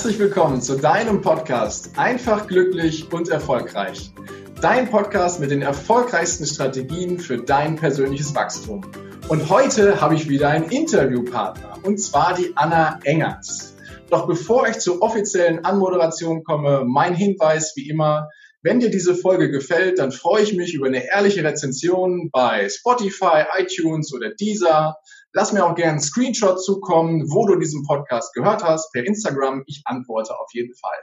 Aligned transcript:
Herzlich 0.00 0.18
willkommen 0.18 0.62
zu 0.62 0.78
deinem 0.78 1.20
Podcast 1.20 1.90
Einfach 1.98 2.46
glücklich 2.46 3.12
und 3.12 3.28
erfolgreich. 3.28 4.14
Dein 4.62 4.88
Podcast 4.88 5.40
mit 5.40 5.50
den 5.50 5.60
erfolgreichsten 5.60 6.46
Strategien 6.46 7.18
für 7.18 7.36
dein 7.36 7.76
persönliches 7.76 8.34
Wachstum. 8.34 8.80
Und 9.28 9.50
heute 9.50 10.00
habe 10.00 10.14
ich 10.14 10.26
wieder 10.26 10.48
einen 10.48 10.70
Interviewpartner 10.70 11.80
und 11.82 11.98
zwar 11.98 12.32
die 12.32 12.50
Anna 12.56 12.98
Engers. 13.04 13.74
Doch 14.08 14.26
bevor 14.26 14.66
ich 14.68 14.78
zur 14.78 15.02
offiziellen 15.02 15.66
Anmoderation 15.66 16.44
komme, 16.44 16.82
mein 16.86 17.14
Hinweis 17.14 17.74
wie 17.76 17.86
immer, 17.86 18.30
wenn 18.62 18.80
dir 18.80 18.90
diese 18.90 19.14
Folge 19.14 19.50
gefällt, 19.50 19.98
dann 19.98 20.12
freue 20.12 20.42
ich 20.42 20.54
mich 20.54 20.72
über 20.72 20.86
eine 20.86 21.10
ehrliche 21.10 21.44
Rezension 21.44 22.30
bei 22.30 22.68
Spotify, 22.70 23.44
iTunes 23.58 24.14
oder 24.14 24.30
Deezer. 24.30 24.96
Lass 25.32 25.52
mir 25.52 25.64
auch 25.64 25.74
gerne 25.74 25.92
einen 25.92 26.00
Screenshot 26.00 26.62
zukommen, 26.62 27.30
wo 27.30 27.46
du 27.46 27.56
diesen 27.56 27.84
Podcast 27.84 28.34
gehört 28.34 28.64
hast, 28.64 28.92
per 28.92 29.04
Instagram. 29.04 29.62
Ich 29.66 29.82
antworte 29.84 30.38
auf 30.38 30.48
jeden 30.52 30.74
Fall. 30.74 30.98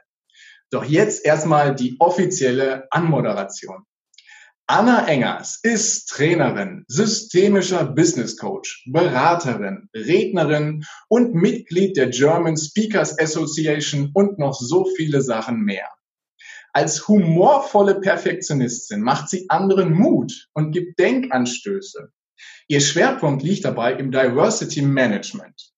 Doch 0.70 0.84
jetzt 0.84 1.26
erstmal 1.26 1.74
die 1.74 1.96
offizielle 2.00 2.88
Anmoderation. 2.92 3.86
Anna 4.70 5.08
Engers 5.08 5.60
ist 5.64 6.10
Trainerin, 6.10 6.84
systemischer 6.90 7.86
Business 7.86 8.36
Coach, 8.36 8.84
Beraterin, 8.92 9.88
Rednerin 9.96 10.84
und 11.08 11.34
Mitglied 11.34 11.96
der 11.96 12.10
German 12.10 12.58
Speakers 12.58 13.18
Association 13.18 14.12
und 14.14 14.40
noch 14.40 14.60
so 14.60 14.86
viele 14.98 15.22
Sachen 15.22 15.62
mehr. 15.62 15.88
Als 16.74 17.08
humorvolle 17.08 18.02
Perfektionistin 18.02 19.02
macht 19.02 19.30
sie 19.30 19.50
anderen 19.50 19.94
Mut 19.94 20.50
und 20.54 20.74
gibt 20.74 21.00
Denkanstöße. 21.00 22.12
Ihr 22.68 22.82
Schwerpunkt 22.82 23.44
liegt 23.44 23.66
dabei 23.66 23.94
im 23.94 24.12
Diversity 24.12 24.82
Management. 24.82 25.72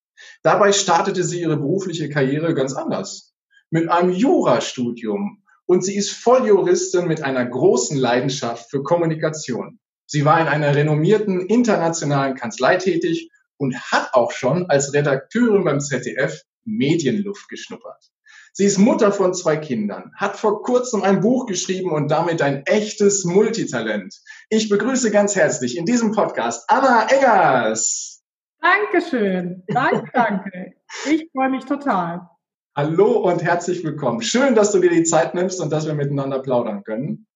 Dabei 0.43 0.71
startete 0.71 1.23
sie 1.23 1.41
ihre 1.41 1.57
berufliche 1.57 2.09
Karriere 2.09 2.53
ganz 2.53 2.73
anders. 2.73 3.33
Mit 3.69 3.89
einem 3.89 4.11
Jurastudium 4.11 5.43
und 5.65 5.83
sie 5.83 5.95
ist 5.95 6.11
Volljuristin 6.11 7.07
mit 7.07 7.21
einer 7.21 7.45
großen 7.45 7.97
Leidenschaft 7.97 8.71
für 8.71 8.81
Kommunikation. 8.81 9.79
Sie 10.07 10.25
war 10.25 10.41
in 10.41 10.47
einer 10.47 10.73
renommierten 10.75 11.41
internationalen 11.41 12.35
Kanzlei 12.35 12.77
tätig 12.77 13.29
und 13.57 13.79
hat 13.91 14.13
auch 14.13 14.31
schon 14.31 14.67
als 14.69 14.93
Redakteurin 14.93 15.63
beim 15.63 15.79
ZDF 15.79 16.41
Medienluft 16.65 17.47
geschnuppert. 17.49 18.09
Sie 18.53 18.65
ist 18.65 18.77
Mutter 18.77 19.11
von 19.11 19.33
zwei 19.33 19.57
Kindern, 19.57 20.11
hat 20.15 20.35
vor 20.35 20.63
kurzem 20.63 21.03
ein 21.03 21.21
Buch 21.21 21.45
geschrieben 21.45 21.91
und 21.91 22.09
damit 22.09 22.41
ein 22.41 22.63
echtes 22.65 23.23
Multitalent. 23.23 24.15
Ich 24.49 24.69
begrüße 24.69 25.11
ganz 25.11 25.35
herzlich 25.35 25.77
in 25.77 25.85
diesem 25.85 26.11
Podcast 26.11 26.69
Anna 26.69 27.07
Eggers. 27.09 28.23
Dankeschön. 28.61 29.63
Danke, 29.67 30.09
danke. 30.13 30.73
Ich 31.05 31.29
freue 31.31 31.49
mich 31.49 31.65
total. 31.65 32.27
Hallo 32.75 33.19
und 33.19 33.43
herzlich 33.43 33.83
willkommen. 33.83 34.21
Schön, 34.21 34.55
dass 34.55 34.71
du 34.71 34.79
dir 34.79 34.89
die 34.89 35.03
Zeit 35.03 35.35
nimmst 35.35 35.61
und 35.61 35.71
dass 35.71 35.85
wir 35.85 35.93
miteinander 35.93 36.39
plaudern 36.39 36.83
können. 36.83 37.27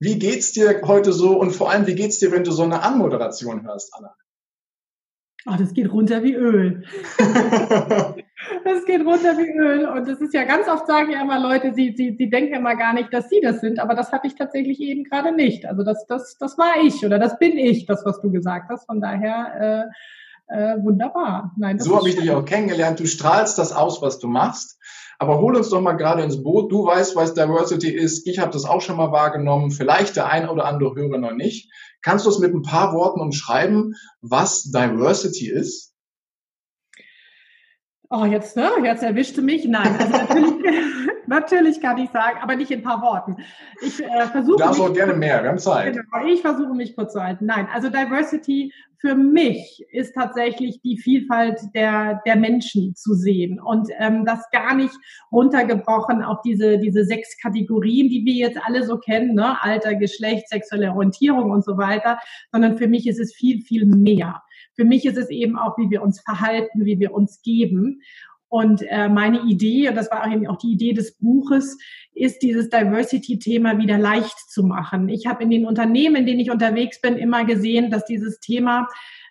Wie 0.00 0.18
geht's 0.18 0.52
dir 0.52 0.82
heute 0.84 1.12
so 1.12 1.38
und 1.38 1.50
vor 1.50 1.70
allem, 1.70 1.86
wie 1.86 1.94
geht's 1.94 2.18
dir, 2.18 2.30
wenn 2.30 2.44
du 2.44 2.52
so 2.52 2.62
eine 2.62 2.82
Anmoderation 2.82 3.64
hörst, 3.64 3.92
Anna? 3.94 4.14
Oh, 5.50 5.54
das 5.58 5.72
geht 5.72 5.90
runter 5.90 6.22
wie 6.22 6.34
Öl. 6.34 6.82
das 7.18 8.84
geht 8.86 9.04
runter 9.04 9.38
wie 9.38 9.50
Öl. 9.58 9.86
Und 9.86 10.06
das 10.06 10.20
ist 10.20 10.34
ja 10.34 10.44
ganz 10.44 10.68
oft 10.68 10.86
sagen 10.86 11.10
ja 11.12 11.22
immer 11.22 11.40
Leute, 11.40 11.72
sie, 11.74 11.94
sie, 11.96 12.16
sie 12.18 12.28
denken 12.28 12.54
immer 12.54 12.76
gar 12.76 12.92
nicht, 12.92 13.12
dass 13.12 13.28
sie 13.30 13.40
das 13.40 13.60
sind, 13.60 13.78
aber 13.78 13.94
das 13.94 14.12
hatte 14.12 14.26
ich 14.26 14.34
tatsächlich 14.34 14.80
eben 14.80 15.04
gerade 15.04 15.32
nicht. 15.32 15.66
Also 15.66 15.84
das, 15.84 16.06
das, 16.06 16.36
das 16.38 16.58
war 16.58 16.82
ich 16.82 17.04
oder 17.04 17.18
das 17.18 17.38
bin 17.38 17.56
ich, 17.56 17.86
das, 17.86 18.04
was 18.04 18.20
du 18.20 18.30
gesagt 18.30 18.68
hast. 18.68 18.86
Von 18.86 19.00
daher 19.00 19.88
äh, 20.48 20.54
äh, 20.54 20.82
wunderbar. 20.82 21.52
Nein, 21.56 21.78
so 21.78 21.96
habe 21.96 22.08
ich 22.08 22.16
dich 22.16 22.30
auch 22.30 22.44
kennengelernt. 22.44 23.00
Du 23.00 23.06
strahlst 23.06 23.58
das 23.58 23.72
aus, 23.72 24.02
was 24.02 24.18
du 24.18 24.28
machst. 24.28 24.78
Aber 25.20 25.40
hol 25.40 25.56
uns 25.56 25.68
doch 25.70 25.80
mal 25.80 25.94
gerade 25.94 26.22
ins 26.22 26.42
Boot. 26.42 26.70
Du 26.70 26.86
weißt, 26.86 27.16
was 27.16 27.34
Diversity 27.34 27.90
ist. 27.90 28.26
Ich 28.26 28.38
habe 28.38 28.52
das 28.52 28.64
auch 28.64 28.80
schon 28.80 28.96
mal 28.96 29.10
wahrgenommen. 29.10 29.72
Vielleicht 29.72 30.14
der 30.14 30.26
ein 30.26 30.48
oder 30.48 30.64
andere 30.64 30.94
Hörer 30.94 31.18
noch 31.18 31.32
nicht. 31.34 31.72
Kannst 32.02 32.24
du 32.24 32.30
es 32.30 32.38
mit 32.38 32.54
ein 32.54 32.62
paar 32.62 32.94
Worten 32.94 33.20
umschreiben, 33.20 33.94
was 34.20 34.70
Diversity 34.70 35.50
ist? 35.50 35.92
Oh, 38.10 38.24
jetzt, 38.24 38.56
ne? 38.56 38.70
Jetzt 38.82 39.02
erwischte 39.02 39.42
mich. 39.42 39.66
Nein, 39.66 39.94
also 39.98 40.12
natürlich, 40.12 40.54
natürlich 41.26 41.80
kann 41.80 41.98
ich 41.98 42.10
sagen, 42.10 42.38
aber 42.40 42.56
nicht 42.56 42.70
in 42.70 42.80
ein 42.80 42.82
paar 42.82 43.02
Worten. 43.02 43.36
Ich 43.82 44.02
äh, 44.02 44.26
versuche. 44.28 44.56
Du 44.56 44.64
darfst 44.64 44.80
auch 44.80 44.92
gerne 44.94 45.12
mehr, 45.12 45.42
wir 45.42 45.50
haben 45.50 45.58
Zeit. 45.58 45.94
Genau, 45.94 46.26
ich 46.26 46.40
versuche 46.40 46.74
mich 46.74 46.96
kurz 46.96 47.12
zu 47.12 47.22
halten. 47.22 47.44
Nein, 47.44 47.68
also 47.70 47.90
Diversity 47.90 48.72
für 49.00 49.14
mich 49.14 49.84
ist 49.92 50.14
tatsächlich 50.14 50.80
die 50.82 50.98
Vielfalt 50.98 51.60
der, 51.74 52.20
der 52.26 52.36
Menschen 52.36 52.96
zu 52.96 53.14
sehen 53.14 53.60
und 53.60 53.88
ähm, 53.98 54.24
das 54.24 54.50
gar 54.50 54.74
nicht 54.74 54.94
runtergebrochen 55.30 56.22
auf 56.22 56.40
diese, 56.42 56.78
diese 56.78 57.04
sechs 57.04 57.36
Kategorien, 57.40 58.08
die 58.08 58.24
wir 58.24 58.34
jetzt 58.34 58.58
alle 58.66 58.84
so 58.84 58.98
kennen, 58.98 59.34
ne? 59.34 59.62
Alter, 59.62 59.94
Geschlecht, 59.94 60.48
sexuelle 60.48 60.92
Orientierung 60.92 61.50
und 61.50 61.64
so 61.64 61.78
weiter, 61.78 62.18
sondern 62.50 62.76
für 62.76 62.88
mich 62.88 63.06
ist 63.06 63.20
es 63.20 63.34
viel, 63.34 63.62
viel 63.62 63.86
mehr. 63.86 64.42
Für 64.78 64.84
mich 64.84 65.04
ist 65.06 65.18
es 65.18 65.28
eben 65.28 65.58
auch, 65.58 65.76
wie 65.76 65.90
wir 65.90 66.02
uns 66.02 66.20
verhalten, 66.20 66.84
wie 66.84 67.00
wir 67.00 67.12
uns 67.12 67.42
geben. 67.42 68.00
Und 68.48 68.82
äh, 68.82 69.08
meine 69.08 69.40
Idee, 69.40 69.88
und 69.88 69.96
das 69.96 70.08
war 70.10 70.30
eben 70.30 70.46
auch 70.46 70.56
die 70.56 70.72
Idee 70.72 70.92
des 70.92 71.18
Buches, 71.18 71.76
ist 72.14 72.42
dieses 72.42 72.70
Diversity-Thema 72.70 73.78
wieder 73.78 73.98
leicht 73.98 74.38
zu 74.50 74.62
machen. 74.62 75.08
Ich 75.08 75.26
habe 75.26 75.42
in 75.42 75.50
den 75.50 75.66
Unternehmen, 75.66 76.14
in 76.14 76.26
denen 76.26 76.40
ich 76.40 76.52
unterwegs 76.52 77.00
bin, 77.00 77.16
immer 77.16 77.44
gesehen, 77.44 77.90
dass 77.90 78.04
dieses 78.04 78.38
Thema 78.38 78.86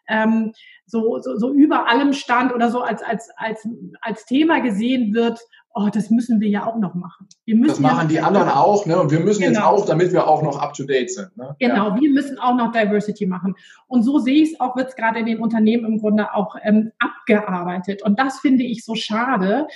ähm, 0.09 0.51
so, 0.85 1.19
so, 1.19 1.37
so 1.37 1.53
über 1.53 1.87
allem 1.87 2.11
stand 2.11 2.53
oder 2.53 2.69
so 2.69 2.81
als, 2.81 3.01
als, 3.01 3.29
als, 3.37 3.65
als 4.01 4.25
Thema 4.25 4.59
gesehen 4.59 5.13
wird, 5.13 5.39
oh, 5.77 5.89
das 5.93 6.09
müssen 6.09 6.39
wir 6.39 6.49
ja 6.49 6.65
auch 6.65 6.77
noch 6.77 6.95
machen. 6.95 7.27
Wir 7.45 7.55
müssen 7.55 7.69
das 7.69 7.79
machen 7.79 8.01
ja 8.03 8.07
die 8.07 8.19
anderen 8.19 8.49
auch, 8.49 8.85
ne? 8.85 8.99
Und 8.99 9.11
wir 9.11 9.19
müssen 9.19 9.41
genau. 9.43 9.51
jetzt 9.51 9.61
auch, 9.61 9.85
damit 9.85 10.11
wir 10.11 10.27
auch 10.27 10.41
noch 10.41 10.59
up 10.59 10.73
to 10.73 10.83
date 10.83 11.11
sind. 11.11 11.35
Ne? 11.38 11.55
Genau, 11.59 11.89
ja. 11.89 11.99
wir 11.99 12.09
müssen 12.09 12.39
auch 12.39 12.55
noch 12.55 12.71
Diversity 12.71 13.25
machen. 13.25 13.55
Und 13.88 14.03
so 14.03 14.19
sehe 14.19 14.43
ich 14.43 14.53
es 14.53 14.59
auch, 14.59 14.75
wird 14.75 14.89
es 14.89 14.95
gerade 14.95 15.19
in 15.19 15.25
den 15.25 15.39
Unternehmen 15.39 15.85
im 15.85 15.99
Grunde 15.99 16.33
auch 16.33 16.55
ähm, 16.63 16.91
abgearbeitet. 16.99 18.01
Und 18.03 18.19
das 18.19 18.39
finde 18.39 18.63
ich 18.63 18.83
so 18.83 18.95
schade, 18.95 19.67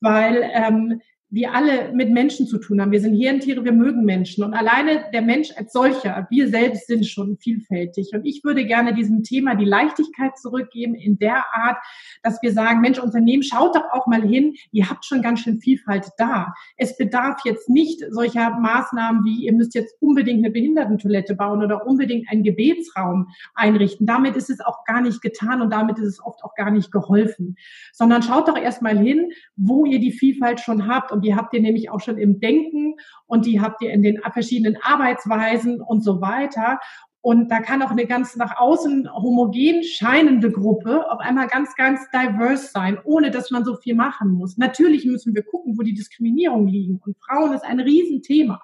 weil 0.00 0.48
ähm, 0.52 1.00
wir 1.28 1.52
alle 1.54 1.92
mit 1.92 2.10
Menschen 2.10 2.46
zu 2.46 2.58
tun 2.58 2.80
haben. 2.80 2.92
Wir 2.92 3.00
sind 3.00 3.14
Hirntiere, 3.14 3.64
wir 3.64 3.72
mögen 3.72 4.04
Menschen. 4.04 4.44
Und 4.44 4.54
alleine 4.54 5.04
der 5.12 5.22
Mensch 5.22 5.50
als 5.56 5.72
solcher, 5.72 6.26
wir 6.30 6.48
selbst 6.48 6.86
sind 6.86 7.04
schon 7.04 7.36
vielfältig. 7.38 8.10
Und 8.12 8.24
ich 8.24 8.44
würde 8.44 8.64
gerne 8.64 8.94
diesem 8.94 9.24
Thema 9.24 9.56
die 9.56 9.64
Leichtigkeit 9.64 10.38
zurückgeben 10.38 10.94
in 10.94 11.18
der 11.18 11.44
Art, 11.52 11.78
dass 12.22 12.40
wir 12.42 12.52
sagen, 12.52 12.80
Mensch, 12.80 13.00
Unternehmen, 13.00 13.42
schaut 13.42 13.74
doch 13.74 13.90
auch 13.90 14.06
mal 14.06 14.22
hin, 14.22 14.54
ihr 14.70 14.88
habt 14.88 15.04
schon 15.04 15.20
ganz 15.20 15.40
schön 15.40 15.60
Vielfalt 15.60 16.10
da. 16.16 16.54
Es 16.76 16.96
bedarf 16.96 17.40
jetzt 17.44 17.68
nicht 17.68 18.04
solcher 18.10 18.50
Maßnahmen 18.60 19.24
wie, 19.24 19.46
ihr 19.46 19.52
müsst 19.52 19.74
jetzt 19.74 19.96
unbedingt 20.00 20.44
eine 20.44 20.52
Behindertentoilette 20.52 21.34
bauen 21.34 21.64
oder 21.64 21.86
unbedingt 21.86 22.30
einen 22.30 22.44
Gebetsraum 22.44 23.28
einrichten. 23.54 24.06
Damit 24.06 24.36
ist 24.36 24.48
es 24.48 24.60
auch 24.60 24.84
gar 24.84 25.00
nicht 25.00 25.22
getan 25.22 25.60
und 25.60 25.70
damit 25.70 25.98
ist 25.98 26.06
es 26.06 26.24
oft 26.24 26.44
auch 26.44 26.54
gar 26.54 26.70
nicht 26.70 26.92
geholfen. 26.92 27.56
Sondern 27.92 28.22
schaut 28.22 28.46
doch 28.46 28.56
erst 28.56 28.80
mal 28.80 28.96
hin, 28.96 29.32
wo 29.56 29.84
ihr 29.86 29.98
die 29.98 30.12
Vielfalt 30.12 30.60
schon 30.60 30.86
habt 30.86 31.15
und 31.16 31.24
die 31.24 31.34
habt 31.34 31.54
ihr 31.54 31.62
nämlich 31.62 31.90
auch 31.90 32.00
schon 32.00 32.18
im 32.18 32.40
Denken 32.40 32.96
und 33.24 33.46
die 33.46 33.60
habt 33.60 33.80
ihr 33.80 33.90
in 33.90 34.02
den 34.02 34.20
verschiedenen 34.32 34.76
Arbeitsweisen 34.82 35.80
und 35.80 36.04
so 36.04 36.20
weiter. 36.20 36.78
Und 37.22 37.50
da 37.50 37.60
kann 37.60 37.82
auch 37.82 37.90
eine 37.90 38.06
ganz 38.06 38.36
nach 38.36 38.58
außen 38.58 39.10
homogen 39.12 39.82
scheinende 39.82 40.52
Gruppe 40.52 41.10
auf 41.10 41.18
einmal 41.20 41.48
ganz, 41.48 41.74
ganz 41.74 42.00
diverse 42.10 42.68
sein, 42.68 42.98
ohne 43.02 43.30
dass 43.30 43.50
man 43.50 43.64
so 43.64 43.76
viel 43.76 43.94
machen 43.94 44.30
muss. 44.30 44.58
Natürlich 44.58 45.06
müssen 45.06 45.34
wir 45.34 45.42
gucken, 45.42 45.78
wo 45.78 45.82
die 45.82 45.94
Diskriminierungen 45.94 46.68
liegen. 46.68 47.00
Und 47.04 47.16
Frauen 47.18 47.54
ist 47.54 47.64
ein 47.64 47.80
Riesenthema. 47.80 48.60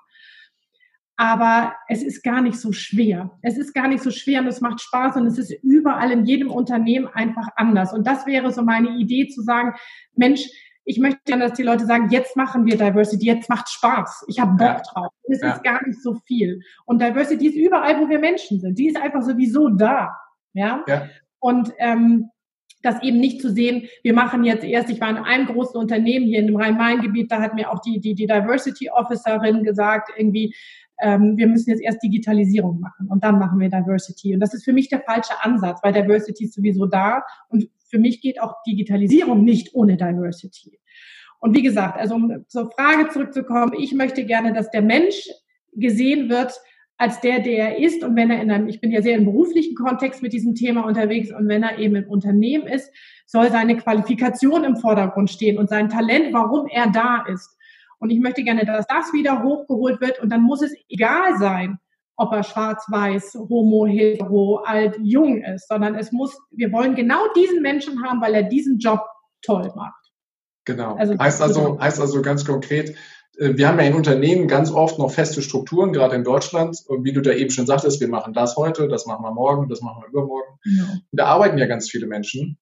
Aber 1.17 1.75
es 1.89 2.03
ist 2.03 2.23
gar 2.23 2.43
nicht 2.43 2.59
so 2.59 2.73
schwer. 2.73 3.31
Es 3.41 3.57
ist 3.57 3.73
gar 3.73 3.89
nicht 3.89 4.03
so 4.03 4.11
schwer 4.11 4.43
und 4.43 4.47
es 4.47 4.61
macht 4.61 4.81
Spaß 4.81 5.17
und 5.17 5.27
es 5.27 5.39
ist 5.39 5.53
überall 5.63 6.11
in 6.11 6.27
jedem 6.27 6.51
Unternehmen 6.51 7.09
einfach 7.09 7.49
anders. 7.57 7.93
Und 7.93 8.07
das 8.07 8.27
wäre 8.27 8.53
so 8.53 8.63
meine 8.63 8.91
Idee 8.97 9.29
zu 9.29 9.43
sagen, 9.43 9.75
Mensch, 10.15 10.49
ich 10.85 10.99
möchte 10.99 11.21
gerne, 11.25 11.49
dass 11.49 11.57
die 11.57 11.63
Leute 11.63 11.87
sagen, 11.87 12.09
jetzt 12.11 12.37
machen 12.37 12.67
wir 12.67 12.77
Diversity, 12.77 13.27
jetzt 13.27 13.49
macht 13.49 13.69
Spaß, 13.69 14.25
ich 14.29 14.41
habe 14.41 14.53
Bock 14.53 14.61
ja. 14.61 14.83
drauf. 14.93 15.13
Es 15.29 15.41
ja. 15.41 15.53
ist 15.53 15.63
gar 15.63 15.87
nicht 15.87 16.03
so 16.03 16.15
viel. 16.27 16.61
Und 16.85 17.01
Diversity 17.01 17.49
ist 17.49 17.57
überall, 17.57 18.01
wo 18.01 18.09
wir 18.09 18.19
Menschen 18.19 18.61
sind. 18.61 18.79
Die 18.79 18.89
ist 18.89 18.97
einfach 18.97 19.23
sowieso 19.23 19.69
da. 19.69 20.17
Ja. 20.53 20.85
ja. 20.87 21.09
Und 21.39 21.73
ähm, 21.79 22.31
das 22.83 23.01
eben 23.03 23.21
nicht 23.21 23.41
zu 23.41 23.51
sehen, 23.51 23.89
wir 24.03 24.13
machen 24.13 24.45
jetzt 24.45 24.65
erst, 24.65 24.91
ich 24.91 25.01
war 25.01 25.11
in 25.11 25.17
einem 25.17 25.47
großen 25.47 25.81
Unternehmen 25.81 26.27
hier 26.27 26.41
in 26.41 26.49
dem 26.49 26.57
Rhein-Main-Gebiet, 26.57 27.31
da 27.31 27.41
hat 27.41 27.55
mir 27.55 27.71
auch 27.71 27.81
die, 27.81 28.01
die, 28.01 28.15
die 28.15 28.27
Diversity 28.27 28.91
Officerin 28.91 29.63
gesagt, 29.63 30.11
irgendwie, 30.17 30.55
ähm, 31.01 31.37
wir 31.37 31.47
müssen 31.47 31.71
jetzt 31.71 31.83
erst 31.83 32.03
Digitalisierung 32.03 32.81
machen 32.81 33.09
und 33.09 33.25
dann 33.25 33.39
machen 33.39 33.59
wir 33.59 33.69
Diversity. 33.69 34.35
Und 34.35 34.41
das 34.41 34.55
ist 34.55 34.65
für 34.65 34.73
mich 34.73 34.89
der 34.89 35.01
falsche 35.01 35.35
Ansatz, 35.43 35.81
weil 35.83 35.93
Diversity 35.93 36.45
ist 36.45 36.55
sowieso 36.55 36.87
da 36.87 37.23
und 37.49 37.69
für 37.93 37.99
mich 37.99 38.21
geht 38.23 38.41
auch 38.41 38.63
Digitalisierung 38.67 39.45
nicht 39.45 39.75
ohne 39.75 39.97
Diversity. 39.97 40.79
Und 41.39 41.57
wie 41.57 41.63
gesagt, 41.63 41.99
also 41.99 42.15
um 42.15 42.45
zur 42.49 42.71
Frage 42.71 43.09
zurückzukommen, 43.11 43.75
ich 43.79 43.93
möchte 43.93 44.25
gerne, 44.25 44.53
dass 44.53 44.71
der 44.71 44.83
Mensch 44.83 45.29
gesehen 45.73 46.29
wird 46.31 46.53
als 46.97 47.21
der, 47.21 47.41
der 47.41 47.71
er 47.71 47.79
ist. 47.79 48.03
Und 48.05 48.17
wenn 48.17 48.31
er 48.31 48.41
in 48.41 48.51
einem, 48.51 48.69
ich 48.69 48.81
bin 48.81 48.93
ja 48.93 49.03
sehr 49.03 49.17
im 49.17 49.25
beruflichen 49.25 49.75
Kontext 49.75 50.23
mit 50.23 50.33
diesem 50.33 50.55
Thema 50.55 50.87
unterwegs 50.87 51.33
und 51.33 51.49
wenn 51.49 51.65
er 51.65 51.79
eben 51.79 51.97
im 51.97 52.09
Unternehmen 52.09 52.67
ist, 52.67 52.91
soll 53.27 53.51
seine 53.51 53.77
Qualifikation 53.77 54.65
im 54.65 54.77
Vordergrund 54.77 55.31
stehen 55.31 55.59
und 55.59 55.69
sein 55.69 55.89
Talent, 55.89 56.33
warum 56.33 56.69
er 56.69 56.91
da 56.91 57.25
ist. 57.27 57.59
Und 57.99 58.11
ich 58.11 58.21
möchte 58.21 58.45
gerne, 58.45 58.65
dass 58.65 58.87
das 58.87 59.13
wieder 59.13 59.43
hochgeholt 59.43 60.01
wird 60.01 60.21
und 60.21 60.31
dann 60.31 60.43
muss 60.43 60.63
es 60.63 60.75
egal 60.89 61.39
sein, 61.39 61.79
ob 62.17 62.33
er 62.33 62.43
schwarz, 62.43 62.85
weiß, 62.89 63.35
homo, 63.49 63.87
hetero, 63.87 64.63
alt, 64.65 64.99
jung 65.03 65.43
ist, 65.43 65.69
sondern 65.69 65.95
es 65.95 66.13
muss, 66.13 66.37
wir 66.51 66.73
wollen 66.73 66.95
genau 66.95 67.21
diesen 67.35 67.63
Menschen 67.63 68.03
haben, 68.05 68.21
weil 68.21 68.35
er 68.35 68.43
diesen 68.45 68.79
Job 68.79 69.01
toll 69.43 69.73
macht. 69.75 70.03
Genau. 70.65 70.95
Also, 70.95 71.19
heißt 71.19 71.43
also, 71.43 71.81
heißt 71.81 72.01
also 72.01 72.23
ganz 72.23 72.45
konkret, 72.45 72.95
äh, 73.39 73.57
wir 73.57 73.69
haben 73.69 73.79
ja 73.79 73.87
in 73.87 73.95
Unternehmen 73.95 74.49
ganz 74.49 74.71
oft 74.71 74.99
noch 74.99 75.11
feste 75.11 75.43
Strukturen, 75.43 75.93
gerade 75.93 76.17
in 76.17 76.25
Deutschland. 76.25 76.79
Und 76.87 77.05
wie 77.05 77.13
du 77.13 77.21
da 77.21 77.33
eben 77.33 77.51
schon 77.51 77.67
sagtest, 77.67 78.01
wir 78.01 78.09
machen 78.09 78.33
das 78.33 78.57
heute, 78.57 78.89
das 78.89 79.07
machen 79.07 79.25
wir 79.25 79.33
morgen, 79.33 79.69
das 79.69 79.81
machen 79.81 80.03
wir 80.03 80.09
übermorgen. 80.09 80.59
Ja. 80.65 80.85
Da 81.13 81.27
arbeiten 81.27 81.59
ja 81.59 81.67
ganz 81.67 81.91
viele 81.91 82.07
Menschen. 82.07 82.59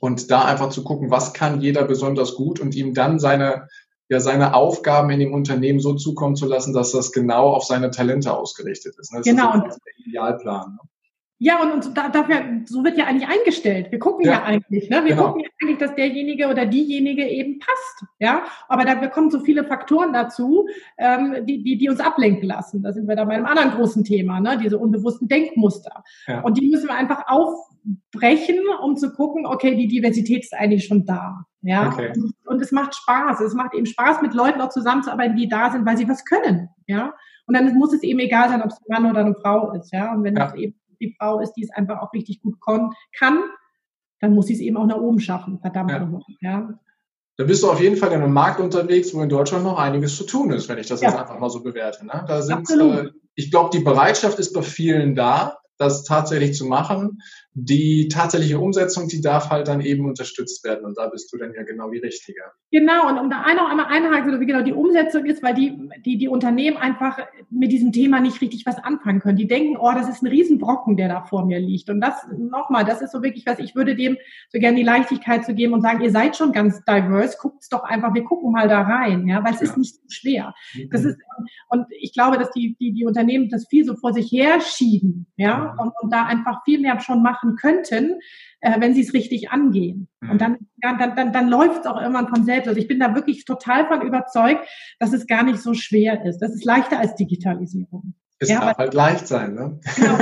Und 0.00 0.30
da 0.30 0.44
einfach 0.44 0.70
zu 0.70 0.82
gucken, 0.82 1.10
was 1.10 1.34
kann 1.34 1.60
jeder 1.60 1.84
besonders 1.84 2.34
gut 2.34 2.58
und 2.58 2.74
ihm 2.74 2.94
dann 2.94 3.18
seine, 3.20 3.68
ja, 4.08 4.20
seine 4.20 4.54
Aufgaben 4.54 5.10
in 5.10 5.20
dem 5.20 5.32
Unternehmen 5.32 5.80
so 5.80 5.94
zukommen 5.94 6.36
zu 6.36 6.46
lassen, 6.46 6.72
dass 6.72 6.92
das 6.92 7.12
genau 7.12 7.50
auf 7.50 7.64
seine 7.64 7.90
Talente 7.90 8.36
ausgerichtet 8.36 8.96
ist. 8.98 9.12
Das 9.12 9.24
genau. 9.24 9.66
ist 9.66 9.80
der 9.84 10.06
Idealplan. 10.06 10.72
Ne? 10.72 10.88
Ja, 11.38 11.60
und, 11.60 11.72
und 11.72 11.96
da, 11.96 12.08
dafür, 12.08 12.62
so 12.64 12.84
wird 12.84 12.96
ja 12.96 13.06
eigentlich 13.06 13.28
eingestellt. 13.28 13.90
Wir 13.90 13.98
gucken 13.98 14.24
ja, 14.24 14.32
ja 14.32 14.42
eigentlich, 14.44 14.88
ne? 14.88 15.04
Wir 15.04 15.14
genau. 15.14 15.26
gucken 15.26 15.42
ja 15.42 15.48
eigentlich, 15.60 15.78
dass 15.78 15.94
derjenige 15.96 16.46
oder 16.48 16.64
diejenige 16.64 17.26
eben 17.28 17.58
passt, 17.58 18.04
ja. 18.20 18.44
Aber 18.68 18.84
da 18.84 18.94
kommen 19.08 19.30
so 19.30 19.40
viele 19.40 19.64
Faktoren 19.64 20.12
dazu, 20.12 20.68
ähm, 20.96 21.44
die, 21.44 21.64
die, 21.64 21.76
die 21.76 21.88
uns 21.88 21.98
ablenken 21.98 22.48
lassen. 22.48 22.82
Da 22.82 22.92
sind 22.92 23.08
wir 23.08 23.16
da 23.16 23.24
bei 23.24 23.34
einem 23.34 23.46
anderen 23.46 23.72
großen 23.72 24.04
Thema, 24.04 24.38
ne? 24.38 24.58
Diese 24.62 24.78
unbewussten 24.78 25.26
Denkmuster. 25.26 26.04
Ja. 26.28 26.40
Und 26.42 26.56
die 26.58 26.70
müssen 26.70 26.88
wir 26.88 26.94
einfach 26.94 27.24
aufbrechen, 27.26 28.60
um 28.82 28.96
zu 28.96 29.12
gucken, 29.12 29.44
okay, 29.44 29.74
die 29.74 29.88
Diversität 29.88 30.44
ist 30.44 30.54
eigentlich 30.54 30.86
schon 30.86 31.04
da, 31.04 31.44
ja. 31.62 31.88
Okay. 31.88 32.12
Und, 32.16 32.32
und 32.46 32.62
es 32.62 32.70
macht 32.70 32.94
Spaß. 32.94 33.40
Es 33.40 33.54
macht 33.54 33.74
eben 33.74 33.86
Spaß, 33.86 34.22
mit 34.22 34.34
Leuten 34.34 34.60
auch 34.60 34.70
zusammenzuarbeiten, 34.70 35.36
die 35.36 35.48
da 35.48 35.72
sind, 35.72 35.84
weil 35.84 35.96
sie 35.96 36.08
was 36.08 36.24
können, 36.24 36.68
ja. 36.86 37.12
Und 37.46 37.54
dann 37.54 37.74
muss 37.74 37.92
es 37.92 38.02
eben 38.02 38.20
egal 38.20 38.48
sein, 38.48 38.62
ob 38.62 38.68
es 38.68 38.78
ein 38.78 38.86
Mann 38.88 39.10
oder 39.10 39.20
eine 39.20 39.34
Frau 39.34 39.72
ist, 39.72 39.92
ja. 39.92 40.14
Und 40.14 40.22
wenn 40.22 40.36
ja. 40.36 40.46
es 40.46 40.54
eben 40.54 40.74
die 41.00 41.14
Frau 41.18 41.40
ist, 41.40 41.52
die 41.54 41.62
es 41.62 41.70
einfach 41.70 42.00
auch 42.00 42.12
richtig 42.12 42.40
gut 42.40 42.56
kann, 42.60 43.42
dann 44.20 44.34
muss 44.34 44.46
sie 44.46 44.54
es 44.54 44.60
eben 44.60 44.76
auch 44.76 44.86
nach 44.86 44.96
oben 44.96 45.20
schaffen, 45.20 45.58
verdammt 45.60 45.90
ja. 45.90 45.98
nochmal. 45.98 46.22
Ja. 46.40 46.78
Da 47.36 47.44
bist 47.44 47.62
du 47.62 47.70
auf 47.70 47.80
jeden 47.80 47.96
Fall 47.96 48.12
in 48.12 48.22
einem 48.22 48.32
Markt 48.32 48.60
unterwegs, 48.60 49.12
wo 49.12 49.20
in 49.20 49.28
Deutschland 49.28 49.64
noch 49.64 49.78
einiges 49.78 50.16
zu 50.16 50.24
tun 50.24 50.52
ist, 50.52 50.68
wenn 50.68 50.78
ich 50.78 50.86
das 50.86 51.00
ja. 51.00 51.10
jetzt 51.10 51.18
einfach 51.18 51.38
mal 51.38 51.50
so 51.50 51.62
bewerte. 51.62 52.06
Ne? 52.06 52.24
Da 52.28 52.42
sind, 52.42 52.70
äh, 52.70 53.10
ich 53.34 53.50
glaube, 53.50 53.70
die 53.76 53.82
Bereitschaft 53.82 54.38
ist 54.38 54.52
bei 54.52 54.62
vielen 54.62 55.14
da, 55.16 55.58
das 55.76 56.04
tatsächlich 56.04 56.56
zu 56.56 56.66
machen. 56.66 57.20
Die 57.54 58.08
tatsächliche 58.08 58.58
Umsetzung, 58.58 59.08
die 59.08 59.20
darf 59.20 59.50
halt 59.50 59.68
dann 59.68 59.80
eben 59.80 60.06
unterstützt 60.06 60.64
werden. 60.64 60.84
Und 60.84 60.98
da 60.98 61.08
bist 61.08 61.32
du 61.32 61.38
dann 61.38 61.52
ja 61.54 61.62
genau 61.62 61.90
die 61.90 61.98
Richtige. 61.98 62.40
Genau. 62.70 63.08
Und 63.08 63.18
um 63.18 63.30
da 63.30 63.42
noch 63.54 63.70
einmal 63.70 63.86
einhaken, 63.86 64.40
wie 64.40 64.46
genau 64.46 64.62
die 64.62 64.72
Umsetzung 64.72 65.24
ist, 65.24 65.42
weil 65.42 65.54
die, 65.54 65.78
die, 66.04 66.18
die 66.18 66.28
Unternehmen 66.28 66.76
einfach 66.76 67.18
mit 67.50 67.70
diesem 67.70 67.92
Thema 67.92 68.20
nicht 68.20 68.40
richtig 68.40 68.66
was 68.66 68.78
anfangen 68.78 69.20
können. 69.20 69.36
Die 69.36 69.46
denken, 69.46 69.76
oh, 69.78 69.92
das 69.92 70.08
ist 70.08 70.22
ein 70.22 70.26
Riesenbrocken, 70.26 70.96
der 70.96 71.08
da 71.08 71.22
vor 71.22 71.46
mir 71.46 71.60
liegt. 71.60 71.90
Und 71.90 72.00
das, 72.00 72.14
nochmal, 72.36 72.84
das 72.84 73.00
ist 73.00 73.12
so 73.12 73.22
wirklich 73.22 73.46
was, 73.46 73.58
ich 73.58 73.74
würde 73.74 73.94
dem 73.94 74.16
so 74.48 74.58
gerne 74.58 74.76
die 74.76 74.82
Leichtigkeit 74.82 75.44
zu 75.44 75.54
geben 75.54 75.74
und 75.74 75.82
sagen, 75.82 76.02
ihr 76.02 76.10
seid 76.10 76.36
schon 76.36 76.52
ganz 76.52 76.82
diverse, 76.84 77.36
guckt's 77.40 77.68
doch 77.68 77.84
einfach, 77.84 78.14
wir 78.14 78.24
gucken 78.24 78.52
mal 78.52 78.68
da 78.68 78.82
rein, 78.82 79.26
ja, 79.28 79.44
weil 79.44 79.54
es 79.54 79.60
ja. 79.60 79.66
ist 79.66 79.76
nicht 79.76 79.94
so 79.94 80.02
schwer. 80.08 80.54
Das 80.90 81.02
mhm. 81.02 81.10
ist, 81.10 81.18
und 81.68 81.86
ich 81.90 82.12
glaube, 82.12 82.38
dass 82.38 82.50
die, 82.50 82.76
die, 82.80 82.92
die 82.92 83.04
Unternehmen 83.04 83.48
das 83.48 83.66
viel 83.68 83.84
so 83.84 83.94
vor 83.94 84.12
sich 84.12 84.30
her 84.30 84.60
schieben, 84.60 85.26
ja, 85.36 85.74
und, 85.78 85.92
und 86.00 86.12
da 86.12 86.24
einfach 86.24 86.64
viel 86.64 86.80
mehr 86.80 86.98
schon 87.00 87.22
machen 87.22 87.43
könnten, 87.56 88.18
äh, 88.60 88.80
wenn 88.80 88.94
sie 88.94 89.02
es 89.02 89.14
richtig 89.14 89.50
angehen. 89.50 90.08
Mhm. 90.20 90.30
Und 90.30 90.40
dann, 90.40 90.58
dann, 90.78 91.14
dann, 91.16 91.32
dann 91.32 91.48
läuft 91.48 91.80
es 91.80 91.86
auch 91.86 92.00
irgendwann 92.00 92.28
von 92.28 92.44
selbst. 92.44 92.68
Also 92.68 92.80
ich 92.80 92.88
bin 92.88 92.98
da 92.98 93.14
wirklich 93.14 93.44
total 93.44 93.86
von 93.86 94.02
überzeugt, 94.02 94.66
dass 94.98 95.12
es 95.12 95.26
gar 95.26 95.44
nicht 95.44 95.60
so 95.60 95.74
schwer 95.74 96.24
ist. 96.24 96.38
Das 96.38 96.52
ist 96.52 96.64
leichter 96.64 96.98
als 96.98 97.14
Digitalisierung. 97.14 98.14
Es 98.38 98.48
ja, 98.48 98.60
darf 98.60 98.78
halt 98.78 98.94
leicht 98.94 99.26
sein, 99.26 99.54
ne? 99.54 99.78
Genau, 99.96 100.16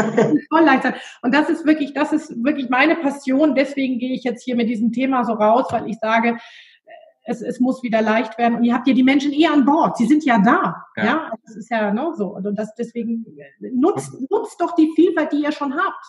voll 0.51 0.65
leicht 0.65 0.83
sein. 0.83 0.95
Und 1.23 1.35
das 1.35 1.49
ist 1.49 1.65
wirklich, 1.67 1.95
das 1.95 2.13
ist 2.13 2.45
wirklich 2.45 2.69
meine 2.69 2.97
Passion. 2.97 3.55
Deswegen 3.55 3.99
gehe 3.99 4.15
ich 4.15 4.23
jetzt 4.23 4.45
hier 4.45 4.55
mit 4.55 4.69
diesem 4.69 4.93
Thema 4.93 5.25
so 5.25 5.33
raus, 5.33 5.67
weil 5.71 5.89
ich 5.89 5.99
sage, 5.99 6.37
es, 7.25 7.41
es 7.41 7.61
muss 7.61 7.83
wieder 7.83 8.03
leicht 8.03 8.37
werden. 8.39 8.59
Und 8.59 8.65
ihr 8.65 8.75
habt 8.75 8.87
ja 8.87 8.95
die 8.95 9.03
Menschen 9.03 9.33
eh 9.33 9.47
an 9.47 9.65
Bord. 9.65 9.97
Sie 9.97 10.07
sind 10.07 10.25
ja 10.25 10.39
da. 10.39 10.85
Ja, 10.97 11.05
ja? 11.05 11.33
das 11.45 11.57
ist 11.57 11.71
ja 11.71 11.93
ne, 11.93 12.13
so. 12.17 12.35
Und 12.35 12.55
das 12.57 12.75
deswegen 12.75 13.25
nutzt, 13.61 14.13
nutzt 14.31 14.61
doch 14.61 14.75
die 14.75 14.91
Vielfalt, 14.95 15.33
die 15.33 15.43
ihr 15.43 15.53
schon 15.53 15.75
habt. 15.75 16.05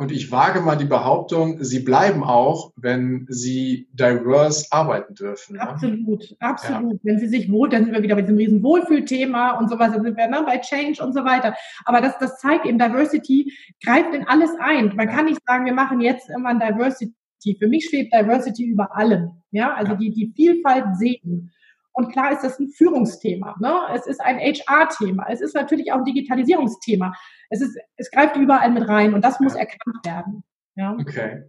Und 0.00 0.12
ich 0.12 0.32
wage 0.32 0.62
mal 0.62 0.76
die 0.76 0.86
Behauptung, 0.86 1.62
sie 1.62 1.80
bleiben 1.80 2.24
auch, 2.24 2.72
wenn 2.74 3.26
sie 3.28 3.86
diverse 3.92 4.66
arbeiten 4.70 5.14
dürfen. 5.14 5.56
Ne? 5.56 5.60
Absolut, 5.60 6.36
absolut. 6.40 6.94
Ja. 6.94 6.98
Wenn 7.02 7.18
sie 7.18 7.28
sich 7.28 7.52
wohl, 7.52 7.68
dann 7.68 7.84
sind 7.84 7.92
wir 7.92 8.02
wieder 8.02 8.14
bei 8.14 8.22
diesem 8.22 8.38
riesen 8.38 8.62
Wohlfühlthema 8.62 9.58
und 9.58 9.68
so 9.68 9.78
weiter, 9.78 9.96
dann 9.96 10.04
sind 10.04 10.16
wir 10.16 10.26
ne, 10.26 10.42
bei 10.46 10.56
Change 10.56 11.04
und 11.04 11.12
so 11.12 11.26
weiter. 11.26 11.54
Aber 11.84 12.00
das, 12.00 12.16
das 12.18 12.38
zeigt 12.38 12.64
eben, 12.64 12.78
Diversity 12.78 13.52
greift 13.84 14.14
in 14.14 14.26
alles 14.26 14.52
ein. 14.58 14.96
Man 14.96 15.08
ja. 15.08 15.14
kann 15.14 15.26
nicht 15.26 15.42
sagen, 15.46 15.66
wir 15.66 15.74
machen 15.74 16.00
jetzt 16.00 16.30
immer 16.30 16.48
ein 16.48 16.60
Diversity 16.60 17.12
für 17.58 17.68
mich 17.68 17.86
schwebt 17.86 18.14
Diversity 18.14 18.64
über 18.64 18.96
allem. 18.96 19.32
Ja, 19.50 19.74
also 19.74 19.92
ja. 19.92 19.98
die, 19.98 20.12
die 20.12 20.32
Vielfalt 20.34 20.96
sehen. 20.96 21.52
Und 21.92 22.12
klar 22.12 22.32
ist 22.32 22.42
das 22.42 22.58
ein 22.58 22.68
Führungsthema. 22.68 23.56
Ne? 23.60 23.74
Es 23.94 24.06
ist 24.06 24.20
ein 24.20 24.38
HR-Thema. 24.38 25.26
Es 25.28 25.40
ist 25.40 25.54
natürlich 25.54 25.92
auch 25.92 25.98
ein 25.98 26.04
Digitalisierungsthema. 26.04 27.12
Es 27.48 27.60
ist, 27.60 27.76
es 27.96 28.10
greift 28.10 28.36
überall 28.36 28.70
mit 28.70 28.86
rein 28.88 29.14
und 29.14 29.24
das 29.24 29.40
muss 29.40 29.54
ja. 29.54 29.60
erkannt 29.60 30.04
werden. 30.04 30.44
Ja? 30.76 30.96
Okay. 31.00 31.42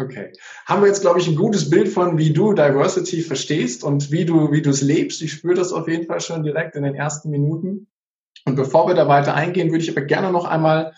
Okay. 0.00 0.32
Haben 0.66 0.82
wir 0.82 0.86
jetzt, 0.86 1.00
glaube 1.00 1.18
ich, 1.18 1.26
ein 1.26 1.34
gutes 1.34 1.70
Bild 1.70 1.88
von, 1.88 2.18
wie 2.18 2.32
du 2.32 2.52
Diversity 2.52 3.20
verstehst 3.20 3.82
und 3.82 4.12
wie 4.12 4.24
du, 4.24 4.52
wie 4.52 4.62
du 4.62 4.70
es 4.70 4.80
lebst. 4.80 5.22
Ich 5.22 5.32
spüre 5.32 5.56
das 5.56 5.72
auf 5.72 5.88
jeden 5.88 6.06
Fall 6.06 6.20
schon 6.20 6.44
direkt 6.44 6.76
in 6.76 6.84
den 6.84 6.94
ersten 6.94 7.30
Minuten. 7.30 7.88
Und 8.44 8.54
bevor 8.54 8.86
wir 8.86 8.94
da 8.94 9.08
weiter 9.08 9.34
eingehen, 9.34 9.72
würde 9.72 9.82
ich 9.82 9.90
aber 9.90 10.02
gerne 10.02 10.30
noch 10.30 10.44
einmal 10.44 10.94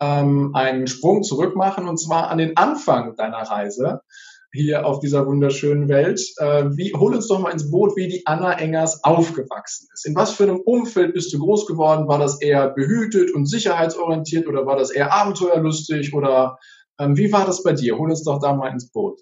ähm, 0.00 0.54
einen 0.54 0.86
Sprung 0.86 1.22
zurück 1.22 1.56
machen 1.56 1.88
und 1.88 1.96
zwar 1.96 2.28
an 2.28 2.38
den 2.38 2.56
Anfang 2.58 3.16
deiner 3.16 3.38
Reise 3.38 4.02
hier 4.52 4.86
auf 4.86 5.00
dieser 5.00 5.26
wunderschönen 5.26 5.88
Welt. 5.88 6.20
Äh, 6.36 6.64
wie, 6.76 6.92
hol 6.92 7.14
uns 7.14 7.28
doch 7.28 7.40
mal 7.40 7.50
ins 7.50 7.70
Boot, 7.70 7.96
wie 7.96 8.08
die 8.08 8.26
Anna 8.26 8.52
Engers 8.52 9.02
aufgewachsen 9.02 9.88
ist. 9.92 10.06
In 10.06 10.14
was 10.14 10.32
für 10.32 10.44
einem 10.44 10.60
Umfeld 10.60 11.14
bist 11.14 11.32
du 11.32 11.38
groß 11.38 11.66
geworden? 11.66 12.06
War 12.06 12.18
das 12.18 12.40
eher 12.40 12.68
behütet 12.68 13.34
und 13.34 13.46
sicherheitsorientiert 13.46 14.46
oder 14.46 14.66
war 14.66 14.76
das 14.76 14.90
eher 14.90 15.12
abenteuerlustig 15.12 16.14
oder 16.14 16.58
ähm, 16.98 17.16
wie 17.16 17.32
war 17.32 17.46
das 17.46 17.62
bei 17.62 17.72
dir? 17.72 17.96
Hol 17.96 18.10
uns 18.10 18.24
doch 18.24 18.40
da 18.40 18.54
mal 18.54 18.70
ins 18.70 18.90
Boot. 18.90 19.20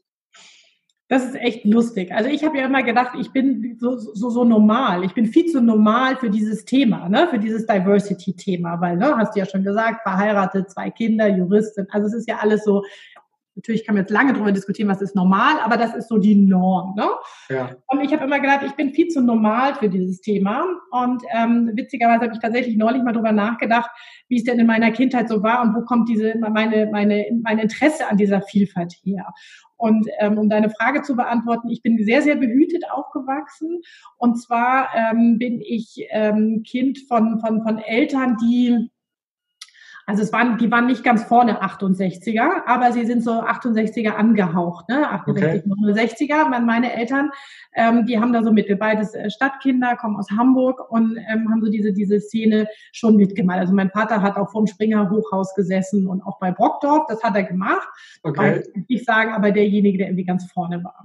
Das 1.11 1.25
ist 1.25 1.35
echt 1.35 1.65
lustig. 1.65 2.13
Also 2.13 2.31
ich 2.31 2.45
habe 2.45 2.59
ja 2.59 2.67
immer 2.67 2.85
gedacht, 2.85 3.17
ich 3.19 3.33
bin 3.33 3.77
so, 3.81 3.99
so, 3.99 4.31
so 4.31 4.45
normal. 4.45 5.03
Ich 5.03 5.13
bin 5.13 5.27
viel 5.27 5.47
zu 5.47 5.61
normal 5.61 6.17
für 6.17 6.31
dieses 6.31 6.65
Thema, 6.65 7.09
ne? 7.09 7.27
für 7.29 7.41
dieses 7.41 7.67
Diversity-Thema, 7.67 8.81
weil, 8.81 8.97
ne, 8.97 9.17
hast 9.17 9.35
du 9.35 9.41
ja 9.41 9.47
schon 9.47 9.65
gesagt, 9.65 10.03
verheiratet, 10.03 10.71
zwei 10.71 10.91
Kinder, 10.91 11.27
Juristin. 11.27 11.89
Also 11.91 12.07
es 12.07 12.15
ist 12.15 12.29
ja 12.29 12.39
alles 12.39 12.63
so, 12.63 12.85
natürlich 13.55 13.85
kann 13.85 13.95
man 13.95 14.05
jetzt 14.05 14.11
lange 14.11 14.33
darüber 14.33 14.53
diskutieren, 14.53 14.89
was 14.89 15.03
ist 15.03 15.15
normal, 15.15 15.61
aber 15.63 15.77
das 15.77 15.95
ist 15.95 16.09
so 16.09 16.19
die 16.19 16.35
Norm. 16.35 16.95
Ne? 16.97 17.09
Ja. 17.49 17.71
Und 17.87 18.01
ich 18.01 18.13
habe 18.13 18.25
immer 18.25 18.41
gedacht, 18.41 18.63
ich 18.65 18.73
bin 18.73 18.93
viel 18.93 19.09
zu 19.09 19.21
normal 19.21 19.75
für 19.75 19.89
dieses 19.89 20.21
Thema. 20.21 20.65
Und 20.91 21.23
ähm, 21.33 21.71
witzigerweise 21.75 22.23
habe 22.23 22.33
ich 22.35 22.41
tatsächlich 22.41 22.77
neulich 22.77 23.03
mal 23.03 23.13
darüber 23.13 23.33
nachgedacht, 23.33 23.91
wie 24.29 24.37
es 24.37 24.45
denn 24.45 24.59
in 24.59 24.67
meiner 24.67 24.93
Kindheit 24.93 25.29
so 25.29 25.43
war 25.43 25.63
und 25.63 25.75
wo 25.75 25.83
kommt 25.83 26.09
diese 26.09 26.35
meine 26.39 26.89
meine 26.91 27.27
mein 27.43 27.59
Interesse 27.59 28.09
an 28.09 28.17
dieser 28.17 28.43
Vielfalt 28.43 28.95
her. 29.05 29.27
Und 29.81 30.07
ähm, 30.19 30.37
um 30.37 30.51
deine 30.51 30.69
Frage 30.69 31.01
zu 31.01 31.17
beantworten, 31.17 31.71
ich 31.71 31.81
bin 31.81 31.97
sehr, 32.05 32.21
sehr 32.21 32.37
behütet 32.37 32.85
aufgewachsen. 32.91 33.81
Und 34.19 34.37
zwar 34.37 34.89
ähm, 34.95 35.39
bin 35.39 35.63
ich 35.63 36.07
ähm, 36.11 36.63
Kind 36.69 36.99
von, 37.09 37.41
von, 37.41 37.63
von 37.63 37.79
Eltern, 37.79 38.37
die 38.43 38.91
also 40.11 40.25
es 40.25 40.33
waren, 40.33 40.59
die 40.59 40.73
waren 40.73 40.87
nicht 40.87 41.05
ganz 41.05 41.23
vorne 41.23 41.63
68er, 41.63 42.67
aber 42.67 42.91
sie 42.91 43.07
sind 43.07 43.23
so 43.23 43.31
68er 43.31 44.11
angehaucht, 44.11 44.89
ne? 44.89 45.09
68, 45.09 45.71
okay. 45.71 45.93
69er. 45.93 46.61
Meine 46.61 46.93
Eltern, 46.93 47.31
ähm, 47.77 48.07
die 48.07 48.19
haben 48.19 48.33
da 48.33 48.43
so 48.43 48.51
mittel, 48.51 48.75
beides 48.75 49.15
äh, 49.15 49.31
Stadtkinder, 49.31 49.95
kommen 49.95 50.17
aus 50.17 50.29
Hamburg 50.33 50.91
und 50.91 51.17
ähm, 51.33 51.49
haben 51.49 51.63
so 51.63 51.71
diese, 51.71 51.93
diese 51.93 52.19
Szene 52.19 52.67
schon 52.91 53.15
mitgemalt. 53.15 53.61
Also 53.61 53.73
mein 53.73 53.91
Vater 53.91 54.21
hat 54.21 54.35
auch 54.35 54.51
vorm 54.51 54.67
Springer 54.67 55.09
Hochhaus 55.11 55.55
gesessen 55.55 56.09
und 56.09 56.23
auch 56.23 56.41
bei 56.41 56.51
Brockdorf, 56.51 57.07
das 57.09 57.23
hat 57.23 57.37
er 57.37 57.45
gemacht. 57.45 57.87
Okay. 58.25 58.65
Ich 58.89 59.05
sagen, 59.05 59.33
aber 59.33 59.53
derjenige, 59.53 59.99
der 59.99 60.09
irgendwie 60.09 60.25
ganz 60.25 60.51
vorne 60.51 60.83
war. 60.83 61.05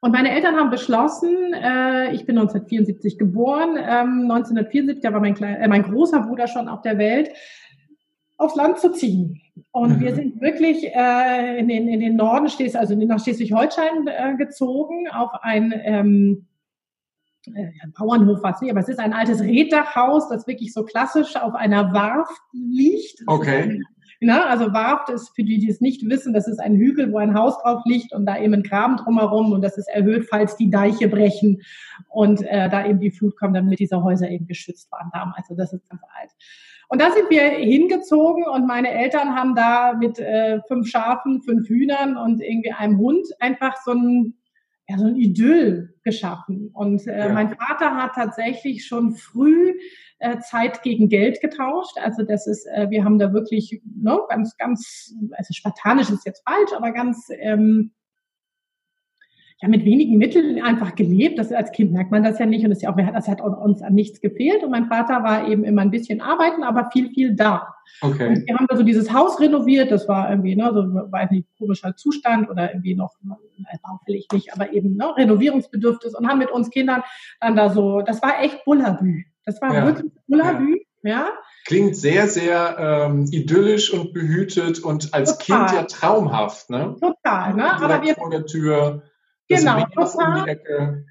Und 0.00 0.12
meine 0.12 0.30
Eltern 0.30 0.56
haben 0.56 0.70
beschlossen, 0.70 1.52
äh, 1.52 2.14
ich 2.14 2.24
bin 2.24 2.38
1974 2.38 3.18
geboren, 3.18 3.76
ähm, 3.76 4.30
1974, 4.30 5.02
da 5.02 5.12
war 5.12 5.20
mein, 5.20 5.34
klein, 5.34 5.56
äh, 5.56 5.68
mein 5.68 5.82
großer 5.82 6.20
Bruder 6.20 6.46
schon 6.46 6.68
auf 6.68 6.80
der 6.80 6.96
Welt, 6.96 7.30
aufs 8.38 8.56
Land 8.56 8.78
zu 8.78 8.92
ziehen. 8.92 9.42
Und 9.72 9.98
mhm. 9.98 10.00
wir 10.00 10.14
sind 10.14 10.40
wirklich 10.40 10.84
äh, 10.94 11.58
in, 11.58 11.68
den, 11.68 11.86
in 11.88 12.00
den 12.00 12.16
Norden, 12.16 12.48
also 12.74 12.94
nach 12.94 13.22
Schleswig-Holstein 13.22 14.06
äh, 14.06 14.36
gezogen, 14.36 15.06
auf 15.10 15.30
ein 15.42 15.74
ähm, 15.84 16.46
äh, 17.46 17.70
Bauernhof 17.98 18.42
war 18.42 18.54
es 18.54 18.60
nicht, 18.62 18.70
aber 18.70 18.80
es 18.80 18.88
ist 18.88 18.98
ein 18.98 19.12
altes 19.12 19.42
Reddachhaus, 19.42 20.28
das 20.28 20.46
wirklich 20.46 20.72
so 20.72 20.84
klassisch 20.84 21.36
auf 21.36 21.54
einer 21.54 21.92
Warft 21.92 22.40
liegt. 22.52 23.22
Okay. 23.26 23.80
Ne? 24.20 24.46
Also 24.46 24.72
Warft 24.74 25.08
ist, 25.08 25.30
für 25.34 25.42
die, 25.42 25.58
die 25.58 25.70
es 25.70 25.80
nicht 25.80 26.06
wissen, 26.08 26.34
das 26.34 26.46
ist 26.46 26.60
ein 26.60 26.76
Hügel, 26.76 27.10
wo 27.10 27.18
ein 27.18 27.34
Haus 27.34 27.60
drauf 27.62 27.82
liegt 27.86 28.12
und 28.12 28.26
da 28.26 28.38
eben 28.38 28.52
ein 28.52 28.62
Graben 28.62 28.98
drumherum 28.98 29.52
und 29.52 29.62
das 29.62 29.78
ist 29.78 29.88
erhöht, 29.88 30.26
falls 30.28 30.56
die 30.56 30.70
Deiche 30.70 31.08
brechen 31.08 31.62
und 32.08 32.42
äh, 32.42 32.68
da 32.68 32.84
eben 32.86 33.00
die 33.00 33.10
Flut 33.10 33.36
kommt, 33.38 33.56
damit 33.56 33.78
diese 33.78 34.02
Häuser 34.02 34.28
eben 34.28 34.46
geschützt 34.46 34.92
waren 34.92 35.10
damals. 35.12 35.48
Also 35.48 35.54
das 35.56 35.72
ist 35.72 35.88
ganz 35.88 36.02
alt. 36.20 36.30
Und 36.88 37.00
da 37.00 37.10
sind 37.12 37.30
wir 37.30 37.42
hingezogen 37.42 38.44
und 38.44 38.66
meine 38.66 38.90
Eltern 38.90 39.36
haben 39.36 39.54
da 39.54 39.94
mit 39.94 40.18
äh, 40.18 40.60
fünf 40.68 40.88
Schafen, 40.88 41.40
fünf 41.40 41.68
Hühnern 41.68 42.16
und 42.16 42.42
irgendwie 42.42 42.72
einem 42.72 42.98
Hund 42.98 43.26
einfach 43.38 43.76
so 43.84 43.92
ein 43.92 44.34
ja, 44.90 44.98
so 44.98 45.06
ein 45.06 45.16
Idyll 45.16 45.94
geschaffen. 46.02 46.70
Und 46.72 47.06
äh, 47.06 47.26
ja. 47.26 47.32
mein 47.32 47.54
Vater 47.54 47.96
hat 47.96 48.12
tatsächlich 48.14 48.86
schon 48.86 49.14
früh 49.14 49.74
äh, 50.18 50.38
Zeit 50.38 50.82
gegen 50.82 51.08
Geld 51.08 51.40
getauscht. 51.40 51.96
Also 52.02 52.24
das 52.24 52.46
ist, 52.46 52.66
äh, 52.66 52.90
wir 52.90 53.04
haben 53.04 53.18
da 53.18 53.32
wirklich 53.32 53.80
ne, 53.84 54.18
ganz, 54.28 54.56
ganz, 54.56 55.14
also 55.32 55.52
spartanisch 55.52 56.10
ist 56.10 56.26
jetzt 56.26 56.42
falsch, 56.44 56.72
aber 56.76 56.92
ganz 56.92 57.28
ähm, 57.38 57.92
ja, 59.62 59.68
mit 59.68 59.84
wenigen 59.84 60.16
Mitteln 60.16 60.62
einfach 60.62 60.94
gelebt. 60.94 61.38
Das, 61.38 61.52
als 61.52 61.70
Kind 61.72 61.92
merkt 61.92 62.10
man 62.10 62.22
das 62.22 62.38
ja 62.38 62.46
nicht 62.46 62.64
und 62.64 62.70
das, 62.70 62.80
ja 62.80 62.90
auch, 62.90 62.96
das 62.96 63.28
hat 63.28 63.42
uns 63.42 63.82
an 63.82 63.94
nichts 63.94 64.20
gefehlt. 64.20 64.62
Und 64.62 64.70
mein 64.70 64.86
Vater 64.86 65.22
war 65.22 65.48
eben 65.48 65.64
immer 65.64 65.82
ein 65.82 65.90
bisschen 65.90 66.22
arbeiten, 66.22 66.62
aber 66.62 66.90
viel, 66.90 67.10
viel 67.10 67.34
da. 67.34 67.74
Okay. 68.00 68.28
Und 68.28 68.46
wir 68.46 68.56
haben 68.56 68.66
also 68.70 68.82
dieses 68.82 69.12
Haus 69.12 69.38
renoviert. 69.38 69.90
Das 69.90 70.08
war 70.08 70.30
irgendwie, 70.30 70.56
ne, 70.56 70.70
so, 70.72 70.82
weiß 70.82 71.30
nicht, 71.30 71.46
komischer 71.58 71.94
Zustand 71.94 72.48
oder 72.48 72.72
irgendwie 72.72 72.94
noch, 72.94 73.12
baufällig 73.82 74.28
nicht, 74.32 74.54
aber 74.54 74.72
eben 74.72 74.96
ne, 74.96 75.14
renovierungsbedürftig 75.14 76.14
und 76.16 76.26
haben 76.26 76.38
mit 76.38 76.50
uns 76.50 76.70
Kindern 76.70 77.02
dann 77.40 77.54
da 77.54 77.68
so, 77.68 78.00
das 78.00 78.22
war 78.22 78.42
echt 78.42 78.64
Bullabü. 78.64 79.24
Das 79.44 79.60
war 79.60 79.74
ja. 79.74 79.84
wirklich 79.84 80.10
Bullabü. 80.26 80.78
Ja. 81.02 81.10
ja. 81.10 81.28
Klingt 81.66 81.96
sehr, 81.96 82.28
sehr 82.28 82.76
ähm, 82.78 83.28
idyllisch 83.30 83.92
und 83.92 84.14
behütet 84.14 84.82
und 84.82 85.12
als 85.12 85.36
Total. 85.36 85.66
Kind 85.66 85.78
ja 85.78 85.84
traumhaft, 85.84 86.70
ne? 86.70 86.96
Total, 86.98 87.54
ne? 87.54 87.74
Aber 87.74 88.02
wir 88.02 88.14
vor 88.14 88.30
der 88.30 88.46
Tür 88.46 89.02
genau, 89.56 89.84
total. 89.94 90.58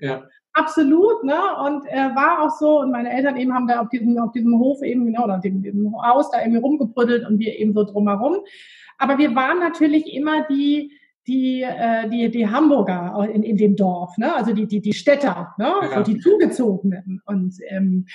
Ja. 0.01 0.23
Absolut, 0.53 1.23
ne? 1.23 1.37
Und 1.65 1.85
äh, 1.87 2.15
war 2.15 2.41
auch 2.41 2.49
so, 2.49 2.79
und 2.81 2.91
meine 2.91 3.11
Eltern 3.11 3.37
eben 3.37 3.53
haben 3.53 3.67
da 3.67 3.81
auf 3.81 3.89
diesem, 3.89 4.17
auf 4.17 4.31
diesem 4.31 4.57
Hof 4.57 4.81
eben, 4.81 5.05
genau, 5.05 5.23
oder 5.25 5.37
dem, 5.37 5.61
dem 5.61 5.95
Haus 6.01 6.31
da 6.31 6.41
irgendwie 6.41 6.59
rumgebrüttelt 6.59 7.25
und 7.27 7.39
wir 7.39 7.57
eben 7.57 7.73
so 7.73 7.83
drumherum. 7.83 8.37
Aber 8.97 9.17
wir 9.17 9.35
waren 9.35 9.59
natürlich 9.59 10.13
immer 10.13 10.45
die, 10.49 10.91
die, 11.27 11.61
äh, 11.61 12.09
die, 12.09 12.29
die 12.31 12.49
Hamburger 12.49 13.29
in, 13.31 13.43
in 13.43 13.55
dem 13.55 13.75
Dorf, 13.75 14.17
ne? 14.17 14.35
also 14.35 14.51
die, 14.53 14.67
die, 14.67 14.81
die 14.81 14.93
Städter, 14.93 15.53
ne? 15.57 15.71
Ja. 15.81 15.97
So 15.97 16.11
die 16.11 16.19
Zugezogenen. 16.19 17.21
Und 17.25 17.55
ähm, 17.67 18.07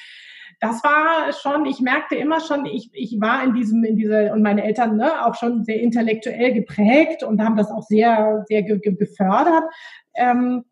das 0.64 0.82
war 0.82 1.30
schon, 1.34 1.66
ich 1.66 1.80
merkte 1.80 2.14
immer 2.14 2.40
schon, 2.40 2.64
ich, 2.64 2.88
ich 2.94 3.20
war 3.20 3.44
in 3.44 3.52
diesem, 3.52 3.84
in 3.84 3.96
dieser, 3.96 4.32
und 4.32 4.42
meine 4.42 4.64
Eltern 4.64 4.96
ne, 4.96 5.26
auch 5.26 5.34
schon 5.34 5.62
sehr 5.62 5.78
intellektuell 5.78 6.54
geprägt 6.54 7.22
und 7.22 7.42
haben 7.42 7.56
das 7.56 7.70
auch 7.70 7.82
sehr, 7.82 8.44
sehr 8.48 8.62
ge 8.62 8.78
gefördert. 8.78 9.64
Ähm, 10.14 10.64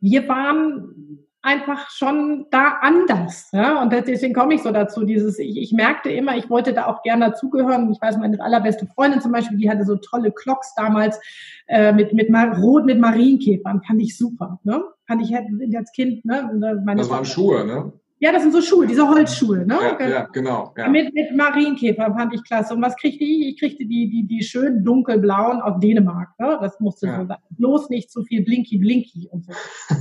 wir 0.00 0.28
waren 0.28 1.28
einfach 1.42 1.90
schon 1.90 2.46
da 2.50 2.78
anders. 2.80 3.50
Ja? 3.52 3.80
Und 3.80 3.92
deswegen 3.92 4.34
komme 4.34 4.54
ich 4.54 4.62
so 4.62 4.72
dazu. 4.72 5.04
Dieses, 5.04 5.38
ich, 5.38 5.56
ich 5.58 5.72
merkte 5.72 6.10
immer, 6.10 6.36
ich 6.36 6.50
wollte 6.50 6.72
da 6.72 6.86
auch 6.86 7.04
gerne 7.04 7.30
dazugehören. 7.30 7.92
Ich 7.92 8.02
weiß, 8.02 8.16
meine 8.16 8.40
allerbeste 8.40 8.86
Freundin 8.86 9.20
zum 9.20 9.30
Beispiel, 9.30 9.58
die 9.58 9.70
hatte 9.70 9.84
so 9.84 9.94
tolle 9.94 10.32
Clocks 10.32 10.74
damals 10.74 11.20
äh, 11.68 11.92
mit 11.92 12.12
mit 12.12 12.28
rot 12.58 12.84
mit 12.84 12.98
Marienkäfern, 12.98 13.80
fand 13.86 14.02
ich 14.02 14.18
super. 14.18 14.58
Ne? 14.64 14.82
Fand 15.06 15.22
ich 15.22 15.36
als 15.76 15.92
Kind. 15.92 16.24
Ne? 16.24 16.80
Meine 16.84 17.00
das 17.00 17.10
waren 17.10 17.24
Schuhe, 17.24 17.64
ne? 17.64 17.92
Ja, 18.22 18.30
das 18.30 18.42
sind 18.42 18.52
so 18.52 18.62
Schuhe, 18.62 18.86
diese 18.86 19.08
Holzschuhe, 19.08 19.66
ne? 19.66 19.76
Ja, 19.98 20.08
ja 20.08 20.28
genau. 20.32 20.72
Ja. 20.76 20.88
Mit, 20.88 21.12
mit 21.12 21.34
Marienkäfer 21.34 22.14
fand 22.16 22.32
ich 22.32 22.44
klasse. 22.44 22.72
Und 22.72 22.80
was 22.80 22.94
kriegte 22.96 23.24
ich? 23.24 23.48
Ich 23.48 23.58
kriegte 23.58 23.84
die, 23.84 24.08
die, 24.08 24.24
die 24.28 24.44
schönen 24.44 24.84
dunkelblauen 24.84 25.60
aus 25.60 25.80
Dänemark, 25.80 26.28
ne? 26.38 26.56
Das 26.60 26.78
musste 26.78 27.08
ja. 27.08 27.18
so 27.18 27.26
sein. 27.26 27.38
Bloß 27.50 27.90
nicht 27.90 28.12
zu 28.12 28.22
viel 28.22 28.44
Blinky 28.44 28.78
Blinky 28.78 29.28
und 29.32 29.44
so. 29.44 29.52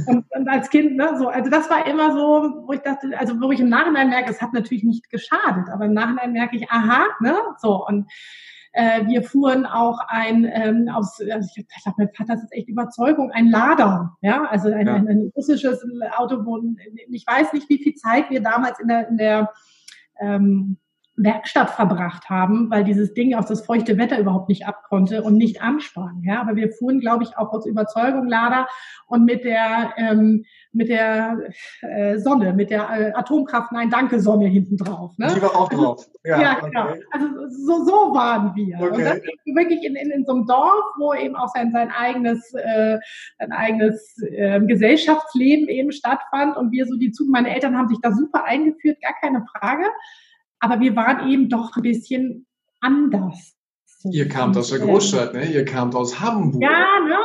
und, 0.05 0.25
und, 0.29 0.47
als 0.47 0.69
Kind, 0.69 0.97
ne, 0.97 1.15
so, 1.17 1.29
also 1.29 1.49
das 1.49 1.67
war 1.71 1.87
immer 1.87 2.11
so, 2.11 2.67
wo 2.67 2.73
ich 2.73 2.81
dachte, 2.81 3.09
also 3.17 3.41
wo 3.41 3.51
ich 3.51 3.59
im 3.59 3.69
Nachhinein 3.69 4.09
merke, 4.09 4.29
es 4.29 4.39
hat 4.39 4.53
natürlich 4.53 4.83
nicht 4.83 5.09
geschadet, 5.09 5.69
aber 5.73 5.85
im 5.85 5.93
Nachhinein 5.93 6.31
merke 6.31 6.57
ich, 6.57 6.69
aha, 6.69 7.07
ne? 7.21 7.33
So, 7.57 7.83
und 7.87 8.05
äh, 8.73 9.05
wir 9.05 9.23
fuhren 9.23 9.65
auch 9.65 9.99
ein 10.07 10.49
ähm, 10.51 10.89
aus, 10.93 11.19
also 11.31 11.49
ich 11.55 11.67
glaube, 11.83 11.95
mein 11.97 12.09
Vater 12.15 12.35
ist 12.35 12.51
echt 12.51 12.69
Überzeugung, 12.69 13.31
ein 13.31 13.49
Lader, 13.49 14.15
ja, 14.21 14.45
also 14.45 14.71
ein, 14.71 14.87
ja. 14.87 14.93
ein, 14.93 15.07
ein 15.07 15.31
russisches 15.35 15.83
Auto, 16.17 16.45
wo 16.45 16.61
ich 17.09 17.25
weiß 17.27 17.53
nicht, 17.53 17.69
wie 17.69 17.83
viel 17.83 17.95
Zeit 17.95 18.29
wir 18.29 18.41
damals 18.41 18.79
in 18.79 18.87
der, 18.87 19.07
in 19.09 19.17
der 19.17 19.51
ähm, 20.19 20.77
Werkstatt 21.17 21.69
verbracht 21.71 22.29
haben, 22.29 22.69
weil 22.71 22.83
dieses 22.83 23.13
Ding 23.13 23.35
auf 23.35 23.45
das 23.45 23.65
feuchte 23.65 23.97
Wetter 23.97 24.17
überhaupt 24.17 24.49
nicht 24.49 24.65
abkonnte 24.65 25.23
und 25.23 25.35
nicht 25.35 25.61
ansprang. 25.61 26.23
Ja, 26.23 26.41
aber 26.41 26.55
wir 26.55 26.71
fuhren, 26.71 26.99
glaube 26.99 27.23
ich, 27.23 27.37
auch 27.37 27.51
aus 27.51 27.65
Überzeugung 27.65 28.27
Lader 28.27 28.67
und 29.07 29.25
mit 29.25 29.43
der 29.43 29.93
ähm, 29.97 30.45
mit 30.73 30.89
der 30.89 31.49
äh, 31.81 32.17
Sonne, 32.17 32.53
mit 32.53 32.69
der 32.69 32.89
äh, 32.89 33.11
Atomkraft, 33.13 33.71
nein, 33.71 33.89
danke 33.89 34.19
Sonne 34.19 34.47
hinten 34.47 34.77
drauf. 34.77 35.17
Ne? 35.17 35.33
Die 35.35 35.41
war 35.41 35.55
auch 35.55 35.69
also, 35.69 35.83
drauf. 35.83 36.07
Ja, 36.23 36.39
ja 36.39 36.59
genau. 36.59 36.89
Okay. 36.89 37.03
Also 37.09 37.27
so, 37.49 37.83
so 37.83 38.13
waren 38.13 38.55
wir. 38.55 38.79
Okay. 38.79 38.91
Und 38.91 39.01
das 39.01 39.21
wirklich 39.55 39.83
in, 39.83 39.95
in, 39.95 40.11
in 40.11 40.23
so 40.23 40.33
einem 40.33 40.45
Dorf, 40.45 40.83
wo 40.99 41.15
eben 41.15 41.35
auch 41.35 41.49
sein, 41.49 41.71
sein 41.71 41.89
eigenes, 41.89 42.53
äh, 42.53 42.99
sein 43.39 43.51
eigenes 43.51 44.21
äh, 44.21 44.61
Gesellschaftsleben 44.61 45.67
eben 45.67 45.91
stattfand 45.91 46.57
und 46.57 46.71
wir 46.71 46.85
so 46.85 46.95
die 46.97 47.11
Zug, 47.11 47.27
meine 47.29 47.53
Eltern 47.53 47.75
haben 47.75 47.87
sich 47.87 47.97
da 48.01 48.11
super 48.11 48.43
eingeführt, 48.43 49.01
gar 49.01 49.15
keine 49.19 49.43
Frage. 49.51 49.85
Aber 50.59 50.79
wir 50.79 50.95
waren 50.95 51.27
eben 51.27 51.49
doch 51.49 51.75
ein 51.75 51.81
bisschen 51.81 52.45
anders. 52.81 53.55
Ihr 54.03 54.27
kamt 54.27 54.57
aus 54.57 54.69
der 54.69 54.79
Großstadt, 54.79 55.33
ne? 55.33 55.45
Ihr 55.45 55.65
kamt 55.65 55.95
aus 55.95 56.19
Hamburg. 56.19 56.61
Ja, 56.61 56.99
ne? 57.07 57.23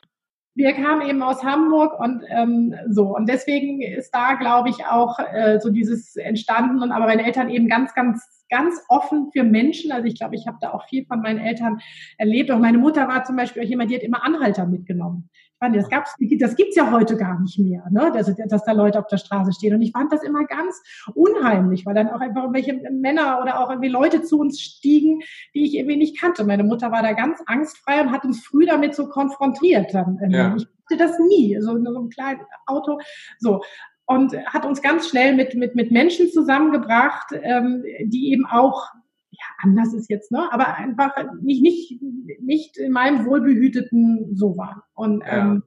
Wir 0.56 0.72
kamen 0.72 1.06
eben 1.06 1.22
aus 1.22 1.44
Hamburg 1.44 2.00
und 2.00 2.22
ähm, 2.28 2.74
so. 2.88 3.14
Und 3.14 3.28
deswegen 3.28 3.82
ist 3.82 4.10
da, 4.10 4.34
glaube 4.34 4.70
ich, 4.70 4.86
auch 4.86 5.18
äh, 5.18 5.60
so 5.60 5.70
dieses 5.70 6.16
entstanden. 6.16 6.82
Und 6.82 6.92
aber 6.92 7.06
meine 7.06 7.26
Eltern 7.26 7.50
eben 7.50 7.68
ganz, 7.68 7.94
ganz, 7.94 8.44
ganz 8.48 8.80
offen 8.88 9.30
für 9.32 9.44
Menschen. 9.44 9.92
Also 9.92 10.08
ich 10.08 10.18
glaube, 10.18 10.34
ich 10.34 10.46
habe 10.46 10.56
da 10.62 10.72
auch 10.72 10.88
viel 10.88 11.04
von 11.04 11.20
meinen 11.20 11.40
Eltern 11.40 11.80
erlebt. 12.16 12.50
Und 12.50 12.62
meine 12.62 12.78
Mutter 12.78 13.06
war 13.06 13.22
zum 13.24 13.36
Beispiel 13.36 13.62
auch 13.62 13.68
jemand, 13.68 13.90
die 13.90 13.96
hat 13.96 14.02
immer 14.02 14.24
Anhalter 14.24 14.64
mitgenommen. 14.66 15.28
Das, 15.60 15.88
gab's, 15.88 16.14
das 16.38 16.54
gibt's 16.56 16.76
ja 16.76 16.90
heute 16.90 17.16
gar 17.16 17.40
nicht 17.40 17.58
mehr, 17.58 17.84
ne? 17.90 18.12
dass, 18.12 18.30
dass 18.48 18.64
da 18.64 18.72
Leute 18.72 18.98
auf 18.98 19.06
der 19.06 19.16
Straße 19.16 19.52
stehen. 19.52 19.74
Und 19.74 19.82
ich 19.82 19.92
fand 19.92 20.12
das 20.12 20.22
immer 20.22 20.44
ganz 20.44 20.82
unheimlich, 21.14 21.86
weil 21.86 21.94
dann 21.94 22.10
auch 22.10 22.20
einfach 22.20 22.42
irgendwelche 22.42 22.74
Männer 22.90 23.40
oder 23.40 23.60
auch 23.60 23.70
irgendwie 23.70 23.88
Leute 23.88 24.22
zu 24.22 24.38
uns 24.38 24.60
stiegen, 24.60 25.20
die 25.54 25.64
ich 25.64 25.74
irgendwie 25.74 25.96
nicht 25.96 26.20
kannte. 26.20 26.44
Meine 26.44 26.64
Mutter 26.64 26.92
war 26.92 27.02
da 27.02 27.12
ganz 27.12 27.40
angstfrei 27.46 28.00
und 28.00 28.12
hat 28.12 28.24
uns 28.24 28.44
früh 28.44 28.66
damit 28.66 28.94
so 28.94 29.08
konfrontiert. 29.08 29.94
Dann, 29.94 30.18
ja. 30.28 30.54
Ich 30.56 30.66
hatte 30.90 30.98
das 30.98 31.18
nie, 31.18 31.58
so, 31.60 31.82
so 31.82 32.00
ein 32.00 32.10
kleines 32.10 32.46
Auto. 32.66 32.98
So 33.38 33.62
und 34.06 34.36
hat 34.46 34.64
uns 34.64 34.82
ganz 34.82 35.08
schnell 35.08 35.34
mit, 35.34 35.54
mit, 35.54 35.74
mit 35.74 35.90
Menschen 35.90 36.30
zusammengebracht, 36.30 37.32
ähm, 37.42 37.82
die 38.04 38.30
eben 38.32 38.46
auch 38.46 38.86
ja, 39.30 39.44
anders 39.62 39.92
ist 39.94 40.08
jetzt, 40.10 40.32
ne? 40.32 40.48
Aber 40.52 40.74
einfach 40.74 41.12
nicht, 41.42 41.62
nicht, 41.62 42.00
nicht 42.40 42.76
in 42.76 42.92
meinem 42.92 43.26
wohlbehüteten 43.26 44.34
so 44.34 44.56
waren. 44.56 44.82
Und 44.94 45.20
ja. 45.20 45.38
ähm, 45.38 45.62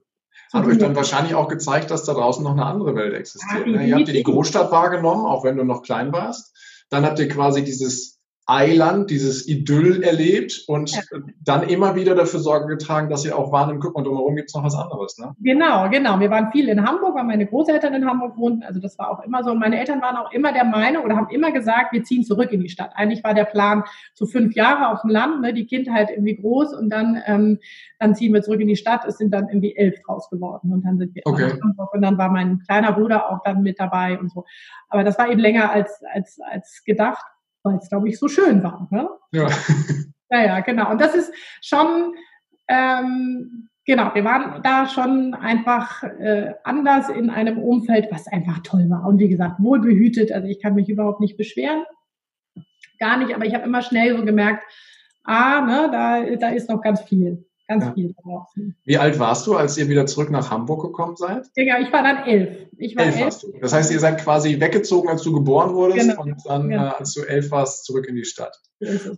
so 0.48 0.58
hat 0.58 0.66
euch 0.66 0.78
dann 0.78 0.96
wahrscheinlich 0.96 1.34
auch 1.34 1.48
gezeigt, 1.48 1.90
dass 1.90 2.04
da 2.04 2.14
draußen 2.14 2.42
noch 2.42 2.52
eine 2.52 2.66
andere 2.66 2.94
Welt 2.94 3.14
existiert. 3.14 3.66
Ja, 3.66 3.72
ne? 3.72 3.86
Ihr 3.86 3.96
habt 3.96 4.08
ihr 4.08 4.14
die 4.14 4.22
Großstadt 4.22 4.72
wahrgenommen, 4.72 5.26
auch 5.26 5.44
wenn 5.44 5.56
du 5.56 5.64
noch 5.64 5.82
klein 5.82 6.12
warst. 6.12 6.56
Dann 6.90 7.04
habt 7.04 7.18
ihr 7.18 7.28
quasi 7.28 7.62
dieses 7.62 8.19
Eiland, 8.50 9.10
dieses 9.10 9.46
Idyll 9.46 10.02
erlebt 10.02 10.64
und 10.66 10.90
ja. 10.90 11.00
dann 11.44 11.62
immer 11.62 11.94
wieder 11.94 12.16
dafür 12.16 12.40
Sorge 12.40 12.66
getragen, 12.66 13.08
dass 13.08 13.24
ihr 13.24 13.38
auch 13.38 13.52
wahrnimmt, 13.52 13.80
guck 13.80 13.94
mal, 13.94 14.02
drumherum 14.02 14.34
gibt 14.34 14.48
es 14.48 14.54
noch 14.56 14.64
was 14.64 14.74
anderes. 14.74 15.16
Ne? 15.18 15.32
Genau, 15.38 15.88
genau. 15.88 16.18
Wir 16.18 16.30
waren 16.30 16.50
viel 16.50 16.68
in 16.68 16.84
Hamburg, 16.84 17.14
weil 17.14 17.24
meine 17.24 17.46
Großeltern 17.46 17.94
in 17.94 18.04
Hamburg 18.04 18.36
wohnten. 18.36 18.64
Also 18.64 18.80
das 18.80 18.98
war 18.98 19.10
auch 19.10 19.24
immer 19.24 19.44
so. 19.44 19.52
Und 19.52 19.60
meine 19.60 19.78
Eltern 19.78 20.02
waren 20.02 20.16
auch 20.16 20.32
immer 20.32 20.52
der 20.52 20.64
Meinung 20.64 21.04
oder 21.04 21.16
haben 21.16 21.28
immer 21.30 21.52
gesagt, 21.52 21.92
wir 21.92 22.02
ziehen 22.02 22.24
zurück 22.24 22.50
in 22.50 22.60
die 22.60 22.68
Stadt. 22.68 22.90
Eigentlich 22.94 23.22
war 23.22 23.34
der 23.34 23.44
Plan 23.44 23.84
so 24.14 24.26
fünf 24.26 24.56
Jahre 24.56 24.88
auf 24.88 25.02
dem 25.02 25.10
Land, 25.10 25.42
ne, 25.42 25.54
die 25.54 25.66
Kindheit 25.66 26.10
irgendwie 26.10 26.34
groß 26.34 26.74
und 26.74 26.90
dann, 26.90 27.22
ähm, 27.26 27.58
dann 28.00 28.16
ziehen 28.16 28.34
wir 28.34 28.42
zurück 28.42 28.60
in 28.60 28.68
die 28.68 28.76
Stadt. 28.76 29.04
Es 29.06 29.18
sind 29.18 29.32
dann 29.32 29.48
irgendwie 29.48 29.76
elf 29.76 29.94
draus 30.04 30.28
geworden 30.28 30.72
und 30.72 30.84
dann 30.84 30.98
sind 30.98 31.14
wir 31.14 31.22
okay. 31.24 31.50
in 31.50 31.62
Hamburg 31.62 31.94
und 31.94 32.02
dann 32.02 32.18
war 32.18 32.30
mein 32.30 32.58
kleiner 32.66 32.92
Bruder 32.92 33.30
auch 33.30 33.42
dann 33.44 33.62
mit 33.62 33.78
dabei 33.78 34.18
und 34.18 34.32
so. 34.32 34.44
Aber 34.88 35.04
das 35.04 35.18
war 35.18 35.30
eben 35.30 35.40
länger 35.40 35.70
als, 35.70 36.02
als, 36.12 36.40
als 36.50 36.82
gedacht 36.84 37.24
weil 37.62 37.76
es, 37.76 37.88
glaube 37.88 38.08
ich, 38.08 38.18
so 38.18 38.28
schön 38.28 38.62
war. 38.62 38.88
Ne? 38.90 39.08
Ja. 39.32 39.48
Naja, 40.32 40.60
genau. 40.60 40.90
Und 40.90 41.00
das 41.00 41.14
ist 41.16 41.32
schon, 41.60 42.14
ähm, 42.68 43.68
genau, 43.84 44.14
wir 44.14 44.24
waren 44.24 44.62
da 44.62 44.86
schon 44.86 45.34
einfach 45.34 46.04
äh, 46.04 46.54
anders 46.62 47.08
in 47.08 47.30
einem 47.30 47.58
Umfeld, 47.58 48.06
was 48.12 48.28
einfach 48.28 48.60
toll 48.62 48.88
war. 48.88 49.06
Und 49.06 49.18
wie 49.18 49.28
gesagt, 49.28 49.56
wohlbehütet. 49.58 50.30
Also 50.30 50.46
ich 50.46 50.62
kann 50.62 50.76
mich 50.76 50.88
überhaupt 50.88 51.20
nicht 51.20 51.36
beschweren. 51.36 51.82
Gar 53.00 53.16
nicht, 53.16 53.34
aber 53.34 53.44
ich 53.44 53.54
habe 53.54 53.64
immer 53.64 53.82
schnell 53.82 54.16
so 54.16 54.24
gemerkt, 54.24 54.62
ah, 55.24 55.62
ne, 55.62 55.88
da, 55.90 56.36
da 56.36 56.48
ist 56.50 56.68
noch 56.68 56.80
ganz 56.80 57.00
viel 57.00 57.44
ganz 57.70 57.84
ja. 57.84 57.94
viel 57.94 58.14
draußen. 58.20 58.76
Wie 58.84 58.98
alt 58.98 59.18
warst 59.18 59.46
du, 59.46 59.54
als 59.54 59.78
ihr 59.78 59.88
wieder 59.88 60.04
zurück 60.06 60.30
nach 60.30 60.50
Hamburg 60.50 60.82
gekommen 60.82 61.16
seid? 61.16 61.46
Ja, 61.54 61.78
ich 61.78 61.92
war 61.92 62.02
dann 62.02 62.24
elf. 62.26 62.68
Ich 62.76 62.96
war 62.96 63.04
elf. 63.04 63.20
elf. 63.20 63.44
Das 63.60 63.72
heißt, 63.72 63.92
ihr 63.92 64.00
seid 64.00 64.20
quasi 64.20 64.60
weggezogen, 64.60 65.08
als 65.08 65.22
du 65.22 65.32
geboren 65.32 65.74
wurdest 65.74 66.10
genau. 66.10 66.22
und 66.22 66.36
dann, 66.44 66.68
genau. 66.68 66.90
als 66.90 67.14
du 67.14 67.22
elf 67.22 67.50
warst, 67.52 67.84
zurück 67.84 68.06
in 68.08 68.16
die 68.16 68.24
Stadt. 68.24 68.56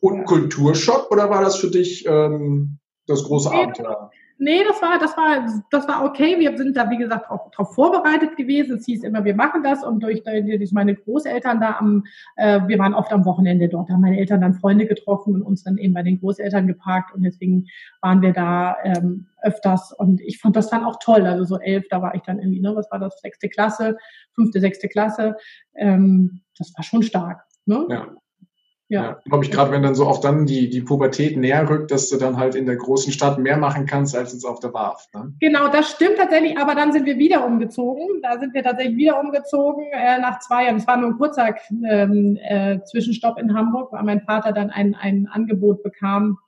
Und 0.00 0.18
ja. 0.18 0.24
Kulturschock 0.24 1.10
oder 1.10 1.30
war 1.30 1.40
das 1.40 1.56
für 1.56 1.70
dich 1.70 2.04
ähm, 2.06 2.78
das 3.06 3.24
große 3.24 3.50
Abenteuer? 3.50 4.10
Nee, 4.38 4.64
das 4.66 4.82
war, 4.82 4.98
das 4.98 5.16
war, 5.16 5.62
das 5.70 5.86
war 5.86 6.04
okay. 6.04 6.38
Wir 6.38 6.56
sind 6.56 6.76
da, 6.76 6.90
wie 6.90 6.96
gesagt, 6.96 7.30
auch 7.30 7.50
darauf 7.50 7.74
vorbereitet 7.74 8.36
gewesen. 8.36 8.76
Es 8.76 8.86
hieß 8.86 9.04
immer, 9.04 9.24
wir 9.24 9.34
machen 9.34 9.62
das. 9.62 9.84
Und 9.84 10.02
durch, 10.02 10.22
durch 10.24 10.72
meine 10.72 10.94
Großeltern 10.94 11.60
da 11.60 11.76
am, 11.78 12.04
äh, 12.36 12.60
wir 12.66 12.78
waren 12.78 12.94
oft 12.94 13.12
am 13.12 13.24
Wochenende 13.24 13.68
dort, 13.68 13.90
haben 13.90 14.00
meine 14.00 14.18
Eltern 14.18 14.40
dann 14.40 14.54
Freunde 14.54 14.86
getroffen 14.86 15.34
und 15.34 15.42
uns 15.42 15.64
dann 15.64 15.78
eben 15.78 15.94
bei 15.94 16.02
den 16.02 16.18
Großeltern 16.18 16.66
geparkt. 16.66 17.14
Und 17.14 17.22
deswegen 17.22 17.66
waren 18.00 18.22
wir 18.22 18.32
da 18.32 18.76
ähm, 18.82 19.26
öfters. 19.42 19.92
Und 19.92 20.20
ich 20.20 20.38
fand 20.38 20.56
das 20.56 20.70
dann 20.70 20.84
auch 20.84 20.98
toll. 21.00 21.26
Also 21.26 21.44
so 21.44 21.60
elf, 21.60 21.86
da 21.88 22.02
war 22.02 22.14
ich 22.14 22.22
dann 22.22 22.38
irgendwie, 22.38 22.60
ne, 22.60 22.74
was 22.74 22.90
war 22.90 22.98
das, 22.98 23.20
sechste 23.20 23.48
Klasse, 23.48 23.96
fünfte, 24.34 24.60
sechste 24.60 24.88
Klasse. 24.88 25.36
Ähm, 25.74 26.40
das 26.58 26.72
war 26.76 26.82
schon 26.82 27.02
stark. 27.02 27.44
Ne? 27.66 27.86
Ja. 27.88 28.08
Ja, 28.92 29.02
ja 29.02 29.20
glaube 29.24 29.44
ich, 29.44 29.50
gerade 29.50 29.70
wenn 29.70 29.82
dann 29.82 29.94
so 29.94 30.06
auch 30.06 30.20
dann 30.20 30.44
die, 30.44 30.68
die 30.68 30.82
Pubertät 30.82 31.38
näher 31.38 31.66
rückt, 31.68 31.90
dass 31.90 32.10
du 32.10 32.18
dann 32.18 32.36
halt 32.36 32.54
in 32.54 32.66
der 32.66 32.76
großen 32.76 33.10
Stadt 33.10 33.38
mehr 33.38 33.56
machen 33.56 33.86
kannst 33.86 34.14
als 34.14 34.34
jetzt 34.34 34.44
auf 34.44 34.60
der 34.60 34.74
Warf. 34.74 35.08
Ne? 35.14 35.32
Genau, 35.40 35.68
das 35.68 35.90
stimmt 35.92 36.18
tatsächlich, 36.18 36.58
aber 36.58 36.74
dann 36.74 36.92
sind 36.92 37.06
wir 37.06 37.16
wieder 37.16 37.46
umgezogen. 37.46 38.20
Da 38.22 38.38
sind 38.38 38.52
wir 38.52 38.62
tatsächlich 38.62 38.98
wieder 38.98 39.18
umgezogen 39.18 39.86
äh, 39.92 40.18
nach 40.20 40.40
zwei 40.40 40.66
Jahren. 40.66 40.76
Es 40.76 40.86
war 40.86 40.98
nur 40.98 41.08
ein 41.08 41.16
kurzer 41.16 41.54
ähm, 41.88 42.38
äh, 42.42 42.80
Zwischenstopp 42.84 43.38
in 43.38 43.54
Hamburg, 43.54 43.92
weil 43.92 44.02
mein 44.02 44.20
Vater 44.20 44.52
dann 44.52 44.68
ein, 44.68 44.94
ein 44.94 45.26
Angebot 45.26 45.82
bekam, 45.82 46.38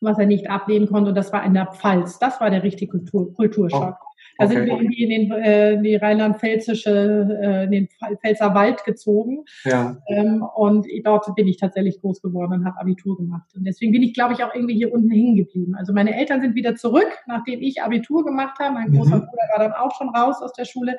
was 0.00 0.18
er 0.18 0.26
nicht 0.26 0.50
ablehnen 0.50 0.88
konnte. 0.88 1.10
Und 1.10 1.14
das 1.14 1.32
war 1.32 1.44
in 1.44 1.54
der 1.54 1.66
Pfalz. 1.66 2.18
Das 2.18 2.40
war 2.40 2.50
der 2.50 2.64
richtige 2.64 2.90
Kultur, 2.90 3.32
Kulturschock. 3.32 3.96
Oh. 4.00 4.15
Da 4.38 4.44
okay. 4.44 4.54
sind 4.54 4.66
wir 4.66 4.74
irgendwie 4.74 5.02
in 5.02 5.10
den 5.10 5.32
äh, 5.32 5.82
die 5.82 5.96
rheinland-pfälzische, 5.96 7.38
äh, 7.42 7.64
in 7.64 7.70
den 7.70 7.88
Pfälzer 8.20 8.54
Wald 8.54 8.84
gezogen. 8.84 9.44
Ja. 9.64 9.96
Ähm, 10.08 10.44
und 10.54 10.86
dort 11.04 11.34
bin 11.34 11.46
ich 11.46 11.56
tatsächlich 11.56 12.00
groß 12.00 12.20
geworden 12.20 12.52
und 12.52 12.64
habe 12.64 12.80
Abitur 12.80 13.16
gemacht. 13.16 13.48
Und 13.54 13.64
deswegen 13.64 13.92
bin 13.92 14.02
ich, 14.02 14.14
glaube 14.14 14.34
ich, 14.34 14.44
auch 14.44 14.54
irgendwie 14.54 14.74
hier 14.74 14.92
unten 14.92 15.10
hängen 15.10 15.36
geblieben. 15.36 15.74
Also 15.76 15.92
meine 15.92 16.16
Eltern 16.16 16.40
sind 16.40 16.54
wieder 16.54 16.76
zurück, 16.76 17.10
nachdem 17.26 17.62
ich 17.62 17.82
Abitur 17.82 18.24
gemacht 18.24 18.58
habe. 18.58 18.74
Mein 18.74 18.92
großer 18.92 19.16
mhm. 19.16 19.20
Bruder 19.20 19.48
war 19.52 19.58
dann 19.58 19.72
auch 19.72 19.94
schon 19.96 20.08
raus 20.10 20.42
aus 20.42 20.52
der 20.52 20.64
Schule. 20.64 20.96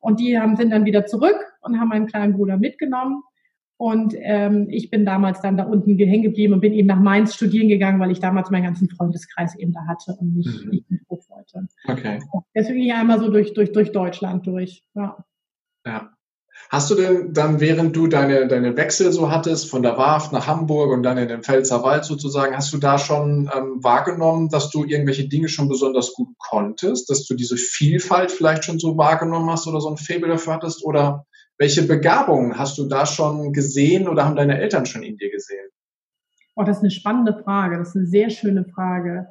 Und 0.00 0.18
die 0.18 0.38
haben, 0.38 0.56
sind 0.56 0.70
dann 0.70 0.84
wieder 0.84 1.06
zurück 1.06 1.38
und 1.60 1.78
haben 1.78 1.88
meinen 1.88 2.06
kleinen 2.06 2.32
Bruder 2.32 2.56
mitgenommen. 2.56 3.22
Und 3.82 4.14
ähm, 4.16 4.68
ich 4.70 4.90
bin 4.90 5.04
damals 5.04 5.40
dann 5.40 5.56
da 5.56 5.64
unten 5.64 5.98
hängen 5.98 6.22
geblieben 6.22 6.52
und 6.52 6.60
bin 6.60 6.72
eben 6.72 6.86
nach 6.86 7.00
Mainz 7.00 7.34
studieren 7.34 7.66
gegangen, 7.66 7.98
weil 7.98 8.12
ich 8.12 8.20
damals 8.20 8.48
meinen 8.48 8.62
ganzen 8.62 8.88
Freundeskreis 8.88 9.56
eben 9.56 9.72
da 9.72 9.80
hatte 9.88 10.16
und 10.20 10.36
nicht, 10.36 10.64
mhm. 10.64 10.70
nicht 10.70 10.88
mit 10.88 11.00
Hof 11.10 11.28
wollte. 11.28 11.66
Okay. 11.88 12.20
Deswegen 12.54 12.80
hier 12.80 12.96
einmal 12.96 13.18
so 13.18 13.28
durch, 13.28 13.54
durch, 13.54 13.72
durch 13.72 13.90
Deutschland 13.90 14.46
durch. 14.46 14.84
Ja. 14.94 15.24
ja. 15.84 16.12
Hast 16.70 16.92
du 16.92 16.94
denn 16.94 17.32
dann, 17.32 17.58
während 17.58 17.96
du 17.96 18.06
deine, 18.06 18.46
deine 18.46 18.76
Wechsel 18.76 19.10
so 19.10 19.32
hattest, 19.32 19.68
von 19.68 19.82
der 19.82 19.98
Warft 19.98 20.32
nach 20.32 20.46
Hamburg 20.46 20.92
und 20.92 21.02
dann 21.02 21.18
in 21.18 21.26
den 21.26 21.42
Pfälzer 21.42 21.82
Wald 21.82 22.04
sozusagen, 22.04 22.54
hast 22.54 22.72
du 22.72 22.78
da 22.78 22.98
schon 22.98 23.50
ähm, 23.52 23.82
wahrgenommen, 23.82 24.48
dass 24.48 24.70
du 24.70 24.84
irgendwelche 24.84 25.28
Dinge 25.28 25.48
schon 25.48 25.68
besonders 25.68 26.12
gut 26.14 26.28
konntest, 26.38 27.10
dass 27.10 27.26
du 27.26 27.34
diese 27.34 27.56
Vielfalt 27.56 28.30
vielleicht 28.30 28.64
schon 28.64 28.78
so 28.78 28.96
wahrgenommen 28.96 29.50
hast 29.50 29.66
oder 29.66 29.80
so 29.80 29.90
ein 29.90 29.96
Faible 29.96 30.28
dafür 30.28 30.52
hattest? 30.52 30.84
Oder 30.84 31.26
welche 31.58 31.82
Begabungen 31.82 32.58
hast 32.58 32.78
du 32.78 32.88
da 32.88 33.06
schon 33.06 33.52
gesehen 33.52 34.08
oder 34.08 34.24
haben 34.24 34.36
deine 34.36 34.58
Eltern 34.58 34.86
schon 34.86 35.02
in 35.02 35.16
dir 35.16 35.30
gesehen? 35.30 35.68
Oh, 36.54 36.62
das 36.62 36.78
ist 36.78 36.82
eine 36.82 36.90
spannende 36.90 37.42
Frage. 37.42 37.78
Das 37.78 37.88
ist 37.90 37.96
eine 37.96 38.06
sehr 38.06 38.30
schöne 38.30 38.64
Frage. 38.64 39.28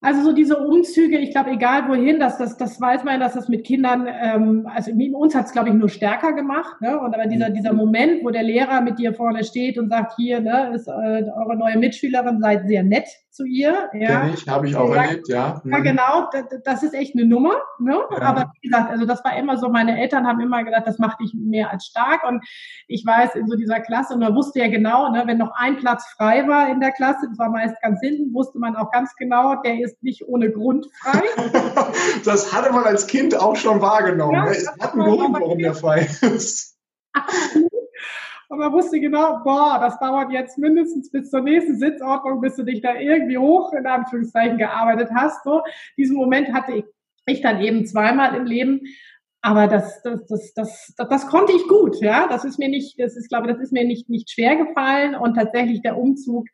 Also 0.00 0.22
so 0.22 0.32
diese 0.32 0.58
Umzüge, 0.58 1.16
ich 1.18 1.30
glaube, 1.30 1.52
egal 1.52 1.88
wohin, 1.88 2.20
das, 2.20 2.36
das, 2.36 2.58
das 2.58 2.78
weiß 2.78 3.04
man, 3.04 3.20
dass 3.20 3.32
das 3.32 3.48
mit 3.48 3.64
Kindern, 3.64 4.06
ähm, 4.06 4.68
also 4.70 4.90
uns 4.92 5.34
hat 5.34 5.46
es, 5.46 5.52
glaube 5.52 5.70
ich, 5.70 5.74
nur 5.74 5.88
stärker 5.88 6.34
gemacht. 6.34 6.78
Ne? 6.82 7.00
Und 7.00 7.14
aber 7.14 7.26
dieser, 7.26 7.48
dieser 7.48 7.72
Moment, 7.72 8.22
wo 8.22 8.28
der 8.28 8.42
Lehrer 8.42 8.82
mit 8.82 8.98
dir 8.98 9.14
vorne 9.14 9.42
steht 9.44 9.78
und 9.78 9.88
sagt, 9.88 10.12
hier, 10.16 10.40
ne, 10.40 10.72
ist 10.74 10.88
äh, 10.88 10.90
eure 10.90 11.56
neue 11.56 11.78
Mitschülerin, 11.78 12.38
seid 12.38 12.68
sehr 12.68 12.82
nett 12.82 13.08
zu 13.34 13.44
ihr. 13.44 13.90
Ja, 13.92 14.28
ich, 14.32 14.48
habe 14.48 14.68
ich 14.68 14.76
auch 14.76 14.94
sagt, 14.94 15.08
erlebt, 15.08 15.28
ja. 15.28 15.60
Ja, 15.64 15.78
genau, 15.80 16.30
das, 16.64 16.82
ist 16.82 16.94
echt 16.94 17.14
eine 17.14 17.26
Nummer. 17.26 17.54
Ne? 17.80 17.98
Ja. 18.10 18.22
Aber 18.22 18.52
wie 18.60 18.68
gesagt, 18.68 18.90
also 18.90 19.04
das 19.04 19.24
war 19.24 19.36
immer 19.36 19.58
so, 19.58 19.68
meine 19.68 20.00
Eltern 20.00 20.26
haben 20.26 20.40
immer 20.40 20.62
gedacht, 20.62 20.84
das 20.86 20.98
macht 20.98 21.20
dich 21.20 21.34
mehr 21.34 21.70
als 21.70 21.86
stark. 21.86 22.22
Und 22.26 22.44
ich 22.86 23.04
weiß, 23.04 23.34
in 23.34 23.48
so 23.48 23.56
dieser 23.56 23.80
Klasse, 23.80 24.14
und 24.14 24.20
man 24.20 24.34
wusste 24.34 24.60
ja 24.60 24.68
genau, 24.68 25.10
ne, 25.10 25.24
wenn 25.26 25.38
noch 25.38 25.52
ein 25.56 25.76
Platz 25.76 26.06
frei 26.16 26.46
war 26.46 26.68
in 26.70 26.80
der 26.80 26.92
Klasse, 26.92 27.26
das 27.28 27.38
war 27.38 27.50
meist 27.50 27.74
ganz 27.82 28.00
hinten, 28.00 28.32
wusste 28.32 28.58
man 28.58 28.76
auch 28.76 28.90
ganz 28.92 29.14
genau, 29.16 29.56
der 29.62 29.80
ist 29.80 30.00
nicht 30.02 30.26
ohne 30.28 30.50
Grund 30.50 30.86
frei. 31.02 31.22
das 32.24 32.52
hatte 32.52 32.72
man 32.72 32.84
als 32.84 33.06
Kind 33.06 33.38
auch 33.38 33.56
schon 33.56 33.80
wahrgenommen. 33.80 34.34
Ja, 34.34 34.46
es 34.46 34.68
hat 34.80 34.92
einen 34.92 35.02
Grund, 35.02 35.40
warum 35.40 35.58
der 35.58 35.74
frei 35.74 36.08
ist. 36.20 36.78
Und 38.48 38.58
man 38.58 38.72
wusste 38.72 39.00
genau, 39.00 39.40
boah, 39.42 39.78
das 39.80 39.98
dauert 39.98 40.30
jetzt 40.32 40.58
mindestens 40.58 41.10
bis 41.10 41.30
zur 41.30 41.40
nächsten 41.40 41.76
Sitzordnung, 41.76 42.40
bis 42.40 42.56
du 42.56 42.62
dich 42.62 42.80
da 42.80 42.94
irgendwie 42.94 43.38
hoch, 43.38 43.72
in 43.72 43.86
Anführungszeichen, 43.86 44.58
gearbeitet 44.58 45.10
hast. 45.14 45.44
So, 45.44 45.62
diesen 45.96 46.16
Moment 46.16 46.52
hatte 46.52 46.72
ich, 46.72 46.84
ich 47.26 47.40
dann 47.40 47.60
eben 47.60 47.86
zweimal 47.86 48.34
im 48.34 48.44
Leben. 48.44 48.80
Aber 49.42 49.66
das, 49.66 50.02
das, 50.02 50.26
das, 50.26 50.54
das, 50.54 50.94
das, 50.96 51.08
das 51.08 51.26
konnte 51.26 51.52
ich 51.52 51.68
gut, 51.68 52.00
ja. 52.00 52.26
Das 52.28 52.44
ist 52.44 52.58
mir 52.58 52.68
nicht, 52.68 52.98
das 52.98 53.16
ist, 53.16 53.28
glaube 53.28 53.46
das 53.46 53.58
ist 53.58 53.72
mir 53.72 53.84
nicht, 53.84 54.08
nicht 54.08 54.30
schwer 54.30 54.56
gefallen. 54.56 55.14
Und 55.14 55.34
tatsächlich 55.34 55.82
der 55.82 55.98
Umzug 55.98 56.46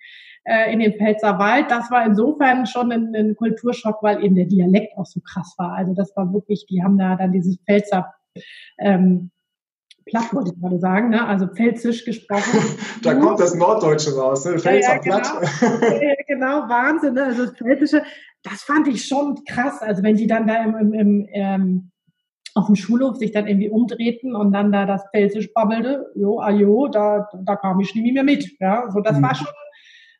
äh, 0.44 0.72
in 0.72 0.81
den 0.81 0.94
Pfälzer 0.94 1.38
Wald. 1.38 1.70
Das 1.70 1.90
war 1.90 2.05
insofern 2.05 2.66
schon 2.66 2.90
ein, 2.92 3.14
ein, 3.14 3.37
Kulturschock, 3.37 4.03
weil 4.03 4.24
eben 4.24 4.35
der 4.35 4.46
Dialekt 4.46 4.96
auch 4.96 5.07
so 5.07 5.20
krass 5.20 5.55
war. 5.59 5.74
Also 5.74 5.94
das 5.94 6.16
war 6.16 6.33
wirklich, 6.33 6.66
die 6.66 6.83
haben 6.83 6.98
da 6.98 7.16
dann 7.16 7.33
dieses 7.33 7.59
Pfälzer 7.59 8.12
ähm, 8.79 9.31
Platt 10.05 10.33
wollte 10.35 10.53
ich 10.55 10.61
gerade 10.61 10.79
sagen, 10.79 11.11
ne? 11.11 11.27
also 11.27 11.47
Pfälzisch 11.47 12.05
gesprochen. 12.05 12.61
da 13.03 13.15
kommt 13.15 13.41
das 13.41 13.55
Norddeutsche 13.55 14.17
raus, 14.17 14.45
ne? 14.45 14.59
Pfälzer 14.59 15.01
ja, 15.05 15.19
ja, 15.19 15.21
genau. 15.21 16.03
ja, 16.03 16.15
genau, 16.27 16.69
Wahnsinn. 16.69 17.15
Ne? 17.15 17.25
Also 17.25 17.47
das 17.47 17.57
Pfälzische, 17.57 18.03
das 18.43 18.63
fand 18.63 18.89
ich 18.89 19.07
schon 19.07 19.45
krass. 19.45 19.83
Also 19.83 20.03
wenn 20.03 20.17
die 20.17 20.27
dann 20.27 20.47
da 20.47 20.63
im, 20.63 20.77
im, 20.77 20.93
im 20.93 21.29
ähm, 21.33 21.91
auf 22.55 22.67
dem 22.67 22.75
Schulhof 22.75 23.17
sich 23.17 23.33
dann 23.33 23.47
irgendwie 23.47 23.71
umdrehten 23.71 24.35
und 24.35 24.53
dann 24.53 24.73
da 24.73 24.85
das 24.85 25.05
Pfälzisch 25.11 25.53
babbelte, 25.55 26.11
jo, 26.17 26.41
ajo, 26.41 26.89
da, 26.89 27.29
da 27.45 27.57
kam 27.57 27.79
ich 27.81 27.95
nie 27.95 28.13
mehr 28.13 28.25
mit. 28.25 28.59
Ja, 28.61 28.91
so 28.91 29.01
das 29.01 29.19
mhm. 29.19 29.23
war 29.23 29.35
schon 29.35 29.47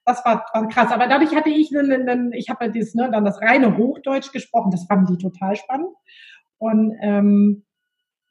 das 0.05 0.25
war, 0.25 0.45
war 0.53 0.69
krass. 0.69 0.93
Aber 0.93 1.07
dadurch 1.07 1.35
hatte 1.35 1.51
ich, 1.51 1.77
einen, 1.77 2.09
einen, 2.09 2.33
ich 2.33 2.49
habe 2.49 2.71
dieses, 2.71 2.95
ne, 2.95 3.11
dann 3.11 3.25
das 3.25 3.40
reine 3.40 3.77
Hochdeutsch 3.77 4.33
gesprochen. 4.33 4.71
Das 4.71 4.87
fanden 4.87 5.07
die 5.07 5.19
total 5.19 5.57
spannend. 5.57 5.95
Und 6.59 6.97
ähm, 7.01 7.64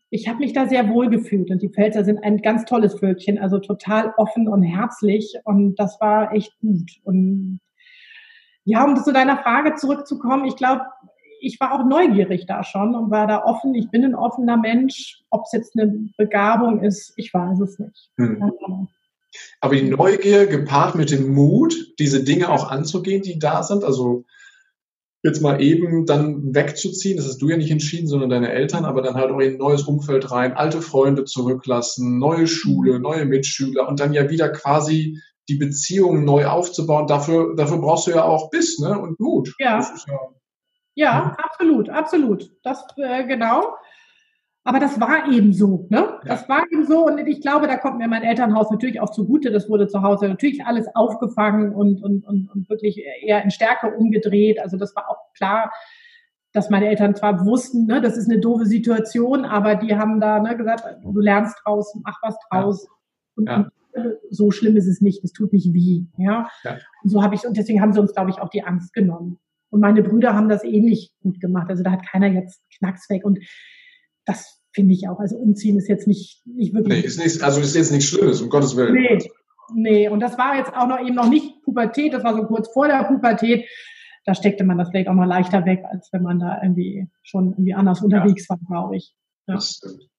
ich 0.09 0.27
habe 0.27 0.39
mich 0.39 0.53
da 0.53 0.67
sehr 0.67 0.89
wohl 0.89 1.09
gefühlt. 1.09 1.51
Und 1.51 1.61
die 1.61 1.69
Pfälzer 1.69 2.03
sind 2.03 2.23
ein 2.23 2.41
ganz 2.41 2.65
tolles 2.65 2.95
Völkchen, 2.95 3.37
also 3.37 3.59
total 3.59 4.13
offen 4.17 4.47
und 4.47 4.63
herzlich. 4.63 5.35
Und 5.43 5.75
das 5.75 5.99
war 6.01 6.33
echt 6.33 6.57
gut. 6.59 6.91
Und 7.03 7.59
ja, 8.65 8.83
um 8.83 8.95
zu 8.97 9.13
deiner 9.13 9.37
Frage 9.37 9.75
zurückzukommen, 9.75 10.45
ich 10.45 10.55
glaube, 10.55 10.81
ich 11.41 11.59
war 11.59 11.73
auch 11.73 11.85
neugierig 11.85 12.45
da 12.47 12.63
schon 12.63 12.95
und 12.95 13.11
war 13.11 13.27
da 13.27 13.43
offen. 13.43 13.73
Ich 13.75 13.89
bin 13.89 14.03
ein 14.03 14.15
offener 14.15 14.57
Mensch. 14.57 15.23
Ob 15.29 15.43
es 15.45 15.53
jetzt 15.53 15.77
eine 15.77 16.09
Begabung 16.17 16.81
ist, 16.83 17.13
ich 17.15 17.33
weiß 17.33 17.59
es 17.61 17.79
nicht. 17.79 18.11
Hm. 18.17 18.51
Aber 19.61 19.75
die 19.75 19.89
Neugier 19.89 20.47
gepaart 20.47 20.95
mit 20.95 21.11
dem 21.11 21.33
Mut, 21.33 21.93
diese 21.99 22.23
Dinge 22.23 22.49
auch 22.49 22.69
anzugehen, 22.69 23.21
die 23.21 23.37
da 23.37 23.61
sind, 23.63 23.83
also 23.83 24.25
jetzt 25.23 25.41
mal 25.41 25.61
eben 25.61 26.05
dann 26.05 26.55
wegzuziehen, 26.55 27.17
das 27.17 27.27
hast 27.27 27.41
du 27.41 27.49
ja 27.49 27.57
nicht 27.57 27.71
entschieden, 27.71 28.07
sondern 28.07 28.29
deine 28.29 28.51
Eltern, 28.51 28.85
aber 28.85 29.01
dann 29.01 29.15
halt 29.15 29.31
auch 29.31 29.39
in 29.39 29.53
ein 29.53 29.57
neues 29.57 29.83
Umfeld 29.83 30.31
rein, 30.31 30.53
alte 30.53 30.81
Freunde 30.81 31.25
zurücklassen, 31.25 32.19
neue 32.19 32.47
Schule, 32.47 32.95
mhm. 32.95 33.01
neue 33.01 33.25
Mitschüler 33.25 33.87
und 33.87 33.99
dann 33.99 34.13
ja 34.13 34.29
wieder 34.29 34.49
quasi 34.49 35.19
die 35.49 35.55
Beziehungen 35.55 36.23
neu 36.23 36.45
aufzubauen. 36.45 37.07
Dafür, 37.07 37.55
dafür 37.55 37.79
brauchst 37.79 38.07
du 38.07 38.11
ja 38.11 38.23
auch 38.23 38.49
Biss 38.49 38.79
ne? 38.79 38.97
und 38.97 39.19
Mut. 39.19 39.53
Ja. 39.59 39.79
ja, 40.07 40.19
ja, 40.95 41.37
absolut, 41.37 41.89
absolut. 41.89 42.51
Das 42.63 42.85
äh, 42.97 43.25
genau. 43.25 43.75
Aber 44.69 44.79
das 44.79 44.99
war 44.99 45.27
eben 45.31 45.51
so, 45.51 45.87
ne? 45.89 46.19
Das 46.25 46.47
war 46.47 46.63
eben 46.71 46.85
so 46.85 47.07
und 47.07 47.17
ich 47.17 47.41
glaube, 47.41 47.65
da 47.65 47.75
kommt 47.75 47.97
mir 47.97 48.07
mein 48.07 48.21
Elternhaus 48.21 48.69
natürlich 48.69 49.01
auch 49.01 49.09
zugute. 49.09 49.49
Das 49.49 49.67
wurde 49.67 49.87
zu 49.87 50.03
Hause 50.03 50.27
natürlich 50.27 50.63
alles 50.63 50.85
aufgefangen 50.93 51.73
und, 51.73 52.03
und, 52.03 52.23
und, 52.23 52.51
und 52.51 52.69
wirklich 52.69 53.03
eher 53.23 53.43
in 53.43 53.49
Stärke 53.49 53.87
umgedreht. 53.95 54.59
Also 54.61 54.77
das 54.77 54.95
war 54.95 55.09
auch 55.09 55.33
klar, 55.33 55.73
dass 56.53 56.69
meine 56.69 56.87
Eltern 56.87 57.15
zwar 57.15 57.47
wussten, 57.47 57.87
ne, 57.87 57.99
das 57.99 58.15
ist 58.15 58.29
eine 58.29 58.39
doofe 58.39 58.67
Situation, 58.67 59.43
aber 59.43 59.73
die 59.73 59.95
haben 59.95 60.19
da 60.19 60.39
ne, 60.39 60.55
gesagt, 60.55 60.83
du 61.01 61.19
lernst 61.19 61.59
draus, 61.65 61.99
mach 62.03 62.19
was 62.21 62.37
draus. 62.51 62.83
Ja. 62.83 62.91
Und, 63.37 63.49
ja. 63.49 63.55
und, 63.55 63.71
so 64.29 64.51
schlimm 64.51 64.77
ist 64.77 64.85
es 64.85 65.01
nicht, 65.01 65.23
es 65.23 65.33
tut 65.33 65.51
nicht 65.51 65.73
weh. 65.73 66.03
Ja? 66.17 66.47
ja. 66.63 66.77
Und 67.01 67.09
so 67.09 67.23
habe 67.23 67.33
ich, 67.33 67.43
und 67.43 67.57
deswegen 67.57 67.81
haben 67.81 67.91
sie 67.91 67.99
uns, 67.99 68.13
glaube 68.13 68.29
ich, 68.29 68.39
auch 68.39 68.49
die 68.49 68.63
Angst 68.63 68.93
genommen. 68.93 69.39
Und 69.71 69.79
meine 69.79 70.03
Brüder 70.03 70.35
haben 70.35 70.47
das 70.47 70.63
ähnlich 70.63 71.11
gut 71.23 71.39
gemacht. 71.39 71.71
Also 71.71 71.81
da 71.81 71.89
hat 71.89 72.05
keiner 72.05 72.27
jetzt 72.27 72.61
Knacks 72.77 73.09
weg. 73.09 73.25
Und 73.25 73.39
das 74.25 74.58
finde 74.71 74.93
ich 74.93 75.07
auch. 75.07 75.19
Also 75.19 75.37
umziehen 75.37 75.77
ist 75.77 75.87
jetzt 75.87 76.07
nicht, 76.07 76.41
nicht 76.45 76.73
wirklich. 76.73 76.99
Nee, 76.99 77.05
ist 77.05 77.19
nicht, 77.19 77.43
also 77.43 77.61
ist 77.61 77.75
jetzt 77.75 77.91
nichts 77.91 78.09
Schlimmes, 78.09 78.41
um 78.41 78.49
Gottes 78.49 78.75
Willen. 78.75 78.93
Nee, 78.93 79.19
nee. 79.73 80.09
Und 80.09 80.19
das 80.19 80.37
war 80.37 80.57
jetzt 80.57 80.73
auch 80.73 80.87
noch 80.87 80.99
eben 80.99 81.15
noch 81.15 81.29
nicht 81.29 81.63
Pubertät, 81.63 82.13
das 82.13 82.23
war 82.23 82.35
so 82.35 82.43
kurz 82.45 82.71
vor 82.71 82.87
der 82.87 83.03
Pubertät. 83.03 83.65
da 84.25 84.35
steckte 84.35 84.63
man 84.63 84.77
das 84.77 84.89
vielleicht 84.89 85.07
auch 85.07 85.13
mal 85.13 85.25
leichter 85.25 85.65
weg, 85.65 85.83
als 85.91 86.09
wenn 86.11 86.23
man 86.23 86.39
da 86.39 86.61
irgendwie 86.61 87.07
schon 87.23 87.51
irgendwie 87.51 87.73
anders 87.73 88.01
unterwegs 88.01 88.47
ja. 88.47 88.55
war, 88.55 88.59
glaube 88.67 88.97
ich. 88.97 89.15
Ja. 89.47 89.55
Das 89.55 89.71
stimmt. 89.77 90.09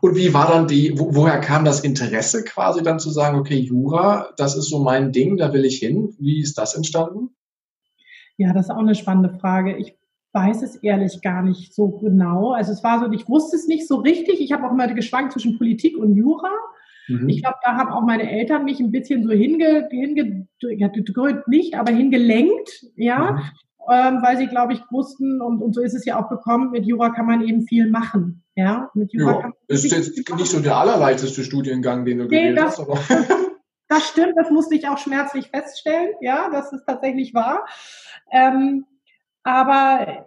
Und 0.00 0.16
wie 0.16 0.34
war 0.34 0.48
dann 0.48 0.66
die, 0.66 0.98
wo, 0.98 1.14
woher 1.14 1.38
kam 1.38 1.64
das 1.64 1.80
Interesse 1.80 2.42
quasi 2.44 2.82
dann 2.82 2.98
zu 2.98 3.10
sagen, 3.10 3.38
okay, 3.38 3.58
Jura, 3.58 4.32
das 4.36 4.56
ist 4.56 4.68
so 4.68 4.82
mein 4.82 5.12
Ding, 5.12 5.36
da 5.36 5.52
will 5.52 5.64
ich 5.64 5.78
hin. 5.78 6.16
Wie 6.18 6.40
ist 6.40 6.58
das 6.58 6.74
entstanden? 6.74 7.30
Ja, 8.36 8.52
das 8.52 8.66
ist 8.66 8.70
auch 8.70 8.78
eine 8.78 8.94
spannende 8.94 9.38
Frage. 9.38 9.76
Ich 9.76 9.96
weiß 10.32 10.62
es 10.62 10.76
ehrlich 10.76 11.20
gar 11.20 11.42
nicht 11.42 11.74
so 11.74 11.88
genau. 11.88 12.52
Also 12.52 12.72
es 12.72 12.82
war 12.82 13.00
so, 13.00 13.12
ich 13.12 13.28
wusste 13.28 13.56
es 13.56 13.66
nicht 13.66 13.86
so 13.86 13.96
richtig. 13.96 14.40
Ich 14.40 14.52
habe 14.52 14.66
auch 14.66 14.72
immer 14.72 14.88
geschwankt 14.92 15.32
zwischen 15.32 15.58
Politik 15.58 15.96
und 15.96 16.16
Jura. 16.16 16.50
Mhm. 17.08 17.28
Ich 17.28 17.42
glaube, 17.42 17.56
da 17.64 17.76
haben 17.76 17.90
auch 17.90 18.02
meine 18.02 18.30
Eltern 18.30 18.64
mich 18.64 18.80
ein 18.80 18.92
bisschen 18.92 19.24
so 19.24 19.30
hinge, 19.30 19.88
hinge 19.90 20.46
nicht, 21.46 21.78
aber 21.78 21.92
hingelenkt, 21.92 22.86
ja, 22.96 23.32
mhm. 23.32 23.40
ähm, 23.90 24.18
weil 24.22 24.38
sie, 24.38 24.46
glaube 24.46 24.72
ich, 24.72 24.80
wussten, 24.90 25.40
und, 25.42 25.60
und 25.60 25.74
so 25.74 25.82
ist 25.82 25.94
es 25.94 26.04
ja 26.04 26.22
auch 26.22 26.28
gekommen, 26.28 26.70
mit 26.70 26.86
Jura 26.86 27.10
kann 27.10 27.26
man 27.26 27.42
eben 27.42 27.62
viel 27.62 27.90
machen. 27.90 28.44
Ja, 28.54 28.90
mit 28.94 29.12
Jura 29.12 29.32
ja, 29.32 29.40
kann 29.40 29.50
man 29.50 29.58
ist 29.68 29.90
jetzt 29.90 30.16
nicht 30.16 30.50
so 30.50 30.60
der 30.60 30.76
allerleichteste 30.76 31.42
Studiengang, 31.42 32.04
den 32.04 32.18
du 32.18 32.24
nee, 32.24 32.30
gewählt 32.30 32.58
das, 32.58 32.78
hast, 32.78 32.80
aber. 32.80 32.98
das 33.88 34.08
stimmt, 34.08 34.34
das 34.36 34.50
musste 34.50 34.74
ich 34.76 34.88
auch 34.88 34.98
schmerzlich 34.98 35.48
feststellen, 35.48 36.10
ja, 36.20 36.48
dass 36.50 36.72
es 36.72 36.84
tatsächlich 36.84 37.34
war. 37.34 37.66
Ähm, 38.30 38.86
aber 39.42 40.24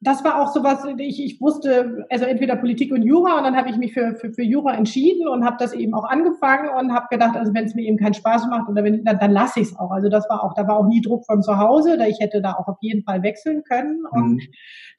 das 0.00 0.22
war 0.24 0.40
auch 0.40 0.52
so 0.52 0.62
was, 0.62 0.84
ich, 0.98 1.24
ich 1.24 1.40
wusste, 1.40 2.06
also 2.10 2.26
entweder 2.26 2.56
Politik 2.56 2.92
und 2.92 3.02
Jura 3.02 3.38
und 3.38 3.44
dann 3.44 3.56
habe 3.56 3.70
ich 3.70 3.78
mich 3.78 3.94
für, 3.94 4.14
für, 4.14 4.30
für 4.30 4.42
Jura 4.42 4.74
entschieden 4.74 5.26
und 5.26 5.44
habe 5.44 5.56
das 5.58 5.72
eben 5.72 5.94
auch 5.94 6.04
angefangen 6.04 6.68
und 6.68 6.92
habe 6.92 7.06
gedacht, 7.10 7.34
also 7.34 7.54
wenn 7.54 7.64
es 7.64 7.74
mir 7.74 7.86
eben 7.86 7.96
keinen 7.96 8.12
Spaß 8.12 8.46
macht 8.48 8.68
oder 8.68 8.84
wenn, 8.84 9.04
dann, 9.04 9.18
dann 9.18 9.30
lasse 9.30 9.60
ich 9.60 9.68
es 9.68 9.78
auch. 9.78 9.90
Also 9.90 10.10
das 10.10 10.28
war 10.28 10.44
auch, 10.44 10.52
da 10.54 10.68
war 10.68 10.76
auch 10.76 10.86
nie 10.86 11.00
Druck 11.00 11.24
von 11.24 11.42
zu 11.42 11.56
Hause, 11.56 11.96
da 11.96 12.06
ich 12.06 12.20
hätte 12.20 12.42
da 12.42 12.52
auch 12.52 12.68
auf 12.68 12.76
jeden 12.82 13.04
Fall 13.04 13.22
wechseln 13.22 13.62
können 13.64 14.04
und 14.10 14.34
mhm. 14.34 14.40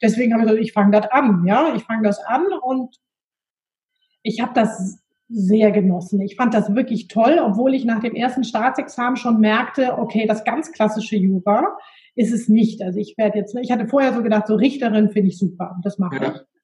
deswegen 0.02 0.32
habe 0.32 0.42
ich 0.42 0.48
gesagt, 0.48 0.64
ich 0.64 0.72
fange 0.72 1.00
das 1.00 1.10
an, 1.12 1.44
ja, 1.46 1.74
ich 1.76 1.84
fange 1.84 2.02
das 2.02 2.18
an 2.24 2.44
und 2.62 2.96
ich 4.22 4.40
habe 4.40 4.52
das 4.52 5.00
sehr 5.28 5.70
genossen. 5.72 6.20
Ich 6.20 6.36
fand 6.36 6.54
das 6.54 6.74
wirklich 6.74 7.08
toll, 7.08 7.38
obwohl 7.42 7.74
ich 7.74 7.84
nach 7.84 8.00
dem 8.00 8.14
ersten 8.14 8.44
Staatsexamen 8.44 9.16
schon 9.16 9.40
merkte, 9.40 9.98
okay, 9.98 10.26
das 10.26 10.44
ganz 10.44 10.72
klassische 10.72 11.16
Jura, 11.16 11.76
ist 12.14 12.32
es 12.32 12.48
nicht. 12.48 12.82
Also 12.82 12.98
ich 12.98 13.16
werde 13.16 13.38
jetzt, 13.38 13.56
ich 13.60 13.70
hatte 13.70 13.86
vorher 13.86 14.12
so 14.12 14.22
gedacht, 14.22 14.46
so 14.46 14.54
Richterin 14.54 15.10
finde 15.10 15.28
ich 15.28 15.38
super, 15.38 15.76
das 15.82 15.98
mache 15.98 16.16
ja. 16.16 16.32
ich. 16.32 16.57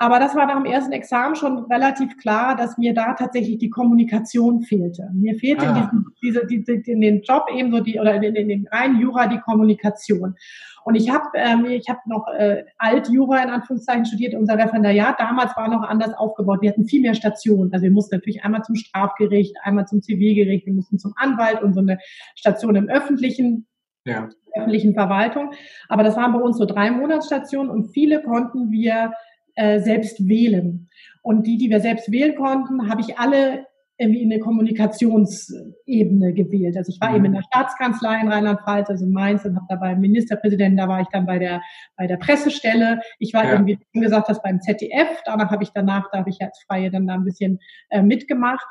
Aber 0.00 0.20
das 0.20 0.36
war 0.36 0.46
nach 0.46 0.62
dem 0.62 0.64
ersten 0.64 0.92
Examen 0.92 1.34
schon 1.34 1.58
relativ 1.64 2.16
klar, 2.18 2.54
dass 2.54 2.78
mir 2.78 2.94
da 2.94 3.14
tatsächlich 3.14 3.58
die 3.58 3.68
Kommunikation 3.68 4.62
fehlte. 4.62 5.10
Mir 5.12 5.34
fehlte 5.34 5.66
ah. 5.66 5.70
in, 5.70 5.74
diesem, 5.74 6.06
diese, 6.22 6.46
diese, 6.46 6.90
in 6.90 7.00
den 7.00 7.22
Job 7.22 7.48
eben 7.52 7.72
so 7.72 7.80
die 7.80 7.98
oder 7.98 8.14
in, 8.14 8.36
in 8.36 8.48
dem 8.48 8.68
reinen 8.70 9.00
Jura 9.00 9.26
die 9.26 9.40
Kommunikation. 9.40 10.36
Und 10.84 10.94
ich 10.94 11.10
habe 11.10 11.24
ähm, 11.34 11.64
ich 11.66 11.88
habe 11.88 11.98
noch 12.06 12.28
äh, 12.28 12.64
Alt-Jura 12.78 13.42
in 13.42 13.50
Anführungszeichen 13.50 14.06
studiert. 14.06 14.34
Unser 14.34 14.56
Referendariat 14.56 15.18
damals 15.18 15.56
war 15.56 15.68
noch 15.68 15.82
anders 15.82 16.14
aufgebaut. 16.14 16.62
Wir 16.62 16.70
hatten 16.70 16.86
viel 16.86 17.02
mehr 17.02 17.14
Stationen. 17.14 17.72
Also 17.72 17.82
wir 17.82 17.90
mussten 17.90 18.14
natürlich 18.14 18.44
einmal 18.44 18.62
zum 18.62 18.76
Strafgericht, 18.76 19.56
einmal 19.64 19.86
zum 19.86 20.00
Zivilgericht, 20.00 20.64
wir 20.64 20.74
mussten 20.74 21.00
zum 21.00 21.12
Anwalt 21.16 21.60
und 21.60 21.74
so 21.74 21.80
eine 21.80 21.98
Station 22.36 22.76
im 22.76 22.88
öffentlichen 22.88 23.66
ja. 24.04 24.28
öffentlichen 24.54 24.94
Verwaltung. 24.94 25.50
Aber 25.88 26.04
das 26.04 26.16
waren 26.16 26.32
bei 26.32 26.38
uns 26.38 26.56
so 26.56 26.66
drei 26.66 26.92
Monatsstationen 26.92 27.70
und 27.70 27.88
viele 27.92 28.22
konnten 28.22 28.70
wir 28.70 29.12
äh, 29.58 29.80
selbst 29.80 30.28
wählen. 30.28 30.88
Und 31.22 31.46
die, 31.46 31.58
die 31.58 31.68
wir 31.68 31.80
selbst 31.80 32.12
wählen 32.12 32.36
konnten, 32.36 32.88
habe 32.88 33.00
ich 33.00 33.18
alle 33.18 33.66
irgendwie 34.00 34.22
in 34.22 34.32
eine 34.32 34.40
Kommunikationsebene 34.40 36.32
gewählt. 36.32 36.76
Also 36.76 36.92
ich 36.92 37.00
war 37.00 37.10
mhm. 37.10 37.16
eben 37.16 37.24
in 37.24 37.32
der 37.32 37.42
Staatskanzlei 37.42 38.20
in 38.20 38.28
Rheinland-Pfalz, 38.28 38.88
also 38.88 39.04
in 39.04 39.10
Mainz, 39.10 39.44
und 39.44 39.56
habe 39.56 39.66
da 39.68 39.74
beim 39.74 40.00
Ministerpräsidenten, 40.00 40.76
da 40.76 40.86
war 40.86 41.00
ich 41.00 41.08
dann 41.08 41.26
bei 41.26 41.40
der 41.40 41.60
bei 41.96 42.06
der 42.06 42.18
Pressestelle. 42.18 43.00
Ich 43.18 43.34
war 43.34 43.44
ja. 43.44 43.52
irgendwie, 43.52 43.80
wie 43.92 44.00
gesagt 44.00 44.28
hast, 44.28 44.44
beim 44.44 44.60
ZDF. 44.60 45.08
Danach 45.24 45.50
habe 45.50 45.64
ich 45.64 45.70
danach, 45.74 46.08
da 46.12 46.18
habe 46.18 46.30
ich 46.30 46.40
als 46.40 46.62
Freie 46.68 46.92
dann 46.92 47.08
da 47.08 47.14
ein 47.14 47.24
bisschen 47.24 47.58
äh, 47.90 48.00
mitgemacht. 48.00 48.66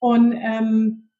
Und 0.00 0.32
ähm, 0.32 1.10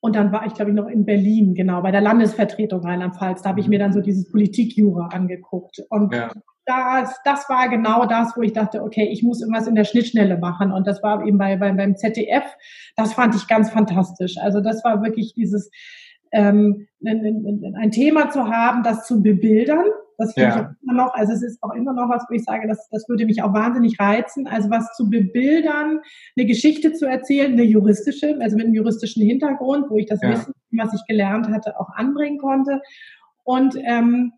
und 0.00 0.16
dann 0.16 0.32
war 0.32 0.44
ich, 0.46 0.54
glaube 0.54 0.72
ich, 0.72 0.76
noch 0.76 0.88
in 0.88 1.04
Berlin, 1.04 1.54
genau, 1.54 1.80
bei 1.80 1.92
der 1.92 2.00
Landesvertretung 2.00 2.80
Rheinland-Pfalz. 2.80 3.42
Da 3.42 3.50
habe 3.50 3.60
ich 3.60 3.68
mir 3.68 3.78
dann 3.78 3.92
so 3.92 4.00
dieses 4.00 4.28
Politikjura 4.28 5.06
angeguckt. 5.12 5.80
Und 5.90 6.12
ja. 6.12 6.32
Das, 6.66 7.18
das 7.24 7.48
war 7.48 7.68
genau 7.68 8.06
das, 8.06 8.36
wo 8.36 8.42
ich 8.42 8.52
dachte, 8.52 8.82
okay, 8.82 9.08
ich 9.10 9.22
muss 9.22 9.40
irgendwas 9.40 9.66
in 9.66 9.74
der 9.74 9.84
Schnittschnelle 9.84 10.38
machen. 10.38 10.72
Und 10.72 10.86
das 10.86 11.02
war 11.02 11.26
eben 11.26 11.38
bei, 11.38 11.56
bei, 11.56 11.72
beim 11.72 11.96
ZDF. 11.96 12.44
Das 12.96 13.14
fand 13.14 13.34
ich 13.34 13.48
ganz 13.48 13.70
fantastisch. 13.70 14.36
Also 14.38 14.60
das 14.60 14.84
war 14.84 15.02
wirklich 15.02 15.34
dieses, 15.34 15.70
ähm, 16.32 16.86
ein, 17.04 17.74
ein 17.76 17.90
Thema 17.90 18.30
zu 18.30 18.48
haben, 18.48 18.82
das 18.82 19.06
zu 19.06 19.22
bebildern 19.22 19.84
das 20.22 20.34
finde 20.34 20.48
ja. 20.48 20.54
ich 20.54 20.62
auch 20.62 20.70
immer 20.82 20.92
noch, 21.04 21.14
also 21.14 21.32
es 21.32 21.42
ist 21.42 21.62
auch 21.62 21.72
immer 21.74 21.92
noch 21.92 22.08
was, 22.08 22.24
wo 22.28 22.34
ich 22.34 22.44
sage, 22.44 22.68
das, 22.68 22.88
das 22.90 23.08
würde 23.08 23.26
mich 23.26 23.42
auch 23.42 23.52
wahnsinnig 23.52 23.98
reizen. 23.98 24.46
Also 24.46 24.70
was 24.70 24.94
zu 24.94 25.10
bebildern, 25.10 26.00
eine 26.36 26.46
Geschichte 26.46 26.92
zu 26.92 27.06
erzählen, 27.06 27.52
eine 27.52 27.64
juristische, 27.64 28.36
also 28.40 28.56
mit 28.56 28.66
einem 28.66 28.74
juristischen 28.74 29.24
Hintergrund, 29.24 29.90
wo 29.90 29.98
ich 29.98 30.06
das 30.06 30.20
ja. 30.22 30.30
Wissen, 30.30 30.54
was 30.72 30.94
ich 30.94 31.04
gelernt 31.06 31.48
hatte, 31.48 31.78
auch 31.78 31.90
anbringen 31.94 32.38
konnte. 32.38 32.80
Und 33.44 33.76
ähm, 33.84 34.32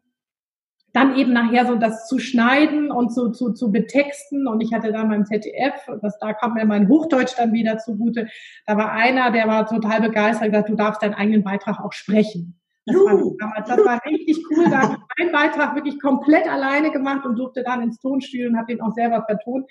dann 0.94 1.16
eben 1.16 1.32
nachher 1.32 1.66
so 1.66 1.74
das 1.74 2.06
zu 2.06 2.20
schneiden 2.20 2.92
und 2.92 3.12
zu, 3.12 3.30
zu, 3.30 3.52
zu 3.52 3.72
betexten. 3.72 4.46
Und 4.46 4.60
ich 4.60 4.72
hatte 4.72 4.92
da 4.92 5.02
beim 5.02 5.26
ZDF, 5.26 5.74
das, 6.00 6.18
da 6.20 6.32
kam 6.32 6.54
mir 6.54 6.64
mein 6.64 6.88
Hochdeutsch 6.88 7.34
dann 7.36 7.52
wieder 7.52 7.78
zugute. 7.78 8.28
Da 8.64 8.76
war 8.76 8.92
einer, 8.92 9.32
der 9.32 9.48
war 9.48 9.66
total 9.66 10.00
begeistert, 10.00 10.50
gesagt, 10.50 10.68
du 10.68 10.76
darfst 10.76 11.02
deinen 11.02 11.14
eigenen 11.14 11.42
Beitrag 11.42 11.80
auch 11.80 11.92
sprechen. 11.92 12.60
Das 12.86 12.94
war, 12.96 13.18
damals, 13.40 13.68
das 13.68 13.84
war 13.84 14.00
richtig 14.06 14.44
cool. 14.50 14.66
Da 14.70 14.82
habe 14.82 14.96
ich 15.16 15.22
einen 15.24 15.32
Beitrag 15.32 15.74
wirklich 15.74 16.00
komplett 16.00 16.48
alleine 16.48 16.92
gemacht 16.92 17.26
und 17.26 17.36
durfte 17.36 17.64
dann 17.64 17.82
ins 17.82 17.98
Tonstudio 17.98 18.48
und 18.48 18.56
habe 18.56 18.72
den 18.72 18.80
auch 18.80 18.92
selber 18.92 19.24
vertont. 19.26 19.66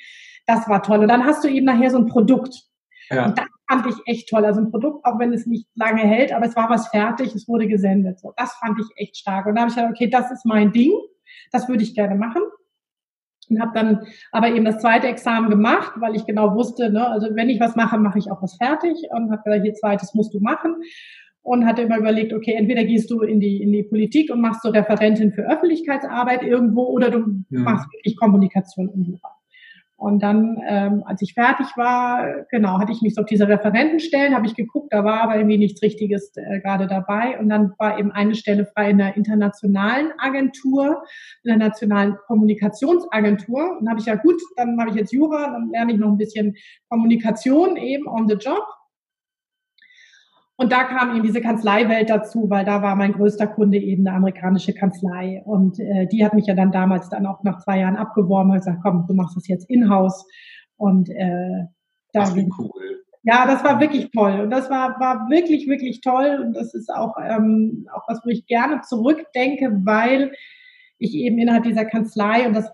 Das 0.46 0.68
war 0.68 0.84
toll. 0.84 1.00
Und 1.00 1.08
dann 1.08 1.24
hast 1.24 1.44
du 1.44 1.48
eben 1.48 1.66
nachher 1.66 1.92
so 1.92 2.00
ein 2.00 2.08
Produkt. 2.08 2.64
Ja. 3.10 3.28
Und 3.28 3.38
das 3.38 3.46
fand 3.70 3.88
ich 3.88 3.96
echt 4.08 4.30
toll. 4.30 4.44
Also 4.44 4.60
ein 4.60 4.72
Produkt, 4.72 5.06
auch 5.06 5.20
wenn 5.20 5.32
es 5.32 5.46
nicht 5.46 5.68
lange 5.76 6.02
hält, 6.02 6.34
aber 6.34 6.48
es 6.48 6.56
war 6.58 6.70
was 6.70 6.90
fertig, 6.90 7.34
es 7.34 7.48
wurde 7.48 7.68
gesendet. 7.68 8.20
So, 8.20 8.34
das 8.36 8.54
fand 8.56 8.78
ich 8.80 8.88
echt 8.98 9.16
stark. 9.16 9.46
Und 9.46 9.56
da 9.56 9.62
habe 9.62 9.70
ich 9.70 9.76
gesagt, 9.76 9.94
okay, 9.94 10.10
das 10.10 10.30
ist 10.30 10.46
mein 10.46 10.74
Ding. 10.74 10.92
Das 11.54 11.70
würde 11.70 11.84
ich 11.84 11.96
gerne 11.96 12.16
machen. 12.16 12.42
Und 13.50 13.62
habe 13.62 13.72
dann 13.74 14.08
aber 14.32 14.50
eben 14.50 14.66
das 14.66 14.80
zweite 14.80 15.08
Examen 15.08 15.50
gemacht, 15.50 15.94
weil 15.98 16.16
ich 16.16 16.26
genau 16.26 16.56
wusste, 16.56 16.90
ne, 16.90 17.08
also 17.08 17.28
wenn 17.36 17.50
ich 17.50 17.60
was 17.60 17.76
mache, 17.76 17.98
mache 17.98 18.20
ich 18.20 18.32
auch 18.32 18.42
was 18.42 18.56
fertig. 18.56 18.98
Und 19.12 19.32
habe 19.32 19.44
gesagt, 19.44 19.64
hier 19.64 19.74
zweites 19.74 20.14
musst 20.14 20.34
du 20.34 20.40
machen 20.40 20.76
und 21.44 21.66
hatte 21.66 21.82
immer 21.84 21.98
überlegt, 21.98 22.34
okay, 22.34 22.54
entweder 22.54 22.86
gehst 22.86 23.12
du 23.12 23.22
in 23.22 23.40
die, 23.40 23.62
in 23.62 23.72
die 23.72 23.84
Politik 23.84 24.32
und 24.32 24.42
machst 24.42 24.64
so 24.64 24.70
Referentin 24.70 25.32
für 25.32 25.44
Öffentlichkeitsarbeit 25.44 26.42
irgendwo 26.42 26.84
oder 26.84 27.12
du 27.12 27.44
ja. 27.50 27.60
machst 27.60 27.92
wirklich 27.94 28.18
Kommunikation 28.18 28.88
und 28.88 29.04
Jura. 29.04 29.38
Und 30.04 30.22
dann, 30.22 30.62
ähm, 30.68 31.02
als 31.06 31.22
ich 31.22 31.34
fertig 31.34 31.66
war, 31.78 32.44
genau, 32.52 32.78
hatte 32.78 32.92
ich 32.92 33.02
mich 33.02 33.16
so 33.16 33.22
auf 33.22 33.26
diese 33.26 33.48
Referentenstellen, 33.48 34.36
habe 34.36 34.46
ich 34.46 34.54
geguckt, 34.54 34.92
da 34.92 35.06
war 35.06 35.22
aber 35.22 35.38
irgendwie 35.38 35.58
nichts 35.58 35.82
Richtiges 35.82 36.34
äh, 36.36 36.60
gerade 36.60 36.88
dabei. 36.88 37.40
Und 37.40 37.48
dann 37.48 37.72
war 37.78 37.98
eben 37.98 38.12
eine 38.12 38.36
Stelle 38.36 38.66
frei 38.66 38.90
in 38.90 38.98
der 38.98 39.16
internationalen 39.16 40.12
Agentur, 40.18 41.04
in 41.44 41.52
der 41.52 41.58
nationalen 41.58 42.18
Kommunikationsagentur. 42.28 43.78
Und 43.80 43.90
habe 43.90 44.02
ich 44.02 44.06
ja 44.06 44.16
gut, 44.16 44.42
dann 44.58 44.78
habe 44.78 44.90
ich 44.90 44.98
jetzt 44.98 45.14
Jura, 45.14 45.52
dann 45.52 45.70
lerne 45.72 45.94
ich 45.94 46.00
noch 46.00 46.10
ein 46.10 46.18
bisschen 46.18 46.58
Kommunikation 46.90 47.78
eben 47.78 48.06
on 48.06 48.28
the 48.28 48.36
job. 48.36 48.66
Und 50.56 50.72
da 50.72 50.84
kam 50.84 51.16
eben 51.16 51.24
diese 51.24 51.42
Kanzleiwelt 51.42 52.10
dazu, 52.10 52.50
weil 52.50 52.64
da 52.64 52.82
war 52.82 52.96
mein 52.96 53.14
größter 53.14 53.48
Kunde 53.48 53.78
eben 53.78 54.08
eine 54.08 54.16
amerikanische 54.16 54.74
Kanzlei. 54.74 55.42
Und 55.46 55.80
äh, 55.80 56.08
die 56.08 56.24
hat 56.24 56.36
mich 56.36 56.46
ja 56.46 56.54
dann 56.54 56.72
damals 56.72 57.10
dann 57.10 57.26
auch 57.26 57.44
nach 57.44 57.60
zwei 57.60 57.80
Jahren 57.80 57.96
abgeworben 57.96 58.52
und 58.52 58.58
gesagt, 58.58 58.80
komm, 58.84 59.06
du 59.08 59.14
machst 59.16 59.36
das 59.36 59.48
jetzt 59.48 59.70
in-house. 59.70 60.26
Und 60.78 61.10
äh, 61.10 61.66
da 62.12 62.24
Ach, 62.24 62.36
wie 62.36 62.50
cool. 62.60 63.04
Ja, 63.24 63.48
das 63.48 63.64
war 63.64 63.80
wirklich 63.80 64.12
toll. 64.12 64.42
Und 64.42 64.52
das 64.52 64.70
war, 64.70 65.00
war 65.00 65.30
wirklich, 65.30 65.68
wirklich 65.68 66.02
toll. 66.02 66.40
Und 66.46 66.54
das 66.54 66.74
ist 66.76 66.94
auch, 66.94 67.16
ähm, 67.18 67.88
auch 67.92 68.04
was, 68.08 68.22
wo 68.24 68.30
ich 68.30 68.46
gerne 68.46 68.82
zurückdenke, 68.82 69.82
weil 69.86 70.34
ich 71.04 71.16
eben 71.16 71.38
innerhalb 71.38 71.64
dieser 71.64 71.86
Kanzlei 71.86 72.48
und 72.48 72.56
das, 72.56 72.72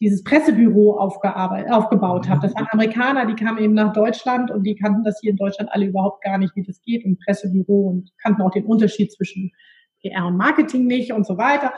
dieses 0.00 0.22
Pressebüro 0.22 0.98
aufgebaut 0.98 2.28
habe. 2.28 2.40
Das 2.42 2.54
waren 2.54 2.68
Amerikaner, 2.70 3.26
die 3.26 3.34
kamen 3.34 3.58
eben 3.58 3.74
nach 3.74 3.92
Deutschland 3.92 4.50
und 4.50 4.62
die 4.64 4.76
kannten 4.76 5.02
das 5.02 5.18
hier 5.20 5.32
in 5.32 5.36
Deutschland 5.36 5.70
alle 5.72 5.86
überhaupt 5.86 6.22
gar 6.22 6.38
nicht, 6.38 6.54
wie 6.54 6.62
das 6.62 6.80
geht 6.82 7.04
im 7.04 7.18
Pressebüro 7.18 7.88
und 7.88 8.10
kannten 8.22 8.42
auch 8.42 8.52
den 8.52 8.66
Unterschied 8.66 9.12
zwischen 9.12 9.50
PR 10.00 10.26
und 10.26 10.36
Marketing 10.36 10.86
nicht 10.86 11.12
und 11.12 11.26
so 11.26 11.38
weiter. 11.38 11.72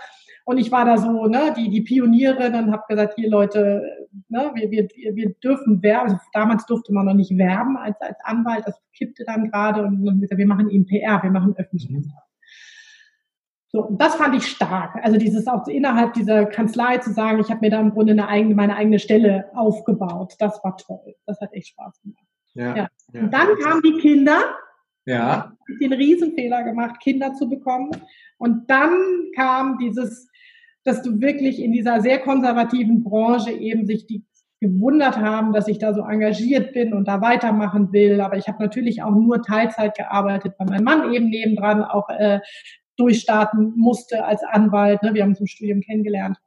Und 0.46 0.58
ich 0.58 0.70
war 0.70 0.84
da 0.84 0.98
so, 0.98 1.26
ne, 1.26 1.54
die, 1.56 1.70
die 1.70 1.80
Pionierin 1.80 2.54
und 2.54 2.70
habe 2.70 2.82
gesagt, 2.86 3.14
hier 3.16 3.30
Leute, 3.30 3.82
ne, 4.28 4.50
wir, 4.54 4.70
wir, 4.70 4.88
wir 5.14 5.34
dürfen 5.42 5.82
werben. 5.82 6.10
Also 6.10 6.18
damals 6.34 6.66
durfte 6.66 6.92
man 6.92 7.06
noch 7.06 7.14
nicht 7.14 7.36
werben 7.38 7.78
als, 7.78 7.98
als 8.00 8.18
Anwalt, 8.24 8.64
das 8.66 8.78
kippte 8.94 9.24
dann 9.24 9.50
gerade 9.50 9.82
und 9.84 10.04
dann 10.04 10.20
gesagt, 10.20 10.38
wir 10.38 10.46
machen 10.46 10.68
eben 10.68 10.84
PR, 10.84 11.22
wir 11.22 11.30
machen 11.30 11.54
Öffentlichkeitsarbeit. 11.56 12.18
Mhm. 12.18 12.23
So, 13.74 13.84
und 13.84 14.00
das 14.00 14.14
fand 14.14 14.36
ich 14.36 14.46
stark. 14.46 14.94
Also 15.02 15.16
dieses 15.16 15.48
auch 15.48 15.66
innerhalb 15.66 16.14
dieser 16.14 16.46
Kanzlei 16.46 16.98
zu 16.98 17.12
sagen, 17.12 17.40
ich 17.40 17.50
habe 17.50 17.58
mir 17.60 17.70
da 17.70 17.80
im 17.80 17.90
Grunde 17.90 18.12
eine 18.12 18.28
eigene, 18.28 18.54
meine 18.54 18.76
eigene 18.76 19.00
Stelle 19.00 19.50
aufgebaut. 19.52 20.34
Das 20.38 20.62
war 20.62 20.76
toll. 20.76 21.16
Das 21.26 21.40
hat 21.40 21.52
echt 21.52 21.70
Spaß 21.70 22.00
gemacht. 22.02 22.24
Ja, 22.54 22.76
ja. 22.76 22.88
Und 23.20 23.34
dann 23.34 23.48
kamen 23.58 23.82
die 23.82 23.94
Kinder 23.94 24.38
Ja. 25.06 25.56
Ich 25.66 25.78
den 25.80 25.92
Riesenfehler 25.92 26.62
gemacht, 26.62 27.00
Kinder 27.02 27.34
zu 27.34 27.48
bekommen. 27.50 27.90
Und 28.38 28.70
dann 28.70 28.92
kam 29.34 29.78
dieses, 29.78 30.28
dass 30.84 31.02
du 31.02 31.20
wirklich 31.20 31.60
in 31.60 31.72
dieser 31.72 32.00
sehr 32.00 32.20
konservativen 32.20 33.02
Branche 33.02 33.50
eben 33.50 33.86
sich 33.86 34.06
die 34.06 34.24
gewundert 34.60 35.16
haben, 35.16 35.52
dass 35.52 35.66
ich 35.66 35.78
da 35.78 35.92
so 35.94 36.02
engagiert 36.02 36.74
bin 36.74 36.94
und 36.94 37.08
da 37.08 37.20
weitermachen 37.20 37.92
will. 37.92 38.20
Aber 38.20 38.36
ich 38.36 38.46
habe 38.46 38.62
natürlich 38.62 39.02
auch 39.02 39.10
nur 39.10 39.42
Teilzeit 39.42 39.96
gearbeitet, 39.96 40.54
weil 40.58 40.68
mein 40.68 40.84
Mann 40.84 41.12
eben 41.12 41.28
nebendran 41.28 41.82
auch 41.82 42.08
äh, 42.08 42.38
durchstarten 42.96 43.74
musste 43.76 44.24
als 44.24 44.42
Anwalt. 44.42 45.02
Ne? 45.02 45.14
Wir 45.14 45.22
haben 45.22 45.30
uns 45.30 45.40
im 45.40 45.46
Studium 45.46 45.80
kennengelernt. 45.80 46.38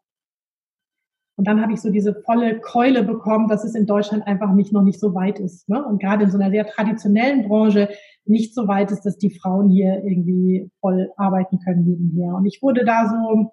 Und 1.37 1.47
dann 1.47 1.61
habe 1.61 1.71
ich 1.71 1.81
so 1.81 1.91
diese 1.91 2.15
volle 2.25 2.59
Keule 2.59 3.03
bekommen, 3.03 3.47
dass 3.47 3.63
es 3.63 3.75
in 3.75 3.85
Deutschland 3.85 4.25
einfach 4.25 4.51
nicht 4.53 4.73
noch 4.73 4.81
nicht 4.81 4.99
so 4.99 5.13
weit 5.13 5.39
ist. 5.39 5.69
Ne? 5.69 5.83
Und 5.85 6.01
gerade 6.01 6.23
in 6.23 6.31
so 6.31 6.39
einer 6.39 6.49
sehr 6.49 6.65
traditionellen 6.65 7.47
Branche 7.47 7.89
nicht 8.25 8.55
so 8.55 8.67
weit 8.67 8.91
ist, 8.91 9.03
dass 9.03 9.19
die 9.19 9.29
Frauen 9.29 9.69
hier 9.69 10.03
irgendwie 10.03 10.71
voll 10.81 11.11
arbeiten 11.15 11.59
können 11.59 11.83
nebenher. 11.85 12.33
Und 12.33 12.45
ich 12.47 12.59
wurde 12.63 12.83
da 12.85 13.07
so, 13.07 13.51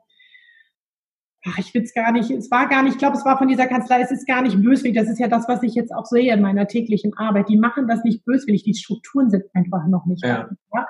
ach, 1.47 1.59
ich 1.59 1.75
will 1.75 1.83
es 1.83 1.93
gar 1.93 2.11
nicht, 2.11 2.31
es 2.31 2.51
war 2.51 2.69
gar 2.69 2.83
nicht, 2.83 2.95
ich 2.95 2.99
glaube, 2.99 3.19
es 3.19 3.25
war 3.27 3.37
von 3.37 3.49
dieser 3.49 3.67
Kanzlei, 3.67 4.01
es 4.01 4.11
ist 4.11 4.27
gar 4.27 4.41
nicht 4.41 4.63
böswillig. 4.63 4.97
Das 4.97 5.11
ist 5.11 5.21
ja 5.21 5.29
das, 5.29 5.47
was 5.47 5.63
ich 5.63 5.75
jetzt 5.75 5.95
auch 5.95 6.07
sehe 6.07 6.33
in 6.33 6.41
meiner 6.41 6.67
täglichen 6.67 7.13
Arbeit. 7.19 7.51
Die 7.51 7.59
machen 7.59 7.87
das 7.87 8.03
nicht 8.03 8.25
böswillig, 8.25 8.65
die 8.65 8.75
Strukturen 8.75 9.29
sind 9.29 9.45
einfach 9.53 9.87
noch 9.89 10.07
nicht 10.07 10.25
ja. 10.25 10.49
da. 10.73 10.87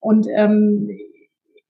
Und 0.00 0.26
ähm, 0.34 0.88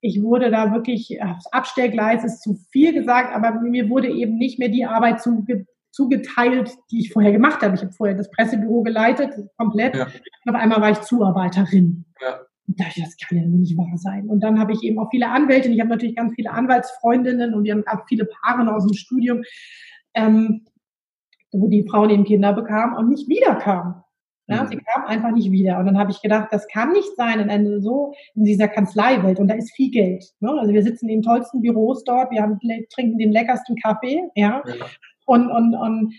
ich 0.01 0.23
wurde 0.23 0.51
da 0.51 0.73
wirklich, 0.73 1.23
aufs 1.23 1.47
Abstellgleis 1.53 2.25
ist 2.25 2.43
zu 2.43 2.55
viel 2.71 2.93
gesagt, 2.93 3.35
aber 3.35 3.61
mir 3.61 3.89
wurde 3.91 4.09
eben 4.09 4.37
nicht 4.37 4.59
mehr 4.59 4.69
die 4.69 4.87
Arbeit 4.87 5.21
zuge 5.21 5.67
zugeteilt, 5.93 6.71
die 6.93 7.01
ich 7.01 7.13
vorher 7.13 7.33
gemacht 7.33 7.63
habe. 7.63 7.75
Ich 7.75 7.83
habe 7.83 7.93
vorher 7.93 8.17
das 8.17 8.31
Pressebüro 8.31 8.83
geleitet, 8.83 9.35
komplett. 9.57 9.97
Ja. 9.97 10.07
Und 10.45 10.55
auf 10.55 10.61
einmal 10.61 10.81
war 10.81 10.91
ich 10.93 11.01
Zuarbeiterin. 11.01 12.05
Ja. 12.23 12.39
Und 12.69 12.79
da 12.79 12.85
dachte 12.85 13.01
das 13.01 13.17
kann 13.17 13.39
ja 13.39 13.45
nicht 13.45 13.77
wahr 13.77 13.97
sein. 13.97 14.29
Und 14.29 14.41
dann 14.45 14.61
habe 14.61 14.73
ich 14.73 14.85
eben 14.85 15.01
auch 15.01 15.11
viele 15.11 15.29
Anwälte. 15.29 15.69
Ich 15.69 15.81
habe 15.81 15.91
natürlich 15.91 16.15
ganz 16.15 16.33
viele 16.35 16.53
Anwaltsfreundinnen 16.53 17.55
und 17.55 17.65
wir 17.65 17.73
haben 17.73 17.85
auch 17.89 18.07
viele 18.07 18.25
Paare 18.25 18.73
aus 18.73 18.87
dem 18.87 18.95
Studium, 18.95 19.43
ähm, 20.15 20.65
wo 21.51 21.67
die 21.67 21.87
Frauen 21.89 22.11
eben 22.11 22.25
Kinder 22.25 22.53
bekamen 22.53 22.97
und 22.97 23.09
nicht 23.09 23.29
wiederkamen. 23.29 23.95
Ja, 24.51 24.65
mhm. 24.65 24.69
Sie 24.69 24.77
kam 24.79 25.05
einfach 25.07 25.31
nicht 25.31 25.51
wieder. 25.51 25.79
Und 25.79 25.87
dann 25.87 25.99
habe 25.99 26.11
ich 26.11 26.21
gedacht, 26.21 26.49
das 26.51 26.67
kann 26.69 26.93
nicht 26.93 27.15
sein 27.17 27.39
in 27.39 27.51
einer, 27.51 27.81
so 27.81 28.13
in 28.35 28.45
dieser 28.45 28.69
Kanzleiwelt. 28.69 29.39
Und 29.39 29.49
da 29.49 29.55
ist 29.55 29.73
viel 29.75 29.91
Geld. 29.91 30.25
Ne? 30.41 30.51
Also 30.59 30.73
wir 30.73 30.83
sitzen 30.83 31.09
in 31.09 31.19
den 31.19 31.23
tollsten 31.23 31.61
Büros 31.61 32.03
dort, 32.05 32.31
wir 32.31 32.43
haben, 32.43 32.59
trinken 32.93 33.19
den 33.19 33.31
leckersten 33.31 33.77
Kaffee, 33.77 34.23
ja. 34.35 34.63
ja. 34.67 34.75
Und, 35.27 35.49
und, 35.51 35.75
und 35.75 36.15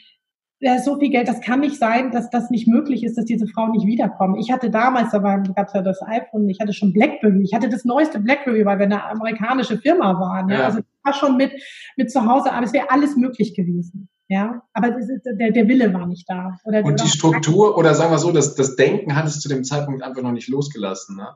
da 0.62 0.76
ist 0.76 0.86
so 0.86 0.98
viel 0.98 1.10
Geld, 1.10 1.28
das 1.28 1.42
kann 1.42 1.60
nicht 1.60 1.78
sein, 1.78 2.12
dass 2.12 2.30
das 2.30 2.50
nicht 2.50 2.68
möglich 2.68 3.04
ist, 3.04 3.18
dass 3.18 3.26
diese 3.26 3.48
Frauen 3.48 3.72
nicht 3.72 3.88
wiederkommen. 3.88 4.36
Ich 4.36 4.52
hatte 4.52 4.70
damals, 4.70 5.12
da 5.12 5.18
gab 5.20 5.68
es 5.68 5.74
ja 5.74 5.82
das 5.82 6.02
iPhone, 6.04 6.48
ich 6.48 6.60
hatte 6.60 6.72
schon 6.72 6.94
Blackberry, 6.94 7.42
ich 7.42 7.54
hatte 7.54 7.68
das 7.68 7.84
neueste 7.84 8.20
Blackberry, 8.20 8.64
weil 8.64 8.78
wir 8.78 8.86
eine 8.86 9.04
amerikanische 9.04 9.78
Firma 9.80 10.20
waren. 10.20 10.50
Ja? 10.50 10.60
ja. 10.60 10.66
Also 10.66 10.80
ich 10.80 10.86
war 11.04 11.14
schon 11.14 11.36
mit, 11.36 11.52
mit 11.98 12.12
zu 12.12 12.26
Hause, 12.26 12.54
aber 12.54 12.64
es 12.64 12.74
wäre 12.74 12.92
alles 12.92 13.18
möglich 13.18 13.56
gewesen. 13.56 14.08
Ja, 14.32 14.64
aber 14.72 14.92
der, 15.26 15.52
der 15.52 15.68
Wille 15.68 15.94
war 15.94 16.08
nicht 16.08 16.24
da. 16.30 16.58
Oder 16.64 16.86
und 16.86 17.04
die 17.04 17.10
Struktur, 17.10 17.78
oder 17.78 17.94
sagen 17.94 18.14
wir 18.14 18.18
so, 18.18 18.32
das, 18.32 18.56
das 18.56 18.78
Denken 18.78 19.18
hat 19.18 19.28
es 19.28 19.42
zu 19.42 19.50
dem 19.50 19.66
Zeitpunkt 19.66 20.02
einfach 20.04 20.22
noch 20.22 20.32
nicht 20.32 20.48
losgelassen. 20.48 21.18
Ne? 21.18 21.36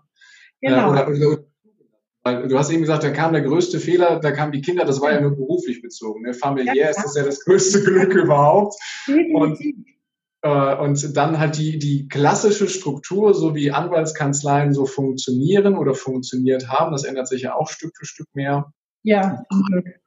Genau. 0.61 0.91
Oder, 0.91 1.09
oder, 1.09 1.43
weil 2.23 2.47
du 2.47 2.57
hast 2.57 2.69
eben 2.69 2.83
gesagt, 2.83 3.03
da 3.03 3.09
kam 3.09 3.33
der 3.33 3.41
größte 3.41 3.81
Fehler, 3.81 4.21
da 4.21 4.31
kamen 4.31 4.53
die 4.53 4.61
Kinder, 4.61 4.85
das 4.85 5.01
war 5.01 5.11
ja 5.11 5.19
nur 5.19 5.35
beruflich 5.35 5.81
bezogen. 5.81 6.21
Ne? 6.21 6.33
Familiär 6.33 6.73
ja, 6.73 6.89
ist 6.89 7.03
das 7.03 7.17
ja 7.17 7.23
das 7.23 7.41
größte 7.41 7.83
Glück 7.83 8.13
überhaupt. 8.13 8.75
Und, 9.33 9.59
äh, 10.43 10.75
und 10.77 11.17
dann 11.17 11.37
halt 11.37 11.57
die, 11.57 11.77
die 11.77 12.07
klassische 12.07 12.69
Struktur, 12.69 13.33
so 13.33 13.55
wie 13.55 13.71
Anwaltskanzleien 13.71 14.73
so 14.73 14.85
funktionieren 14.85 15.77
oder 15.77 15.95
funktioniert 15.95 16.69
haben, 16.69 16.93
das 16.93 17.03
ändert 17.03 17.27
sich 17.27 17.41
ja 17.41 17.55
auch 17.55 17.67
Stück 17.67 17.91
für 17.97 18.05
Stück 18.05 18.29
mehr. 18.33 18.71
Ja, 19.05 19.43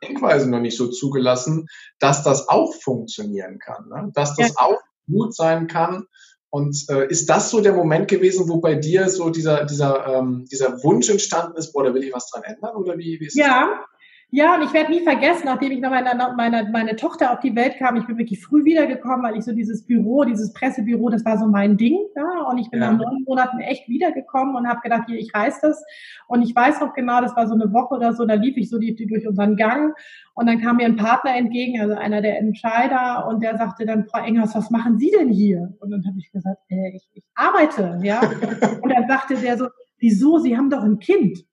Denkweise 0.03 0.51
noch 0.51 0.59
nicht 0.59 0.77
so 0.77 0.89
zugelassen, 0.89 1.69
dass 2.01 2.25
das 2.25 2.49
auch 2.49 2.75
funktionieren 2.75 3.61
kann, 3.61 3.89
ne? 3.89 4.11
dass 4.13 4.35
das 4.35 4.49
ja. 4.49 4.55
auch 4.57 4.81
gut 5.07 5.35
sein 5.35 5.69
kann. 5.69 6.07
Und 6.51 6.87
äh, 6.89 7.07
ist 7.07 7.31
das 7.31 7.51
so 7.51 7.61
der 7.61 7.75
Moment 7.75 8.09
gewesen, 8.09 8.49
wo 8.49 8.57
bei 8.59 8.75
dir 8.75 9.09
so 9.09 9.31
dieser, 9.31 9.65
dieser, 9.67 10.05
ähm, 10.07 10.47
dieser 10.51 10.83
Wunsch 10.83 11.09
entstanden 11.11 11.57
ist, 11.57 11.73
boah, 11.73 11.85
da 11.85 11.95
will 11.95 12.03
ich 12.03 12.13
was 12.13 12.29
dran 12.31 12.43
ändern? 12.43 12.75
Oder 12.75 12.99
wie, 12.99 13.21
wie 13.21 13.27
ist 13.27 13.37
ja, 13.37 13.85
ja, 14.31 14.57
und 14.57 14.63
ich 14.63 14.75
werde 14.75 14.91
nie 14.91 15.01
vergessen, 15.01 15.47
nachdem 15.47 15.73
ich 15.73 15.81
noch 15.81 15.89
meine, 15.89 16.35
meine, 16.37 16.69
meine 16.71 16.97
Tochter 16.97 17.33
auf 17.33 17.41
die 17.41 17.57
Welt 17.57 17.79
kam, 17.79 17.97
ich 17.97 18.07
bin 18.07 18.19
wirklich 18.19 18.45
früh 18.45 18.63
wiedergekommen, 18.63 19.23
weil 19.23 19.39
ich 19.39 19.45
so 19.45 19.53
dieses 19.53 19.87
Büro, 19.87 20.25
dieses 20.25 20.53
Pressebüro, 20.53 21.09
das 21.09 21.25
war 21.25 21.39
so 21.39 21.47
mein 21.47 21.79
Ding. 21.79 21.99
Ja? 22.15 22.43
Und 22.43 22.59
ich 22.59 22.71
bin 22.71 22.83
ja. 22.83 22.93
nach 22.93 22.99
neun 22.99 23.25
Monaten 23.27 23.59
echt 23.61 23.89
wiedergekommen 23.89 24.55
und 24.55 24.69
habe 24.69 24.81
gedacht, 24.83 25.05
hier, 25.07 25.19
ich 25.19 25.35
reiß 25.35 25.63
das. 25.63 25.83
Und 26.27 26.43
ich 26.43 26.55
weiß 26.55 26.81
noch 26.81 26.93
genau, 26.93 27.23
das 27.23 27.35
war 27.37 27.47
so 27.49 27.55
eine 27.55 27.73
Woche 27.73 27.95
oder 27.95 28.13
so, 28.13 28.27
da 28.27 28.35
lief 28.35 28.59
ich 28.59 28.69
so 28.69 28.79
die, 28.79 28.95
die 28.95 29.07
durch 29.07 29.27
unseren 29.27 29.57
Gang 29.57 29.97
und 30.35 30.47
dann 30.47 30.61
kam 30.61 30.77
mir 30.77 30.85
ein 30.85 30.97
Partner 30.97 31.35
entgegen, 31.35 31.81
also 31.81 31.95
einer 31.95 32.21
der 32.21 32.39
Entscheider, 32.39 33.27
und 33.29 33.43
der 33.43 33.57
sagte 33.57 33.87
dann, 33.87 34.05
Frau 34.05 34.23
Engers, 34.23 34.55
was 34.55 34.71
machen 34.71 34.99
Sie 34.99 35.11
denn 35.11 35.31
hier? 35.31 35.75
Und 35.81 35.91
dann 35.91 36.05
habe 36.07 36.19
ich 36.19 36.31
gesagt, 36.31 36.61
äh, 36.69 36.91
ich, 36.95 37.09
ich 37.15 37.25
arbeite, 37.35 37.99
ja. 38.03 38.21
und 38.83 38.91
dann 38.91 39.09
sagte 39.09 39.37
der 39.37 39.57
so, 39.57 39.69
wieso, 39.97 40.37
Sie 40.37 40.55
haben 40.55 40.69
doch 40.69 40.83
ein 40.83 40.99
Kind. 40.99 41.47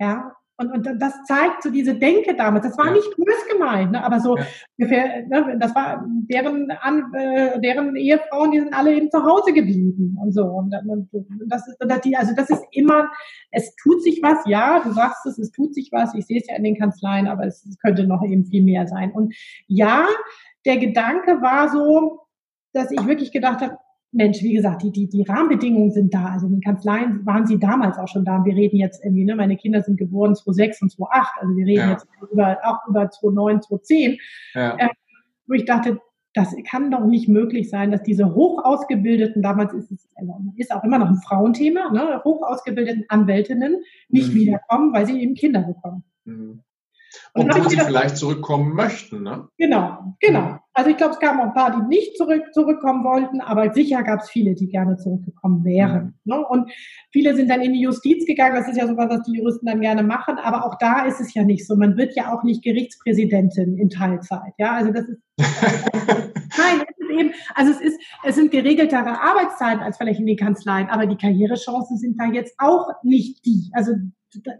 Ja, 0.00 0.32
und, 0.58 0.70
und 0.70 1.00
das 1.00 1.14
zeigt 1.24 1.62
so 1.62 1.70
diese 1.70 1.94
Denke 1.94 2.36
damals. 2.36 2.66
Das 2.66 2.78
war 2.78 2.86
ja. 2.86 2.92
nicht 2.92 3.16
böse 3.16 3.48
gemeint, 3.50 3.92
ne? 3.92 4.04
aber 4.04 4.20
so 4.20 4.36
ja. 4.36 4.44
ungefähr, 4.78 5.26
ne? 5.26 5.56
das 5.58 5.74
war 5.74 6.04
deren, 6.30 6.70
an, 6.70 7.12
äh, 7.14 7.60
deren 7.60 7.96
Ehefrauen, 7.96 8.50
die 8.50 8.60
sind 8.60 8.74
alle 8.74 8.94
eben 8.94 9.10
zu 9.10 9.22
Hause 9.22 9.52
geblieben 9.52 10.16
und 10.20 10.32
so. 10.32 10.44
Und, 10.44 10.74
und 10.86 11.08
das 11.48 11.66
ist, 11.66 11.76
das 11.80 12.00
die, 12.02 12.16
also 12.16 12.34
das 12.34 12.50
ist 12.50 12.64
immer, 12.70 13.10
es 13.50 13.74
tut 13.76 14.02
sich 14.02 14.20
was, 14.22 14.38
ja, 14.46 14.80
du 14.80 14.92
sagst 14.92 15.26
es, 15.26 15.38
es 15.38 15.50
tut 15.50 15.74
sich 15.74 15.90
was. 15.90 16.14
Ich 16.14 16.26
sehe 16.26 16.38
es 16.38 16.46
ja 16.48 16.56
in 16.56 16.64
den 16.64 16.78
Kanzleien, 16.78 17.28
aber 17.28 17.46
es, 17.46 17.64
es 17.64 17.78
könnte 17.78 18.06
noch 18.06 18.22
eben 18.22 18.44
viel 18.44 18.62
mehr 18.62 18.86
sein. 18.86 19.10
Und 19.12 19.34
ja, 19.66 20.06
der 20.64 20.76
Gedanke 20.76 21.40
war 21.40 21.70
so, 21.70 22.20
dass 22.72 22.90
ich 22.90 23.06
wirklich 23.06 23.32
gedacht 23.32 23.60
habe, 23.60 23.78
Mensch, 24.12 24.42
wie 24.42 24.52
gesagt, 24.52 24.82
die, 24.82 24.92
die, 24.92 25.08
die 25.08 25.22
Rahmenbedingungen 25.22 25.90
sind 25.90 26.12
da. 26.12 26.26
Also 26.26 26.46
in 26.46 26.52
den 26.52 26.60
Kanzleien 26.60 27.24
waren 27.24 27.46
sie 27.46 27.58
damals 27.58 27.98
auch 27.98 28.08
schon 28.08 28.24
da. 28.24 28.44
wir 28.44 28.54
reden 28.54 28.76
jetzt 28.76 29.02
irgendwie, 29.02 29.24
ne, 29.24 29.34
meine 29.34 29.56
Kinder 29.56 29.82
sind 29.82 29.96
geboren 29.96 30.36
2006 30.36 30.82
und 30.82 30.90
2008. 30.92 31.32
Also 31.40 31.56
wir 31.56 31.66
reden 31.66 31.80
ja. 31.80 31.90
jetzt 31.92 32.06
über, 32.30 32.58
auch 32.62 32.86
über 32.88 33.10
2009, 33.10 33.62
2010. 33.62 34.18
Ja. 34.54 34.76
Äh, 34.76 34.88
wo 35.46 35.54
ich 35.54 35.64
dachte, 35.64 35.98
das 36.34 36.54
kann 36.70 36.90
doch 36.90 37.06
nicht 37.06 37.28
möglich 37.28 37.68
sein, 37.68 37.90
dass 37.90 38.02
diese 38.02 38.34
hoch 38.34 38.64
ausgebildeten, 38.64 39.42
damals 39.42 39.72
ist 39.74 39.90
es 39.90 40.08
also 40.16 40.34
ist 40.56 40.74
auch 40.74 40.84
immer 40.84 40.98
noch 40.98 41.08
ein 41.08 41.16
Frauenthema, 41.16 41.90
ne, 41.90 42.22
hoch 42.24 42.42
ausgebildeten 42.42 43.04
Anwältinnen 43.08 43.82
nicht 44.08 44.32
mhm. 44.32 44.34
wiederkommen, 44.34 44.92
weil 44.92 45.06
sie 45.06 45.20
eben 45.20 45.34
Kinder 45.34 45.62
bekommen. 45.62 46.04
Mhm. 46.24 46.60
Obwohl 47.34 47.68
sie 47.68 47.78
vielleicht 47.78 48.16
zurückkommen 48.16 48.74
möchten, 48.74 49.22
ne? 49.22 49.48
Genau, 49.58 50.14
genau. 50.20 50.58
Also 50.74 50.90
ich 50.90 50.96
glaube, 50.96 51.12
es 51.12 51.20
gab 51.20 51.38
auch 51.38 51.44
ein 51.44 51.54
paar, 51.54 51.70
die 51.70 51.86
nicht 51.88 52.16
zurück, 52.16 52.42
zurückkommen 52.52 53.04
wollten, 53.04 53.40
aber 53.40 53.72
sicher 53.74 54.02
gab 54.02 54.20
es 54.20 54.30
viele, 54.30 54.54
die 54.54 54.68
gerne 54.68 54.96
zurückgekommen 54.96 55.64
wären. 55.64 56.18
Mhm. 56.24 56.34
Ne? 56.34 56.46
Und 56.46 56.72
viele 57.10 57.36
sind 57.36 57.50
dann 57.50 57.60
in 57.60 57.74
die 57.74 57.82
Justiz 57.82 58.24
gegangen. 58.26 58.54
Das 58.54 58.68
ist 58.68 58.78
ja 58.78 58.86
sowas, 58.86 59.10
was 59.10 59.22
die 59.22 59.36
Juristen 59.36 59.66
dann 59.66 59.80
gerne 59.80 60.02
machen. 60.02 60.38
Aber 60.38 60.64
auch 60.64 60.76
da 60.78 61.04
ist 61.04 61.20
es 61.20 61.34
ja 61.34 61.44
nicht 61.44 61.66
so. 61.66 61.76
Man 61.76 61.96
wird 61.98 62.16
ja 62.16 62.32
auch 62.32 62.42
nicht 62.42 62.62
Gerichtspräsidentin 62.62 63.76
in 63.76 63.90
Teilzeit. 63.90 64.54
Ja, 64.56 64.72
also 64.72 64.92
das 64.92 65.08
ist 65.08 65.20
Nein, 66.58 66.82
es 66.88 66.98
ist 66.98 67.10
eben, 67.18 67.32
also 67.54 67.72
es 67.72 67.80
ist, 67.80 68.00
es 68.24 68.34
sind 68.34 68.50
geregeltere 68.50 69.20
Arbeitszeiten 69.20 69.80
als 69.80 69.96
vielleicht 69.96 70.20
in 70.20 70.26
den 70.26 70.36
Kanzleien, 70.36 70.88
aber 70.88 71.06
die 71.06 71.16
Karrierechancen 71.16 71.98
sind 71.98 72.18
da 72.18 72.26
jetzt 72.26 72.54
auch 72.58 72.88
nicht 73.02 73.44
die. 73.44 73.70
Also 73.72 73.92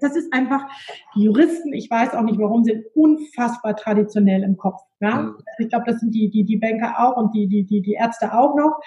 das 0.01 0.17
ist 0.17 0.33
einfach, 0.33 0.67
die 1.15 1.25
Juristen, 1.25 1.73
ich 1.73 1.91
weiß 1.91 2.15
auch 2.15 2.23
nicht 2.23 2.39
warum, 2.39 2.65
sind 2.65 2.85
unfassbar 2.95 3.77
traditionell 3.77 4.43
im 4.43 4.57
Kopf. 4.57 4.81
Ja? 5.01 5.23
Mhm. 5.23 5.37
Ich 5.59 5.69
glaube, 5.69 5.85
das 5.87 6.01
sind 6.01 6.15
die, 6.15 6.31
die, 6.31 6.45
die 6.45 6.57
Banker 6.57 6.95
auch 6.99 7.17
und 7.17 7.35
die, 7.35 7.49
die, 7.49 7.65
die, 7.65 7.83
die 7.83 7.95
Ärzte 7.95 8.33
auch 8.33 8.57
noch. 8.57 8.81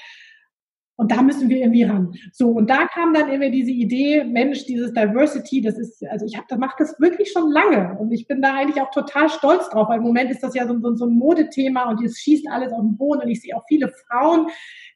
Und 0.97 1.11
da 1.11 1.21
müssen 1.21 1.49
wir 1.49 1.57
irgendwie 1.57 1.83
ran. 1.83 2.13
So, 2.31 2.51
und 2.51 2.69
da 2.69 2.87
kam 2.87 3.13
dann 3.13 3.29
immer 3.29 3.49
diese 3.49 3.71
Idee, 3.71 4.23
Mensch, 4.23 4.65
dieses 4.65 4.93
Diversity, 4.93 5.61
das 5.61 5.77
ist, 5.77 6.01
also 6.07 6.25
ich 6.25 6.37
habe, 6.37 6.45
da 6.47 6.57
macht 6.57 6.79
das 6.79 6.97
wirklich 6.99 7.31
schon 7.33 7.51
lange. 7.51 7.97
Und 7.99 8.13
ich 8.13 8.27
bin 8.27 8.41
da 8.41 8.53
eigentlich 8.53 8.81
auch 8.81 8.91
total 8.91 9.27
stolz 9.27 9.69
drauf, 9.69 9.89
weil 9.89 9.97
im 9.97 10.03
Moment 10.03 10.31
ist 10.31 10.41
das 10.41 10.55
ja 10.55 10.65
so, 10.65 10.79
so, 10.79 10.95
so 10.95 11.05
ein 11.05 11.17
Modethema 11.17 11.89
und 11.89 12.01
es 12.03 12.19
schießt 12.19 12.47
alles 12.49 12.71
auf 12.71 12.81
den 12.81 12.95
Boden. 12.95 13.23
Und 13.23 13.29
ich 13.29 13.41
sehe 13.41 13.57
auch 13.57 13.65
viele 13.67 13.91
Frauen, 14.07 14.47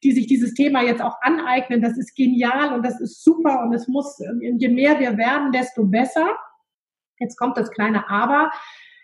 die 0.02 0.14
sich 0.14 0.28
dieses 0.28 0.54
Thema 0.54 0.84
jetzt 0.84 1.02
auch 1.02 1.18
aneignen. 1.22 1.82
Das 1.82 1.98
ist 1.98 2.16
genial 2.16 2.74
und 2.74 2.86
das 2.86 3.02
ist 3.02 3.22
super. 3.22 3.64
Und 3.64 3.74
es 3.74 3.90
muss, 3.90 4.20
je 4.40 4.70
mehr 4.70 5.00
wir 5.00 5.18
werden, 5.18 5.52
desto 5.52 5.86
besser. 5.86 6.30
Jetzt 7.20 7.36
kommt 7.36 7.58
das 7.58 7.72
kleine 7.72 8.10
Aber 8.10 8.52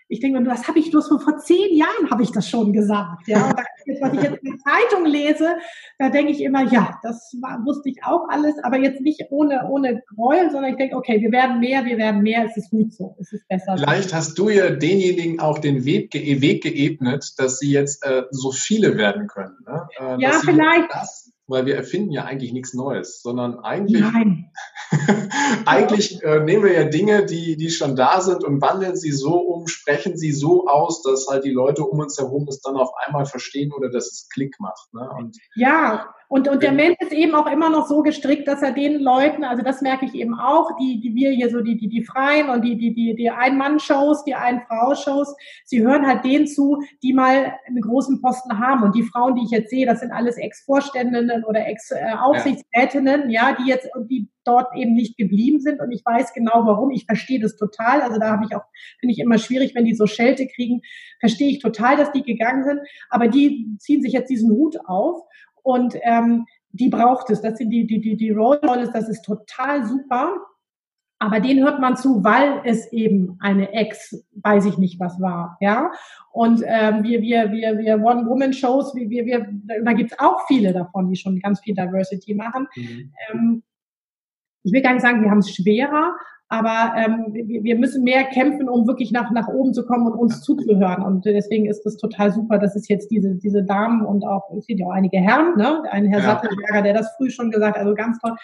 ich 0.08 0.20
denke, 0.20 0.42
das 0.44 0.68
habe 0.68 0.78
ich 0.78 0.90
bloß 0.90 1.08
vor 1.08 1.38
zehn 1.38 1.76
Jahren 1.76 2.10
habe 2.10 2.22
ich 2.22 2.30
das 2.30 2.48
schon 2.48 2.72
gesagt. 2.72 3.26
Ja, 3.26 3.54
jetzt, 3.84 4.02
was 4.02 4.12
ich 4.12 4.22
jetzt 4.22 4.42
in 4.42 4.52
der 4.52 4.58
Zeitung 4.58 5.04
lese, 5.04 5.56
da 5.98 6.10
denke 6.10 6.32
ich 6.32 6.42
immer, 6.42 6.62
ja, 6.70 6.98
das 7.02 7.36
war, 7.40 7.64
wusste 7.64 7.88
ich 7.88 8.04
auch 8.04 8.28
alles, 8.28 8.54
aber 8.62 8.78
jetzt 8.78 9.00
nicht 9.00 9.22
ohne 9.30 9.68
ohne 9.68 10.02
Gräuel, 10.14 10.50
sondern 10.50 10.72
ich 10.72 10.76
denke, 10.76 10.96
okay, 10.96 11.20
wir 11.20 11.32
werden 11.32 11.60
mehr, 11.60 11.84
wir 11.84 11.98
werden 11.98 12.22
mehr, 12.22 12.44
es 12.44 12.56
ist 12.56 12.70
gut 12.70 12.92
so, 12.92 13.16
es 13.20 13.32
ist 13.32 13.46
besser. 13.48 13.76
Vielleicht 13.76 14.10
so. 14.10 14.16
hast 14.16 14.38
du 14.38 14.48
ja 14.48 14.70
denjenigen 14.70 15.40
auch 15.40 15.58
den 15.58 15.84
Weg, 15.84 16.14
Weg 16.14 16.62
geebnet, 16.62 17.34
dass 17.38 17.58
sie 17.58 17.72
jetzt 17.72 18.04
äh, 18.04 18.22
so 18.30 18.52
viele 18.52 18.96
werden 18.96 19.26
können. 19.26 19.56
Ne? 19.66 19.88
Äh, 19.98 20.20
ja, 20.20 20.32
vielleicht. 20.44 20.90
Das 20.90 21.32
weil 21.48 21.66
wir 21.66 21.76
erfinden 21.76 22.10
ja 22.10 22.24
eigentlich 22.24 22.52
nichts 22.52 22.74
Neues, 22.74 23.22
sondern 23.22 23.60
eigentlich, 23.60 24.02
eigentlich 25.66 26.22
äh, 26.22 26.40
nehmen 26.40 26.64
wir 26.64 26.72
ja 26.72 26.84
Dinge, 26.84 27.24
die, 27.24 27.56
die 27.56 27.70
schon 27.70 27.94
da 27.94 28.20
sind 28.20 28.44
und 28.44 28.60
wandeln 28.60 28.96
sie 28.96 29.12
so 29.12 29.38
um, 29.38 29.68
sprechen 29.68 30.16
sie 30.16 30.32
so 30.32 30.66
aus, 30.66 31.02
dass 31.02 31.28
halt 31.28 31.44
die 31.44 31.52
Leute 31.52 31.84
um 31.84 32.00
uns 32.00 32.18
herum 32.18 32.46
es 32.48 32.60
dann 32.60 32.76
auf 32.76 32.90
einmal 33.06 33.26
verstehen 33.26 33.72
oder 33.72 33.90
dass 33.90 34.06
es 34.06 34.28
Klick 34.28 34.56
macht. 34.58 34.92
Ne? 34.92 35.08
Und 35.18 35.36
ja, 35.54 36.14
und, 36.28 36.48
und 36.48 36.62
der 36.62 36.72
Mensch 36.72 36.96
ist 37.00 37.12
eben 37.12 37.34
auch 37.34 37.46
immer 37.46 37.70
noch 37.70 37.86
so 37.86 38.02
gestrickt, 38.02 38.48
dass 38.48 38.60
er 38.60 38.72
den 38.72 39.00
Leuten, 39.00 39.44
also 39.44 39.62
das 39.62 39.80
merke 39.80 40.06
ich 40.06 40.14
eben 40.14 40.34
auch, 40.34 40.76
die, 40.76 41.00
die 41.00 41.14
wir 41.14 41.30
hier 41.30 41.50
so, 41.50 41.60
die, 41.60 41.76
die, 41.76 41.88
die 41.88 42.04
Freien 42.04 42.50
und 42.50 42.62
die, 42.62 42.76
die, 42.76 42.94
die, 42.94 43.14
die 43.14 43.30
Ein-Mann-Shows, 43.30 44.24
die 44.24 44.34
Ein-Frau-Shows, 44.34 45.36
sie 45.64 45.82
hören 45.82 46.06
halt 46.06 46.24
denen 46.24 46.48
zu, 46.48 46.82
die 47.02 47.12
mal 47.12 47.54
einen 47.66 47.80
großen 47.80 48.20
Posten 48.20 48.58
haben. 48.58 48.82
Und 48.82 48.96
die 48.96 49.04
Frauen, 49.04 49.36
die 49.36 49.44
ich 49.44 49.50
jetzt 49.50 49.70
sehe, 49.70 49.86
das 49.86 50.00
sind 50.00 50.10
alles 50.10 50.36
Ex-Vorständinnen 50.36 51.44
oder 51.44 51.64
Ex-Aufsichtsrätinnen, 51.66 53.30
ja. 53.30 53.50
ja, 53.50 53.56
die 53.56 53.68
jetzt, 53.68 53.88
und 53.94 54.10
die 54.10 54.28
dort 54.42 54.74
eben 54.74 54.94
nicht 54.94 55.16
geblieben 55.16 55.60
sind. 55.60 55.80
Und 55.80 55.92
ich 55.92 56.04
weiß 56.04 56.32
genau 56.32 56.62
warum. 56.64 56.90
Ich 56.90 57.04
verstehe 57.06 57.40
das 57.40 57.56
total. 57.56 58.00
Also 58.00 58.18
da 58.18 58.30
habe 58.30 58.46
ich 58.48 58.56
auch, 58.56 58.64
finde 58.98 59.12
ich 59.12 59.20
immer 59.20 59.38
schwierig, 59.38 59.74
wenn 59.74 59.84
die 59.84 59.94
so 59.94 60.06
Schelte 60.06 60.46
kriegen, 60.46 60.82
verstehe 61.20 61.50
ich 61.50 61.60
total, 61.60 61.96
dass 61.96 62.12
die 62.12 62.22
gegangen 62.22 62.64
sind. 62.64 62.80
Aber 63.10 63.28
die 63.28 63.76
ziehen 63.78 64.02
sich 64.02 64.12
jetzt 64.12 64.30
diesen 64.30 64.50
Hut 64.50 64.76
auf 64.86 65.22
und 65.66 65.96
ähm, 66.02 66.46
die 66.70 66.88
braucht 66.88 67.28
es. 67.30 67.42
Das 67.42 67.58
sind 67.58 67.70
die, 67.70 67.86
die, 67.86 68.00
die, 68.00 68.16
die 68.16 68.30
Role 68.30 68.60
Models, 68.62 68.92
das 68.92 69.08
ist 69.08 69.22
total 69.22 69.84
super. 69.84 70.36
Aber 71.18 71.40
den 71.40 71.64
hört 71.64 71.80
man 71.80 71.96
zu, 71.96 72.22
weil 72.22 72.60
es 72.64 72.92
eben 72.92 73.36
eine 73.40 73.72
Ex, 73.72 74.22
weiß 74.42 74.66
ich 74.66 74.78
nicht 74.78 75.00
was 75.00 75.20
war, 75.20 75.56
ja. 75.60 75.90
Und 76.30 76.62
ähm, 76.66 77.02
wir, 77.02 77.20
wir, 77.22 77.50
wir, 77.50 77.78
wir 77.78 77.96
One-Woman-Shows, 77.96 78.94
wir, 78.94 79.08
wir, 79.08 79.24
wir, 79.24 79.48
da 79.82 79.92
gibt's 79.94 80.16
auch 80.18 80.46
viele 80.46 80.72
davon, 80.72 81.08
die 81.08 81.16
schon 81.16 81.40
ganz 81.40 81.60
viel 81.60 81.74
Diversity 81.74 82.34
machen. 82.34 82.68
Mhm. 82.76 83.12
Ähm, 83.32 83.62
ich 84.62 84.72
will 84.72 84.82
gar 84.82 84.92
nicht 84.92 85.02
sagen, 85.02 85.22
wir 85.22 85.30
haben 85.30 85.38
es 85.38 85.52
schwerer, 85.52 86.14
aber 86.48 86.94
ähm, 86.96 87.26
wir, 87.32 87.76
müssen 87.76 88.04
mehr 88.04 88.24
kämpfen, 88.24 88.68
um 88.68 88.86
wirklich 88.86 89.10
nach, 89.10 89.32
nach 89.32 89.48
oben 89.48 89.74
zu 89.74 89.84
kommen 89.84 90.06
und 90.06 90.16
uns 90.16 90.42
zuzuhören. 90.42 91.02
Und 91.02 91.24
deswegen 91.24 91.66
ist 91.66 91.84
es 91.84 91.96
total 91.96 92.30
super, 92.32 92.58
dass 92.58 92.76
es 92.76 92.86
jetzt 92.88 93.10
diese, 93.10 93.34
diese 93.34 93.64
Damen 93.64 94.02
und 94.02 94.24
auch, 94.24 94.48
es 94.56 94.66
sind 94.66 94.78
ja 94.78 94.86
auch 94.86 94.92
einige 94.92 95.18
Herren, 95.18 95.56
ne? 95.56 95.82
Ein 95.90 96.06
Herr 96.06 96.20
ja. 96.20 96.26
Sattelberger, 96.26 96.82
der 96.82 96.94
das 96.94 97.14
früh 97.16 97.30
schon 97.30 97.50
gesagt 97.50 97.76
hat, 97.76 97.82
also 97.82 97.94
ganz 97.94 98.20
toll. 98.20 98.36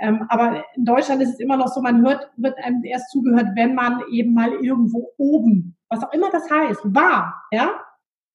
Ähm, 0.00 0.24
aber 0.28 0.64
in 0.74 0.84
Deutschland 0.84 1.22
ist 1.22 1.34
es 1.34 1.40
immer 1.40 1.56
noch 1.56 1.68
so, 1.68 1.80
man 1.80 2.04
hört, 2.04 2.28
wird 2.36 2.56
einem 2.58 2.82
erst 2.84 3.10
zugehört, 3.10 3.46
wenn 3.54 3.74
man 3.74 4.00
eben 4.10 4.34
mal 4.34 4.52
irgendwo 4.60 5.12
oben, 5.16 5.76
was 5.88 6.02
auch 6.02 6.12
immer 6.12 6.30
das 6.30 6.50
heißt, 6.50 6.80
war, 6.84 7.34
ja, 7.52 7.70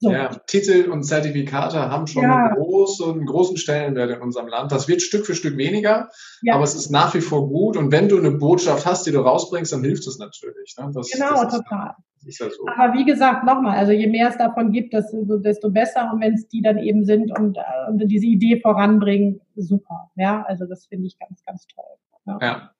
so. 0.03 0.11
Ja, 0.11 0.29
Titel 0.47 0.89
und 0.91 1.03
Zertifikate 1.03 1.89
haben 1.89 2.07
schon 2.07 2.23
ja. 2.23 2.47
einen, 2.47 2.55
großen, 2.55 3.09
einen 3.09 3.25
großen 3.25 3.57
Stellenwert 3.57 4.11
in 4.11 4.21
unserem 4.21 4.47
Land. 4.47 4.71
Das 4.71 4.87
wird 4.87 5.01
Stück 5.01 5.25
für 5.25 5.33
Stück 5.33 5.57
weniger, 5.57 6.09
ja. 6.41 6.55
aber 6.55 6.63
es 6.63 6.75
ist 6.75 6.91
nach 6.91 7.13
wie 7.13 7.21
vor 7.21 7.47
gut. 7.47 7.77
Und 7.77 7.91
wenn 7.91 8.09
du 8.09 8.17
eine 8.17 8.31
Botschaft 8.31 8.85
hast, 8.85 9.07
die 9.07 9.11
du 9.11 9.19
rausbringst, 9.19 9.71
dann 9.71 9.83
hilft 9.83 10.05
es 10.05 10.19
natürlich. 10.19 10.75
Ne? 10.77 10.91
Das, 10.93 11.09
genau, 11.09 11.43
das 11.43 11.55
total. 11.55 11.95
Ist, 12.25 12.39
ja 12.39 12.49
so. 12.49 12.65
Aber 12.67 12.93
wie 12.93 13.05
gesagt, 13.05 13.45
nochmal, 13.45 13.77
also 13.77 13.93
je 13.93 14.07
mehr 14.07 14.29
es 14.29 14.37
davon 14.37 14.71
gibt, 14.71 14.93
desto 14.93 15.69
besser. 15.69 16.11
Und 16.13 16.21
wenn 16.21 16.33
es 16.33 16.47
die 16.49 16.61
dann 16.61 16.77
eben 16.77 17.05
sind 17.05 17.37
und, 17.37 17.57
äh, 17.57 17.61
und 17.89 17.99
diese 17.99 18.25
Idee 18.25 18.59
voranbringen, 18.61 19.39
super. 19.55 20.11
Ja, 20.15 20.43
also 20.47 20.65
das 20.65 20.85
finde 20.85 21.07
ich 21.07 21.17
ganz, 21.17 21.41
ganz 21.45 21.65
toll. 21.67 22.37
ja. 22.41 22.71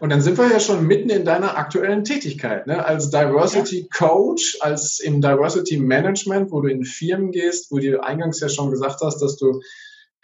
Und 0.00 0.10
dann 0.10 0.20
sind 0.20 0.38
wir 0.38 0.50
ja 0.50 0.60
schon 0.60 0.86
mitten 0.86 1.10
in 1.10 1.24
deiner 1.24 1.56
aktuellen 1.56 2.04
Tätigkeit, 2.04 2.66
ne? 2.66 2.84
als 2.84 3.10
Diversity 3.10 3.88
Coach, 3.88 4.58
als 4.60 5.00
im 5.00 5.20
Diversity 5.20 5.78
Management, 5.78 6.50
wo 6.50 6.60
du 6.60 6.68
in 6.68 6.84
Firmen 6.84 7.30
gehst, 7.30 7.70
wo 7.70 7.78
du 7.78 8.02
eingangs 8.02 8.40
ja 8.40 8.48
schon 8.48 8.70
gesagt 8.70 9.00
hast, 9.02 9.20
dass 9.20 9.36
du 9.36 9.60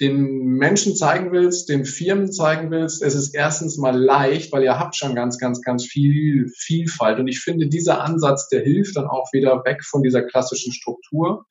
den 0.01 0.57
Menschen 0.57 0.97
zeigen 0.97 1.33
willst, 1.33 1.69
den 1.69 1.85
Firmen 1.85 2.33
zeigen 2.33 2.71
willst, 2.71 3.03
es 3.03 3.15
ist 3.15 3.35
erstens 3.35 3.77
mal 3.79 3.97
leicht, 3.97 4.53
weil 4.53 4.65
ihr 4.65 4.79
habt 4.79 4.97
schon 4.97 5.15
ganz, 5.15 5.38
ganz, 5.38 5.61
ganz 5.62 5.85
viel 5.85 6.51
Vielfalt. 6.57 7.21
Und 7.21 7.29
ich 7.29 7.41
finde, 7.41 7.69
dieser 7.69 8.03
Ansatz, 8.03 8.49
der 8.49 8.62
hilft 8.62 8.97
dann 8.97 9.07
auch 9.07 9.33
wieder 9.33 9.62
weg 9.65 9.85
von 9.85 10.03
dieser 10.03 10.23
klassischen 10.23 10.73
Struktur 10.73 11.47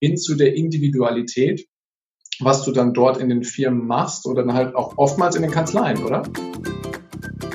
hin 0.00 0.16
zu 0.16 0.36
der 0.36 0.54
Individualität, 0.54 1.66
was 2.38 2.64
du 2.64 2.70
dann 2.70 2.92
dort 2.92 3.16
in 3.16 3.28
den 3.28 3.42
Firmen 3.42 3.86
machst 3.86 4.26
oder 4.26 4.44
dann 4.44 4.54
halt 4.54 4.74
auch 4.74 4.98
oftmals 4.98 5.34
in 5.36 5.42
den 5.42 5.50
Kanzleien, 5.50 6.04
oder? 6.04 6.22